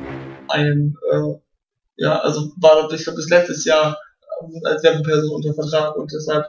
[0.48, 1.36] einem, äh,
[1.98, 4.00] ja, also war, ich glaube, bis letztes Jahr
[4.42, 6.48] äh, als Werbeperson unter Vertrag und deshalb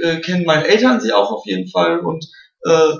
[0.00, 2.24] äh, kennen meine Eltern sie auch auf jeden Fall und
[2.64, 2.92] äh,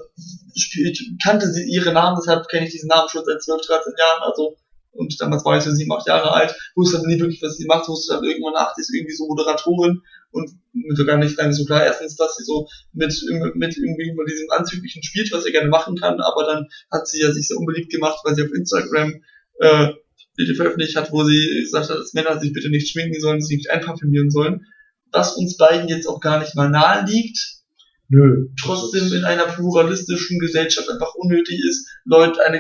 [0.57, 4.23] spielt, kannte sie ihre Namen, deshalb kenne ich diesen Namen schon seit 12, 13 Jahren,
[4.23, 4.57] also
[4.91, 7.67] und damals war ich so sieben, acht Jahre alt, wusste aber nie wirklich, was sie
[7.67, 10.03] macht, wusste dann irgendwann nach, sie ist irgendwie so Moderatorin
[10.33, 13.15] und mir war gar nicht, gar so klar, erstens, dass sie so mit,
[13.55, 17.21] mit irgendwie über diesem Anzüglichen spielt, was sie gerne machen kann, aber dann hat sie
[17.21, 19.23] ja sich sehr unbeliebt gemacht, weil sie auf Instagram
[19.61, 19.89] äh,
[20.37, 23.59] Video veröffentlicht hat, wo sie gesagt hat, dass Männer sich bitte nicht schminken sollen, sich
[23.59, 24.67] nicht einparfümieren sollen,
[25.11, 27.62] was uns beiden jetzt auch gar nicht mal nahe liegt,
[28.09, 28.49] Nö.
[28.61, 32.59] trotzdem in einer pluralistischen Gesellschaft einfach unnötig ist, Leute, eine,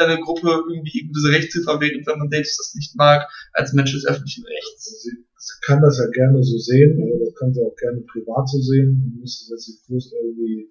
[0.00, 3.92] eine Gruppe irgendwie irgendwie Recht zu verwehren, wenn man selbst das nicht mag, als Mensch
[3.92, 5.02] des öffentlichen Rechts.
[5.02, 8.48] Sie, sie kann das ja gerne so sehen, aber das kann sie auch gerne privat
[8.48, 8.98] so sehen.
[9.12, 10.68] Man muss das jetzt bloß irgendwie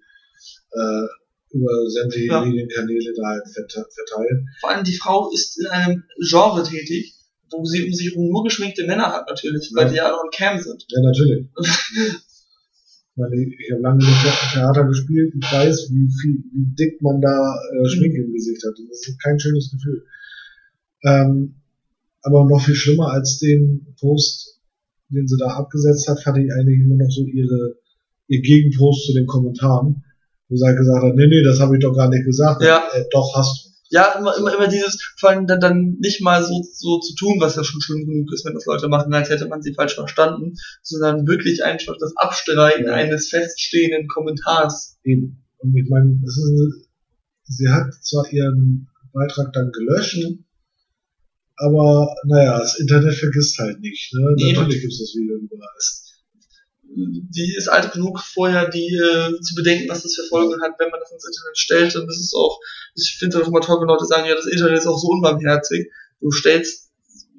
[0.72, 1.06] äh,
[1.56, 2.44] über sämtliche Ja.
[2.44, 4.48] Medienkanäle da halt verte- verteilen.
[4.60, 7.14] Vor allem die Frau ist in einem Genre tätig,
[7.50, 9.90] wo sie um sich herum nur geschminkte Männer hat natürlich, weil Ja.
[9.90, 10.84] die ja alle on cam sind.
[10.88, 11.46] Ja, natürlich.
[13.14, 14.04] Ich habe lange
[14.52, 18.78] Theater gespielt und weiß, wie viel, wie dick man da äh, Schminke im Gesicht hat.
[18.78, 20.04] Und das ist kein schönes Gefühl.
[21.04, 21.56] Ähm,
[22.22, 24.60] aber noch viel schlimmer als den Post,
[25.10, 27.76] den sie da abgesetzt hat, fand ich eigentlich immer noch so ihre,
[28.28, 30.04] ihr Gegenpost zu den Kommentaren,
[30.48, 32.62] wo sie halt gesagt hat, nee, nee, das habe ich doch gar nicht gesagt.
[32.62, 32.82] Ja.
[32.94, 33.61] Äh, doch, hast du.
[33.92, 37.36] Ja, immer, immer, immer dieses, vor allem dann, dann nicht mal so, so zu tun,
[37.40, 39.96] was ja schon schlimm genug ist, wenn das Leute machen, als hätte man sie falsch
[39.96, 42.94] verstanden, sondern wirklich einfach das Abstreiten Ja.
[42.94, 44.98] eines feststehenden Kommentars.
[45.04, 45.44] Eben.
[45.58, 46.88] Und ich meine, es ist,
[47.44, 50.24] sie hat zwar ihren Beitrag dann gelöscht,
[51.56, 54.14] aber naja, das Internet vergisst halt nicht.
[54.14, 54.34] Ne?
[54.36, 55.68] Nee, Natürlich gibt es das Video überall.
[56.94, 60.90] Die ist alt genug, vorher die äh, zu bedenken, was das für Folgen hat, wenn
[60.90, 61.96] man das ins Internet stellt.
[61.96, 62.60] Und das ist auch,
[62.94, 65.08] ich finde es auch immer toll, wenn Leute sagen, ja, das Internet ist auch so
[65.08, 65.90] unbarmherzig.
[66.20, 66.90] Du stellst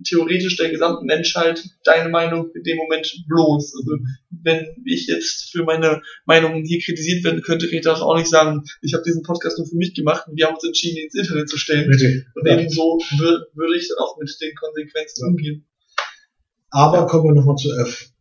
[0.04, 3.76] theoretisch der gesamten Menschheit deine Meinung in dem Moment bloß.
[3.76, 3.98] Also
[4.44, 8.64] wenn ich jetzt für meine Meinung hier kritisiert werden könnte, kann ich auch nicht sagen,
[8.82, 11.16] ich habe diesen Podcast nur für mich gemacht und wir haben uns entschieden, ihn ins
[11.16, 11.88] Internet zu stellen.
[11.90, 12.26] Richtig.
[12.36, 12.58] Und Ja.
[12.60, 15.66] ebenso wür würde ich dann auch mit den Konsequenzen umgehen.
[16.72, 18.13] Aber kommen wir nochmal zu erf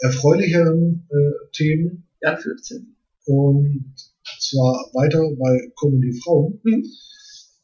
[0.00, 2.06] erfreulicheren äh, Themen.
[2.20, 2.96] Ja, 15.
[3.26, 3.94] Und
[4.38, 6.60] zwar weiter bei Comedy Frauen.
[6.64, 6.84] Mhm.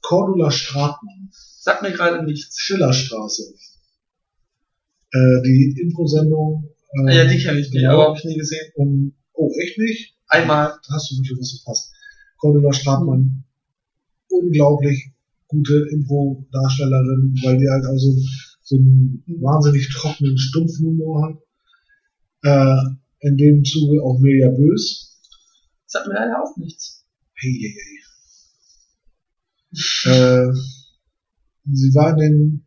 [0.03, 1.31] Cordula Stratmann,
[1.67, 2.61] Sagt mir gerade nichts.
[2.61, 3.43] Schillerstraße.
[5.13, 6.71] Äh, die Impro-Sendung.
[7.09, 7.95] Äh, Ja, die kenne ich nicht, genau.
[7.95, 8.71] aber habe ich nie gesehen.
[8.77, 10.15] Und, oh, echt nicht?
[10.29, 10.79] Einmal.
[10.87, 11.93] Da hast du wirklich was verpasst.
[12.39, 13.43] Cordula Stratmann,
[14.29, 15.11] unglaublich
[15.49, 18.15] gute Impro-Darstellerin, weil die halt auch so,
[18.63, 21.39] so einen wahnsinnig trockenen, stumpfen Humor hat.
[22.43, 22.77] Äh,
[23.21, 25.19] in dem Zuge auch Mirja Bös.
[25.87, 27.05] Sagt mir leider auch nichts.
[27.35, 27.97] Hey, hey, hey.
[30.13, 30.53] Äh,
[31.73, 32.67] sie war in den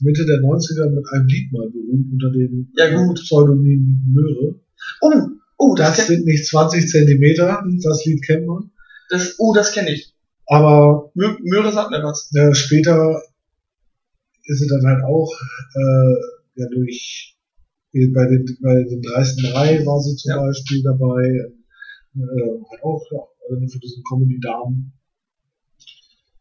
[0.00, 3.20] Mitte der 90er mit einem Lied mal berühmt unter dem Ja, gut.
[3.20, 4.60] Pseudonym Möhre.
[5.00, 5.12] Oh,
[5.58, 8.70] oh, das, Das sind nicht 20 Zentimeter, das Lied kennt man.
[9.10, 10.12] das, oh, das kenne ich.
[10.46, 12.30] Aber Mö Möhre sagt mir was.
[12.34, 13.22] äh, später
[14.44, 15.32] ist sie dann halt auch
[15.76, 16.14] äh,
[16.60, 17.41] ja durch äh,
[17.92, 20.40] bei den bei den dreisten drei war sie zum Ja.
[20.40, 21.24] Beispiel dabei
[22.16, 22.20] äh,
[22.72, 23.20] hat auch ja,
[23.56, 24.92] eine für diesen Comedy Damen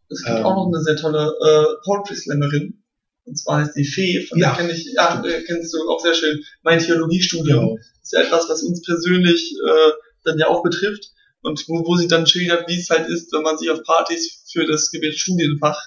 [0.10, 0.45] Es gibt Ähm.
[0.45, 2.84] auch noch eine sehr tolle äh, Poetry Slammerin.
[3.23, 4.49] Und zwar heißt die Fee, von Ja.
[4.56, 6.40] der kenne ich, ja, äh, kennst du auch sehr schön.
[6.64, 7.60] Mein Theologiestudium.
[7.60, 9.91] genau ist ja etwas, was uns persönlich äh,
[10.23, 11.11] dann ja auch betrifft
[11.44, 14.44] und wo, wo sie dann schildert, wie es halt ist, wenn man sich auf Partys
[14.52, 15.78] für das gewählte Studienfach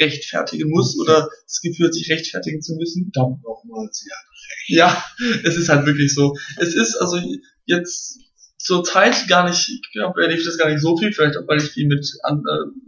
[0.00, 1.00] rechtfertigen muss Mhm.
[1.02, 3.10] oder das Gefühl sich rechtfertigen zu müssen.
[3.12, 4.24] verdammt nochmal sie hat
[4.70, 5.02] Ja,
[5.44, 6.36] es ist halt wirklich so.
[6.58, 7.18] Es ist also
[7.64, 8.18] jetzt
[8.58, 11.46] zur Zeit gar nicht, ich glaube, erlebe ich das gar nicht so viel, vielleicht auch,
[11.46, 12.34] weil ich viel mit äh,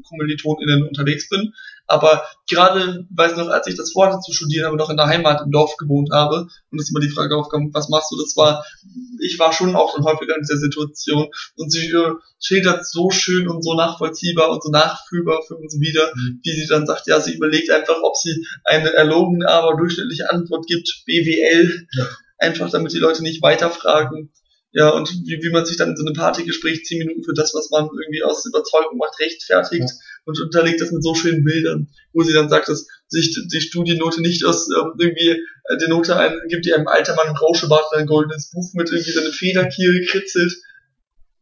[0.09, 1.55] KommilitonInnen unterwegs bin.
[1.91, 5.43] Aber gerade, weiß noch, als ich das vorhatte zu studieren, aber noch in der Heimat
[5.45, 8.17] im Dorf gewohnt habe und es immer die Frage aufkam, was machst du?
[8.17, 8.65] Das war,
[9.21, 11.27] ich war schon auch dann häufiger in dieser Situation
[11.57, 16.11] und sie äh, schildert so schön und so nachvollziehbar und so nachfühlbar für uns wieder,
[16.15, 16.41] Mhm.
[16.43, 20.67] wie sie dann sagt, ja, sie überlegt einfach, ob sie eine erlogene, aber durchschnittliche Antwort
[20.67, 22.07] gibt, BWL, Ja.
[22.39, 24.33] einfach damit die Leute nicht weiterfragen.
[24.73, 27.53] Ja, und wie, wie man sich dann in so einem Partygespräch zehn Minuten für das,
[27.55, 29.97] was man irgendwie aus Überzeugung macht, rechtfertigt Ja.
[30.27, 34.21] und unterlegt das mit so schönen Bildern, wo sie dann sagt, dass sich die Studiennote
[34.23, 37.85] nicht aus ähm, irgendwie äh, die Note ein, gibt, die einem alter Mann im Rauschebart
[37.95, 40.53] in ein goldenes Buch mit irgendwie so eine Federkiel kritzelt.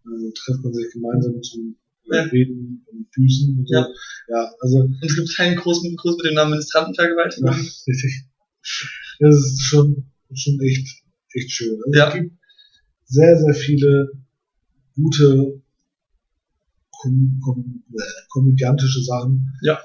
[0.04, 1.76] Dann trifft man sich gemeinsam zum
[2.10, 2.22] Ja.
[2.22, 3.74] Reden und Füßen und so.
[3.74, 3.88] Ja.
[4.28, 7.50] ja also Und es gibt keinen großen Kurs mit dem Namen Ministrantenvergewaltigung.
[7.50, 8.22] Ja, richtig.
[9.20, 10.86] Das ist schon, schon echt,
[11.34, 11.78] echt schön.
[11.84, 12.08] Also Ja.
[12.08, 12.37] Es gibt
[13.08, 14.12] sehr, sehr viele
[14.94, 15.62] gute
[16.90, 19.52] kom kom äh, komödiantische Sachen.
[19.62, 19.78] Ja.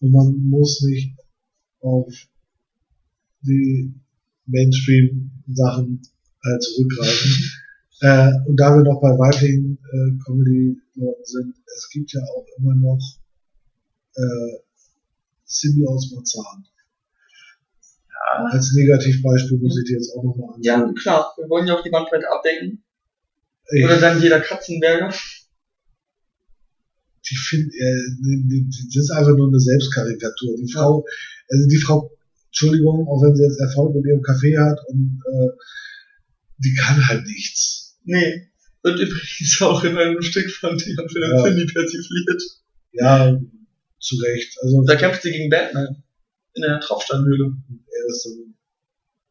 [0.00, 1.16] Und man muss nicht
[1.80, 2.12] auf
[3.42, 3.92] die
[4.46, 6.02] Mainstream-Sachen
[6.42, 7.50] äh, zurückgreifen.
[8.00, 12.74] äh, und da wir noch bei weiblichen äh, Comedy-Leuten sind, es gibt ja auch immer
[12.74, 13.00] noch
[14.16, 14.58] äh,
[15.46, 16.66] Cindy aus Marzahn.
[18.50, 20.94] Als Negativbeispiel muss ich dir jetzt auch nochmal Ja, anschauen.
[20.94, 22.82] klar, wir wollen ja auch die Bandbreite abdecken.
[23.72, 25.12] Ich, Oder dann jeder Katzenberger.
[27.30, 28.64] die finde, äh,
[28.94, 30.56] das ist einfach nur eine Selbstkarikatur.
[30.58, 31.04] Die Frau,
[31.48, 32.10] also die Frau,
[32.48, 35.48] Entschuldigung, auch wenn sie jetzt Erfolg mit ihrem Café hat und äh,
[36.58, 37.98] die kann halt nichts.
[38.04, 38.48] Nee.
[38.82, 41.42] Und übrigens auch in einem Stück von Jan Philipp Ja.
[41.44, 42.42] Finney persifliert.
[42.92, 43.40] Ja,
[43.98, 44.56] zu Recht.
[44.62, 46.02] Also Da kämpft sie gegen Batman.
[46.56, 47.56] In der Tropfsteinhöhle.
[48.04, 48.28] Er ist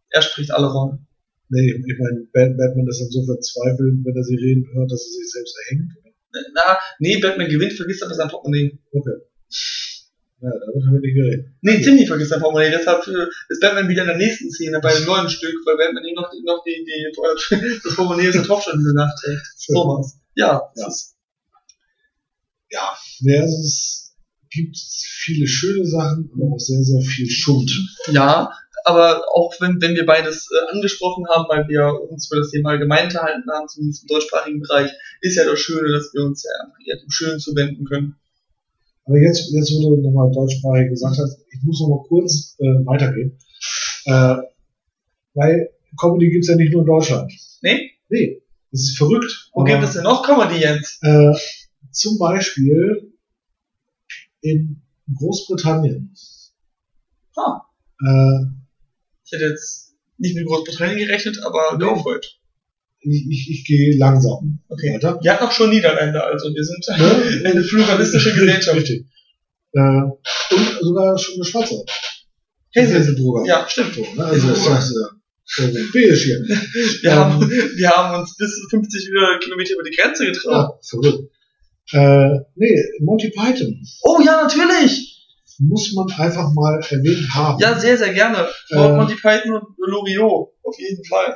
[0.10, 1.08] Er spricht alle Rollen.
[1.50, 5.02] nee, ich meine, Bat- Batman ist dann so verzweifelt, wenn er sie reden hört, dass
[5.06, 5.92] er sich selbst erhängt.
[6.56, 8.78] Na, nee, Batman gewinnt, vergisst aber sein Portemonnaie.
[8.92, 9.18] Okay.
[10.42, 11.46] Ja, damit haben wir nicht geredet.
[11.62, 12.72] Nee, Timmy vergisst sein Portemonnaie.
[12.72, 16.04] Deshalb äh, ist Batman wieder in der nächsten Szene bei dem neuen Stück, weil Batman
[16.06, 19.46] ihm noch, noch die, die, das Portemonnaie aus der Tropfsteinhöhle nachträgt.
[19.58, 20.20] So was.
[20.36, 20.88] Ja, Ja.
[20.88, 21.16] ist
[22.72, 24.16] Ja, ja es
[24.50, 27.72] gibt viele schöne Sachen, aber auch sehr, sehr viel Schund.
[28.12, 28.52] Ja,
[28.84, 32.72] aber auch wenn, wenn wir beides äh, angesprochen haben, weil wir uns für das Thema
[32.72, 34.92] allgemein unterhalten haben, zumindest im deutschsprachigen Bereich,
[35.22, 38.16] ist ja das Schöne, dass wir uns ja dem Schönen zuwenden können.
[39.06, 43.38] Aber jetzt, jetzt wo du nochmal deutschsprachig gesagt hast, ich muss nochmal kurz äh, weitergehen.
[44.06, 44.36] Äh,
[45.34, 45.70] weil
[46.00, 47.32] Comedy gibt's ja nicht nur in Deutschland.
[47.62, 47.92] Nee?
[48.10, 48.42] Nee,
[48.72, 49.50] das ist verrückt.
[49.54, 51.00] Wo gibt es denn noch Comedy, Jens?
[51.02, 51.34] Äh,
[51.92, 53.14] zum Beispiel
[54.42, 54.82] in
[55.16, 56.14] Großbritannien.
[57.36, 57.62] Ah,
[58.06, 58.63] Äh,
[59.26, 62.26] ich hätte jetzt nicht mit Großbritannien gerechnet, aber go for it.
[63.02, 64.94] ich, ich, ich gehe langsam Okay.
[64.96, 65.20] weiter.
[65.22, 67.42] Wir hatten auch schon Niederländer, also wir sind Ne?
[67.50, 68.78] eine pluralistische Gesellschaft.
[68.78, 69.06] Richtig.
[69.74, 71.84] Äh, und sogar schon eine Schwarze.
[72.76, 73.46] Hazelbrugger.
[73.48, 73.96] Ja, stimmt.
[73.96, 74.26] So, ne?
[74.26, 74.60] Also das
[74.90, 75.10] ist ja
[75.66, 76.40] europäisch hier.
[76.40, 79.10] Wir, Ähm, haben, wir haben uns bis 50
[79.42, 80.52] Kilometer über die Grenze getraut.
[80.52, 81.30] Ja, verrückt.
[81.92, 85.23] Äh, nee, Monty Python Oh ja, natürlich!
[85.60, 87.60] Muss man einfach mal erwähnt haben.
[87.60, 88.48] Ja, sehr, sehr gerne.
[88.70, 91.36] Äh, Monty Python und Loriot, auf jeden Fall.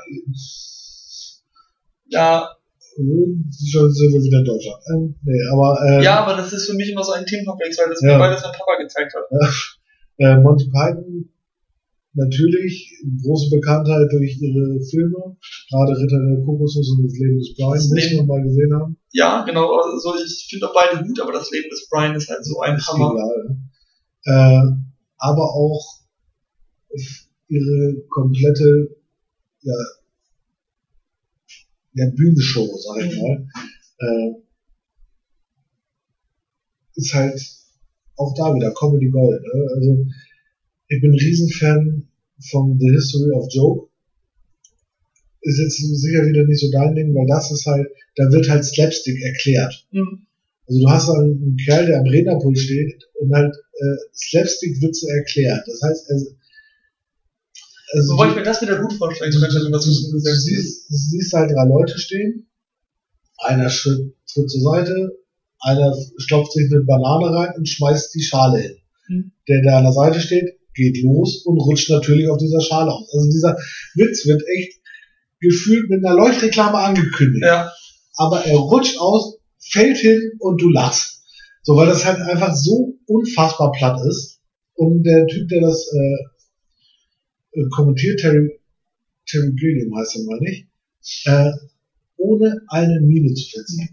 [2.08, 2.50] Ja,
[2.98, 3.04] Äh,
[3.70, 4.82] Schon sind wir wieder in Deutschland.
[4.92, 7.90] Ähm, nee, aber äh, ja, aber das ist für mich immer so ein Themenkomplex, weil
[7.90, 8.14] das Ja.
[8.14, 9.26] mir beides mein Papa gezeigt hat.
[10.18, 11.30] äh, Monty Python
[12.16, 12.90] natürlich
[13.24, 15.38] große Bekanntheit durch ihre Filme,
[15.70, 18.98] gerade Ritter der Kokosnuss und das Leben des Brian, Das Leben- man mal gesehen haben.
[19.12, 19.72] Ja, genau.
[19.78, 22.78] Also ich finde auch beide gut, aber das Leben des Brian ist halt so ein
[22.78, 23.14] Ist Hammer.
[23.14, 23.58] egal.
[24.28, 24.62] Äh,
[25.20, 26.02] aber auch
[27.48, 28.98] ihre komplette
[29.62, 29.74] ja,
[31.94, 33.22] ja, Bühnenshow, sag ich Mhm.
[33.22, 33.48] mal,
[34.00, 34.36] äh,
[36.96, 37.42] ist halt
[38.18, 39.42] auch da wieder Comedy Gold.
[39.42, 39.68] Ne?
[39.76, 40.06] Also
[40.90, 42.08] ich bin ein Riesenfan
[42.52, 43.90] von The History of Joke.
[45.42, 47.88] Ist jetzt sicher wieder nicht so dein Ding, weil das ist halt,
[48.18, 49.88] da wird halt Slapstick erklärt.
[49.92, 50.27] Mhm.
[50.68, 55.64] Also du hast einen Kerl, der am Rednerpult steht und halt äh, Slapstick-Witze erklärt.
[55.66, 56.16] Das heißt, er,
[57.94, 60.38] also Wobei du, ich mir das wieder gut vorstellen könnte, wenn das so du, umgesetzt
[60.38, 60.46] ist.
[60.46, 62.50] siehst, du siehst halt drei Leute stehen,
[63.38, 65.18] einer schritt, tritt zur Seite,
[65.60, 68.78] einer stopft sich eine Banane rein und schmeißt die Schale hin.
[69.08, 69.32] Hm.
[69.48, 73.12] Der, der an der Seite steht, geht los und rutscht natürlich auf dieser Schale aus.
[73.14, 73.58] Also dieser
[73.96, 74.80] Witz wird echt
[75.40, 77.72] gefühlt mit einer Leuchtreklame angekündigt Ja,
[78.18, 79.37] aber er rutscht aus,
[79.72, 81.24] fällt hin und du lachst.
[81.64, 84.40] So, weil das halt einfach so unfassbar platt ist.
[84.76, 88.60] Und der Typ, der das äh, äh, kommentiert, Terry,
[89.26, 90.68] Terry Gilliam heißt er, meine ich,
[91.26, 91.52] äh,
[92.18, 93.90] ohne eine Miene zu verziehen.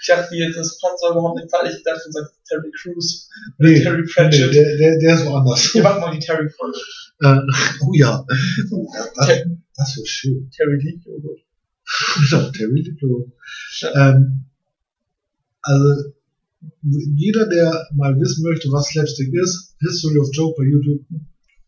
[0.00, 3.30] Ich dachte, jetzt das passt überhaupt nicht weil Ich dachte, du sagst Terry Crews.
[3.56, 4.54] Nee, Terry nee Pratchett.
[4.54, 5.72] der, der, der ist woanders.
[5.74, 6.78] Wir machen mal die Terry Folge.
[7.20, 7.40] Äh,
[7.80, 8.26] oh ja.
[9.16, 9.28] Das,
[9.76, 10.50] das wird schön.
[10.50, 11.38] Terry Lee, oh gut.
[12.30, 13.32] Ja, Terry Diplo.
[13.80, 14.10] Ja.
[14.10, 14.44] Ähm,
[15.64, 16.12] also,
[16.82, 21.04] jeder, der mal wissen möchte, was Slapstick ist, History of Joke bei YouTube,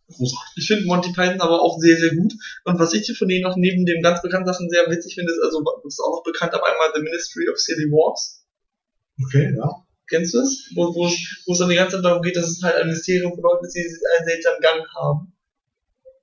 [0.08, 0.52] großartig.
[0.56, 2.32] Ich finde Monty Python aber auch sehr, sehr gut.
[2.64, 5.42] Und was ich von denen noch neben dem ganz bekannten Sachen sehr witzig finde, ist,
[5.42, 8.44] also, das ist auch noch bekannt, aber einmal The Ministry of Silly Wars.
[9.22, 9.86] Okay, ja.
[10.08, 10.70] Kennst du es?
[10.76, 11.10] Wo, wo,
[11.46, 13.66] wo es dann die ganze Zeit darum geht, dass es halt ein Mysterium von Leuten
[13.66, 15.32] ist, die einen seltsamen Gang haben.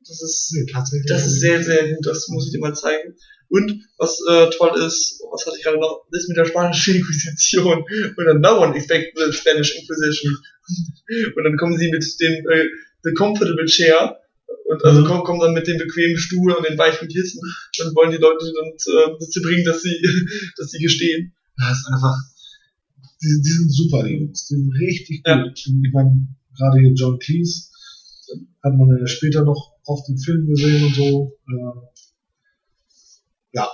[0.07, 1.07] Das ist, Nee, tatsächlich.
[1.07, 3.15] das ist sehr, sehr gut, das muss ich dir mal zeigen.
[3.49, 7.83] Und was äh, toll ist, was hatte ich gerade noch, ist mit der spanischen Inquisition.
[8.17, 10.35] Und dann no one expect the Spanish Inquisition.
[11.35, 12.65] Und dann kommen sie mit dem äh,
[13.03, 14.17] The Comfortable Chair
[14.65, 15.05] und also Mhm.
[15.05, 17.41] kommen, kommen dann mit dem bequemen Stuhl und den weichen Kissen
[17.83, 19.93] und wollen die Leute dann äh, dazu bringen, dass sie,
[20.57, 21.33] dass sie gestehen.
[21.57, 22.15] Das ist einfach,
[23.21, 24.47] die, die sind super, die Jungs.
[24.47, 25.27] Die sind richtig gut.
[25.27, 25.45] Ja.
[25.53, 26.27] Ich meine,
[26.57, 27.65] gerade hier John Cleese
[28.63, 31.37] hat man ja später noch oft im Film gesehen und so.
[31.49, 32.03] Äh,
[33.53, 33.69] ja,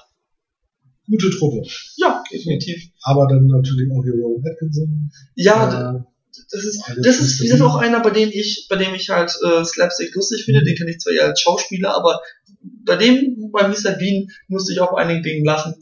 [1.09, 1.67] gute Truppe.
[1.97, 2.91] Ja, definitiv.
[3.03, 5.11] Aber dann natürlich auch hier Rowan Atkinson.
[5.35, 6.03] Ja, äh,
[6.51, 9.63] das ist, das ist, wie auch einer, bei dem ich, bei dem ich halt äh,
[9.63, 12.21] Slapstick lustig finde, den kenne ich zwar eher als Schauspieler, aber
[12.61, 13.91] bei dem, bei Mr.
[13.97, 15.75] Bean, musste ich auch einigen Dingen lachen.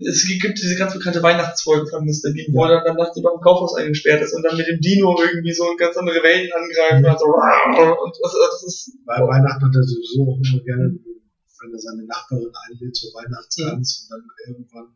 [0.00, 2.32] Es gibt diese ganz bekannte Weihnachtsfolge von Mr.
[2.32, 2.78] Bean, wo Ja.
[2.80, 5.64] er dann nachts über dem Kaufhaus eingesperrt ist und dann mit dem Dino irgendwie so
[5.76, 7.10] ganz andere Welten angreift Mhm.
[7.12, 11.72] und, so, und das, das ist Bei Weihnachten hat er sowieso auch immer gerne, wenn
[11.72, 14.88] er seine Nachbarin einlädt zur Weihnachtsgans und dann irgendwann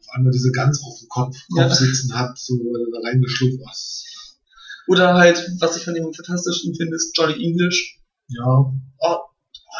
[0.00, 1.62] auf einmal diese Gans auf dem Kopf, Ja.
[1.68, 4.04] Kopf sitzen hat, so weil er da reingeschlupft was.
[4.88, 8.00] oder halt, was ich von ihm am fantastischsten finde, ist Johnny English.
[8.28, 9.16] Ja, Oh,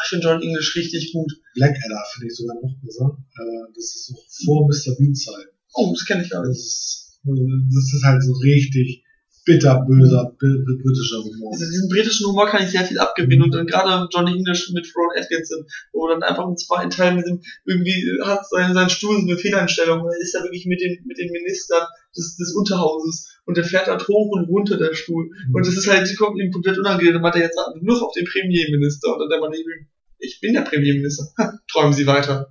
[0.03, 1.31] ich finde Johnny English richtig gut.
[1.55, 3.17] Blackadder finde ich sogar noch besser.
[3.39, 4.95] Äh, das ist so vor Mr.
[4.97, 5.47] Bean Zeit.
[5.75, 6.59] Oh, das kenne ich gar Das nicht.
[6.59, 9.03] ist, das ist halt so richtig
[9.45, 11.51] bitterböser br- br- britischer Humor.
[11.51, 14.87] Also diesen britischen Humor kann ich sehr viel abgewinnen und dann gerade Johnny English mit
[14.95, 19.19] Ron Atkinson, wo dann einfach im zweiten Teil mit dem, irgendwie hat sein, sein Stuhl
[19.19, 21.85] so eine Fehleinstellung und er ist da wirklich mit den, mit den Ministern
[22.15, 25.87] des, des Unterhauses und der fährt halt hoch und runter der Stuhl und das ist
[25.89, 29.29] halt, kommt ihm komplett unangenehm, dann hat er jetzt nur auf den Premierminister und dann
[29.29, 29.87] der Mann neben ihm,
[30.23, 31.33] ich bin der Premierminister,
[31.71, 32.49] träumen Sie weiter.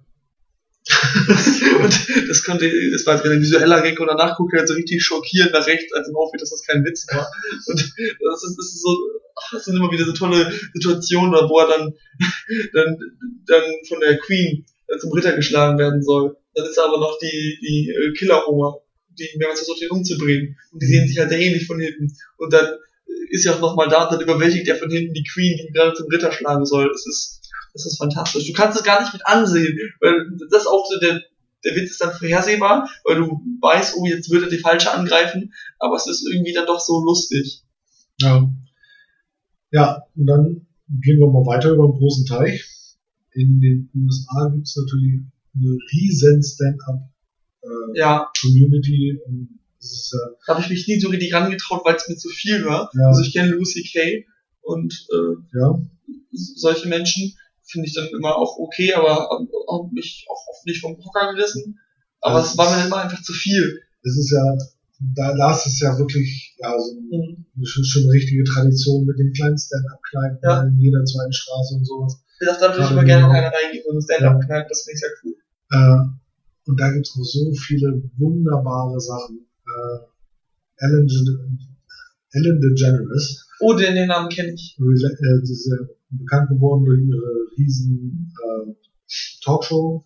[0.88, 4.74] und das konnte, das war jetzt ein visueller Gag und danach guckt er halt so
[4.74, 7.30] richtig schockierend nach rechts, als ihm auffällt, dass das kein Witz war.
[7.68, 8.98] Und das ist, das ist so,
[9.52, 11.94] das sind immer wieder so tolle Situationen, wo er dann,
[12.72, 12.98] dann,
[13.46, 16.36] dann von der Queen äh, zum Ritter geschlagen werden soll.
[16.54, 18.78] Dann ist aber noch die, die äh, Killer-Oma,
[19.18, 20.58] die mehrmals versucht, ihn umzubringen.
[20.72, 22.12] Und die sehen sich halt sehr ähnlich von hinten.
[22.38, 22.76] Und dann
[23.30, 25.72] ist ja auch nochmal da, und dann überwältigt er von hinten die Queen, die ihn
[25.72, 26.88] gerade zum Ritter schlagen soll.
[26.92, 27.41] Das ist,
[27.72, 28.46] das ist fantastisch.
[28.46, 31.20] Du kannst es gar nicht mit ansehen, weil das ist auch so der,
[31.64, 35.52] der Witz ist dann vorhersehbar, weil du weißt, oh, jetzt wird er die falsche angreifen,
[35.78, 37.62] aber es ist irgendwie dann doch so lustig.
[38.20, 38.48] Ja.
[39.70, 40.66] ja, und dann
[41.00, 42.62] gehen wir mal weiter über den großen Teich.
[43.32, 45.22] In den USA gibt es natürlich
[45.54, 49.18] eine riesen Stand-up-Community.
[49.18, 52.08] Ja, und das ist, äh, da habe ich mich nie so richtig rangetraut, weil es
[52.08, 52.90] mir zu viel war.
[52.94, 54.26] ja, Also ich kenne Lucy Kay
[54.60, 55.80] und äh, ja,
[56.32, 60.96] solche Menschen finde ich dann immer auch okay, aber haben mich auch oft nicht vom
[60.98, 61.78] Hocker gerissen.
[62.20, 63.80] Aber es war mir immer einfach zu viel.
[64.04, 64.44] es ist ja,
[65.14, 67.44] da, da ist es ja wirklich ja, so Mhm.
[67.56, 70.62] eine, schon, schon eine richtige Tradition mit den kleinen Stand-up-Kneipen Ja.
[70.62, 72.22] in jeder zweiten Straße und sowas.
[72.40, 73.38] Wie gesagt, da würde ich immer gerne in genau.
[73.38, 75.34] eine reingehen und Stand-up knallen, das finde ich sehr cool.
[75.70, 79.46] Äh, und da gibt es noch so viele wunderbare Sachen.
[79.66, 79.98] Äh,
[80.84, 81.08] Ellen,
[82.32, 84.76] Ellen DeGeneres, Oh, den, den Namen kenne ich.
[84.78, 88.74] rela- äh, ja bekannt geworden durch ihre riesen äh,
[89.44, 90.04] Talkshow.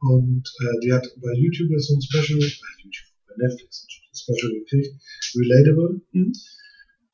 [0.00, 4.16] Und äh, die hat bei YouTube jetzt so ein Special, bei YouTube, bei Netflix ein
[4.16, 4.94] Special gekriegt,
[5.36, 6.32] Relatable, Mhm.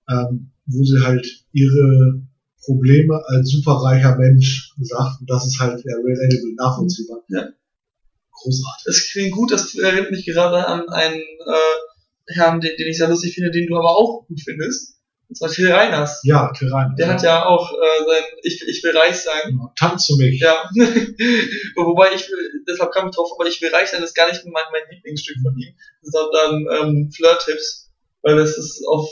[0.09, 2.23] ähm, wo sie halt ihre
[2.65, 5.21] Probleme als superreicher Mensch sagt.
[5.21, 7.25] Und das ist halt ja, relatable, nachvollziehbar.
[7.29, 7.49] Ja.
[8.33, 8.85] Großartig.
[8.85, 13.09] Das klingt gut, das erinnert mich gerade an einen äh, Herrn, den, den ich sehr
[13.09, 14.96] lustig finde, den du aber auch gut findest.
[15.29, 16.21] Und zwar Till Reiners.
[16.23, 16.95] Ja, Tyrann.
[16.97, 19.59] Der hat ja auch äh, sein Ich, ich will reich sein.
[19.77, 20.41] Tanz für mich.
[20.41, 20.71] Ja.
[21.77, 24.45] Wobei ich will, deshalb kam ich drauf, aber ich will reich sein ist gar nicht
[24.45, 27.91] mein, mein Lieblingsstück von ihm, sondern ähm, Flirt-Tipps.
[28.23, 29.09] Weil das ist auf,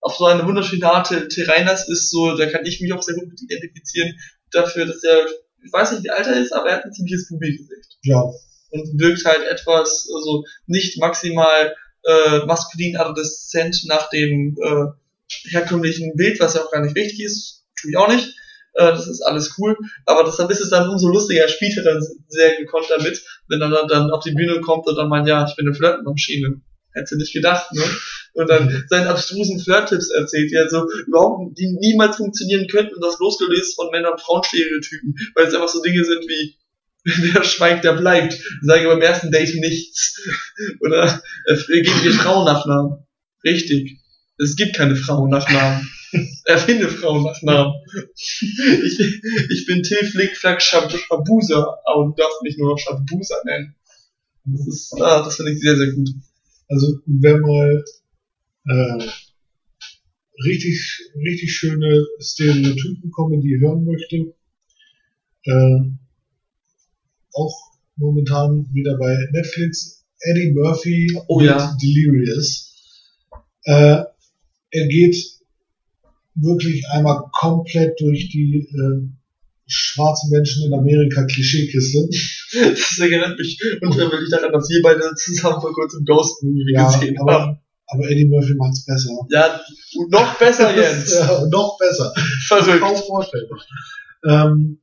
[0.00, 3.02] auf so eine wunderschöne Art, Till Till Reiners ist so, da kann ich mich auch
[3.02, 4.18] sehr gut mit identifizieren,
[4.50, 5.26] dafür, dass er,
[5.62, 7.98] ich weiß nicht, wie alt er ist, aber er hat ein ziemliches Bubi-Gesicht.
[8.02, 8.22] Ja,
[8.70, 11.74] und wirkt halt etwas, also nicht maximal
[12.04, 14.86] äh, maskulin adoleszent nach dem äh,
[15.50, 18.28] herkömmlichen Bild, was ja auch gar nicht richtig ist, tue ich auch nicht.
[18.74, 19.76] äh, das ist alles cool,
[20.06, 23.60] aber deshalb ist es dann umso lustiger, er spielt halt dann sehr gekonnt damit, wenn
[23.60, 26.60] er dann, dann auf die Bühne kommt und dann meint, ja, ich bin eine Flirtmaschine.
[26.92, 27.82] Hättest du nicht gedacht, ne?
[28.32, 33.00] Und dann seinen abstrusen Flirt-Tipps erzählt, die halt so überhaupt, die niemals funktionieren könnten und
[33.00, 36.56] das losgelöst von Männer- und Frauenstereotypen, weil es einfach so Dinge sind wie,
[37.32, 38.36] wer schweigt, der bleibt.
[38.62, 40.20] Sage beim ersten Date nichts.
[40.80, 43.06] Oder äh, geben wir Frauennachnamen.
[43.44, 44.00] Richtig.
[44.42, 45.88] Es gibt keine Frauennachnamen.
[46.46, 47.74] Erfinde Frauennachnamen.
[48.16, 48.40] Ich,
[49.50, 53.74] ich bin Till Flickflack Schabusa, aber du darfst mich nur noch Schabusa nennen.
[54.44, 56.08] Das ist, ah, das finde ich sehr, sehr gut.
[56.68, 57.84] Also wer mal
[58.66, 59.08] äh,
[60.44, 64.34] richtig, richtig schöne Stereotypen-Comedy hören möchte,
[65.44, 65.80] äh,
[67.34, 67.56] auch
[67.96, 71.76] momentan wieder bei Netflix, Eddie Murphy Oh mit ja.
[71.80, 72.74] Delirious.
[73.64, 74.04] Äh,
[74.70, 75.16] er geht
[76.34, 79.08] wirklich einmal komplett durch die äh,
[79.66, 82.08] schwarzen Menschen in Amerika Klischeekiste.
[82.52, 87.18] Das erinnert mich unfreiwillig daran, dass wir beide zusammen vor kurzem Ghost Movie Ja, gesehen
[87.18, 87.28] haben.
[87.28, 89.10] aber, aber Eddie Murphy macht's besser.
[89.30, 89.60] Ja,
[89.96, 91.12] und noch besser, Jens.
[91.14, 92.12] ja, noch besser.
[92.48, 92.80] Verrückt.
[92.80, 93.58] kaum vorstellbar.
[94.28, 94.78] Ähm,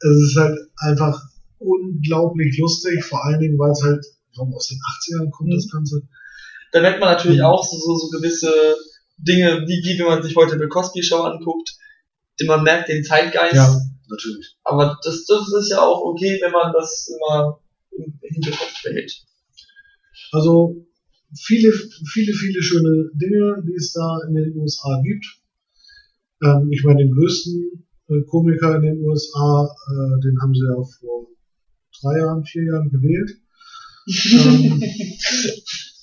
[0.00, 1.20] es ist halt einfach
[1.58, 4.04] unglaublich lustig, vor allen Dingen, weil es halt
[4.34, 5.54] glaube, aus den 80ern kommt, Mhm.
[5.54, 6.02] das Ganze.
[6.72, 7.44] Da merkt man natürlich Mhm.
[7.46, 8.52] auch so, so, so gewisse
[9.16, 11.76] Dinge, wie, wie wenn man sich heute eine Cosby Show anguckt,
[12.40, 13.54] die man merkt den Zeitgeist.
[13.54, 14.56] Ja, natürlich.
[14.64, 17.60] Aber das, das ist ja auch okay, wenn man das immer
[17.92, 19.24] im Hinterkopf behält.
[20.32, 20.84] Also
[21.36, 21.72] viele,
[22.12, 25.24] viele, viele schöne Dinge, die es da in den USA gibt.
[26.42, 30.74] Ähm, ich meine, den größten äh, Komiker in den USA, äh, den haben sie ja
[30.74, 31.26] vor
[32.00, 33.30] drei Jahren, vier Jahren gewählt.
[34.06, 34.82] Ähm,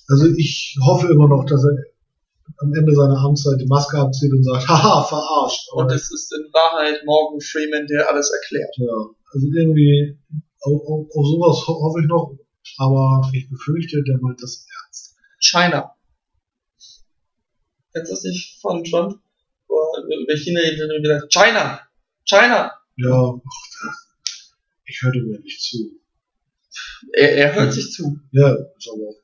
[0.08, 1.91] also ich hoffe immer noch, dass er
[2.58, 5.72] am Ende seiner Amtszeit die Maske abzieht und sagt, haha, verarscht.
[5.72, 8.74] Und es ist in Wahrheit Morgan Freeman, der alles erklärt.
[8.76, 8.92] ja,
[9.32, 10.18] also irgendwie,
[10.60, 12.36] auf, auf, auf sowas ho hoffe ich noch,
[12.78, 15.16] aber ich befürchte, der meint das ernst.
[15.40, 15.94] China.
[17.92, 19.20] Kennst du das nicht von Trump?
[19.68, 20.60] Er über China
[21.00, 21.80] gesagt, China!
[22.24, 22.72] China!
[22.96, 23.40] Ja,
[24.84, 25.98] ich höre mir nicht zu.
[27.12, 28.18] Er, er hört sich zu.
[28.30, 29.21] Ja, ist aber auch,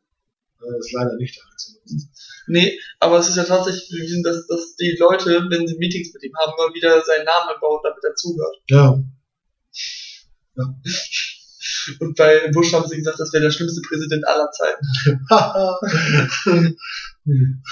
[0.60, 1.78] äh, ist leider nicht der einzige.
[2.48, 6.22] Nee, aber es ist ja tatsächlich bewiesen, dass, dass die Leute, wenn sie Meetings mit
[6.24, 8.56] ihm haben, immer wieder seinen Namen einbauen, damit er zuhört.
[8.68, 8.98] Ja,
[12.00, 14.86] Und bei Bush haben sie gesagt, das wäre der schlimmste Präsident aller Zeiten.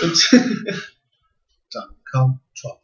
[0.03, 0.33] Und
[1.73, 2.81] dann kam Trump.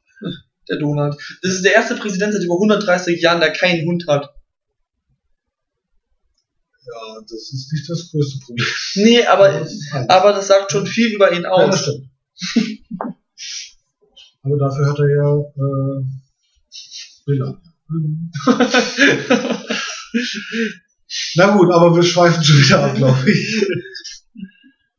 [0.68, 1.16] der Donald.
[1.42, 4.34] Das ist der erste Präsident seit über 130 Jahren, der keinen Hund hat.
[6.84, 8.66] Ja, das ist nicht das größte Problem.
[8.96, 10.08] Nee, aber, Das eins.
[10.10, 11.82] aber das sagt schon viel über ihn ja, das aus.
[11.82, 12.08] stimmt.
[14.42, 16.02] Aber dafür hat er ja äh.
[17.88, 18.32] Hm.
[21.36, 23.62] Na gut, aber wir schweifen schon wieder ab, glaube ich.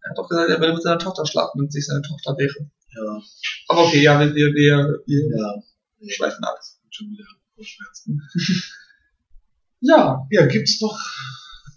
[0.01, 2.69] er hat doch gesagt, er will mit seiner Tochter schlafen, wenn sich seine Tochter wäre.
[2.95, 3.21] Ja,
[3.67, 5.61] Aber okay, ja, wir, wir, wir, wir ja,
[6.15, 6.55] schweifen ab.
[6.91, 8.21] schon wieder Kopfschmerzen.
[9.85, 10.97] Ja, Ja, gibt's noch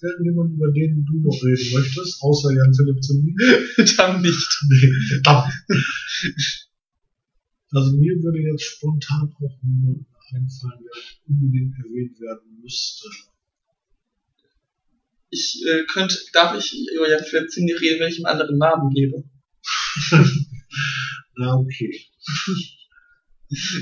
[0.02, 3.34] irgendjemand, über den du noch reden möchtest, außer Jan Philipp Zimni?
[3.96, 4.64] dann nicht.
[4.68, 5.52] Nee, verdammt.
[7.72, 13.08] Also mir würde jetzt spontan auch niemand einfallen, der unbedingt erwähnt werden müsste.
[15.30, 18.58] Ich äh, könnte, darf ich über Jan Philipp ziemlich reden, wenn ich ihm einen anderen
[18.58, 19.24] Namen gebe?
[21.36, 22.00] Na, okay.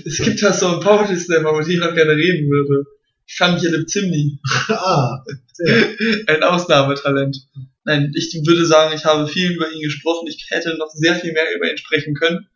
[0.05, 2.85] Es gibt da so ein Poetry-Slammer, über den ich noch gerne reden würde.
[3.27, 4.39] Philipp Zimni.
[4.69, 5.89] ah, sehr.
[6.27, 7.37] Ein Ausnahmetalent.
[7.85, 10.27] Nein, ich würde sagen, ich habe viel über ihn gesprochen.
[10.29, 12.47] Ich hätte noch sehr viel mehr über ihn sprechen können.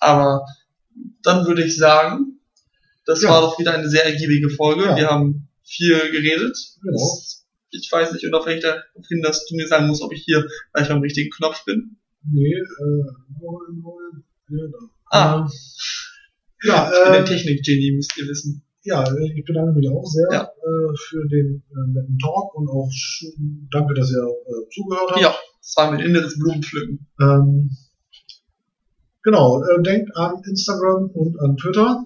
[0.00, 0.44] Aber
[1.22, 2.40] dann würde ich sagen,
[3.06, 3.30] das Ja.
[3.30, 4.84] war doch wieder eine sehr ergiebige Folge.
[4.84, 4.96] Ja.
[4.96, 6.56] Wir haben viel geredet.
[6.82, 6.96] Genau.
[6.96, 7.40] Es-
[7.76, 8.60] Ich weiß nicht, und auf hin,
[9.22, 11.96] dass du mir sagen musst, ob ich hier gleich am richtigen Knopf bin.
[12.22, 12.62] Nee, äh,
[13.40, 14.00] neu, neu,
[14.48, 14.78] ja, da.
[15.10, 15.48] Ah.
[16.62, 18.63] Äh, ja, Ich bin äh, ein Technik-Genie, müsst ihr wissen.
[18.84, 19.02] Ja,
[19.34, 20.42] ich bedanke mich auch sehr Ja.
[20.44, 22.90] äh, für den äh, netten Talk und auch
[23.72, 25.20] danke, dass ihr äh, zugehört habt.
[25.20, 27.06] Ja, es war mein inneres Blumenpflücken.
[27.20, 27.70] Ähm,
[29.22, 32.04] genau, äh, denkt an Instagram und an Twitter,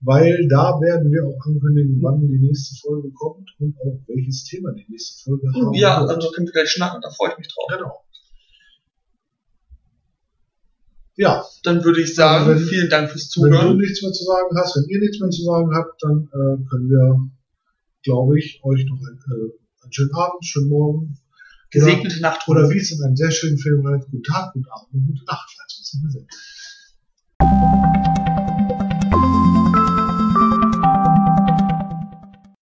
[0.00, 4.72] weil da werden wir auch ankündigen, wann die nächste Folge kommt und auch welches Thema
[4.72, 6.10] die nächste Folge haben Ja, wird.
[6.10, 7.78] also können wir gleich schnacken, da freue ich mich drauf.
[7.78, 8.03] Genau.
[11.16, 13.78] Ja, Dann würde ich sagen, Also wenn- vielen Dank fürs wenn du Zuhören.
[13.78, 16.88] nichts mehr zu sagen hast, wenn ihr nichts mehr zu sagen habt, dann äh, können
[16.90, 17.30] wir,
[18.02, 21.18] glaube ich, euch noch ein, äh, einen schönen Abend, schönen Morgen
[21.70, 22.46] Gesegnete Nacht.
[22.48, 25.24] oder wie es in einem sehr schönen Film heißt, guten Tag, guten Abend und gute
[25.24, 26.26] Nacht, falls wir es nicht mehr sehen.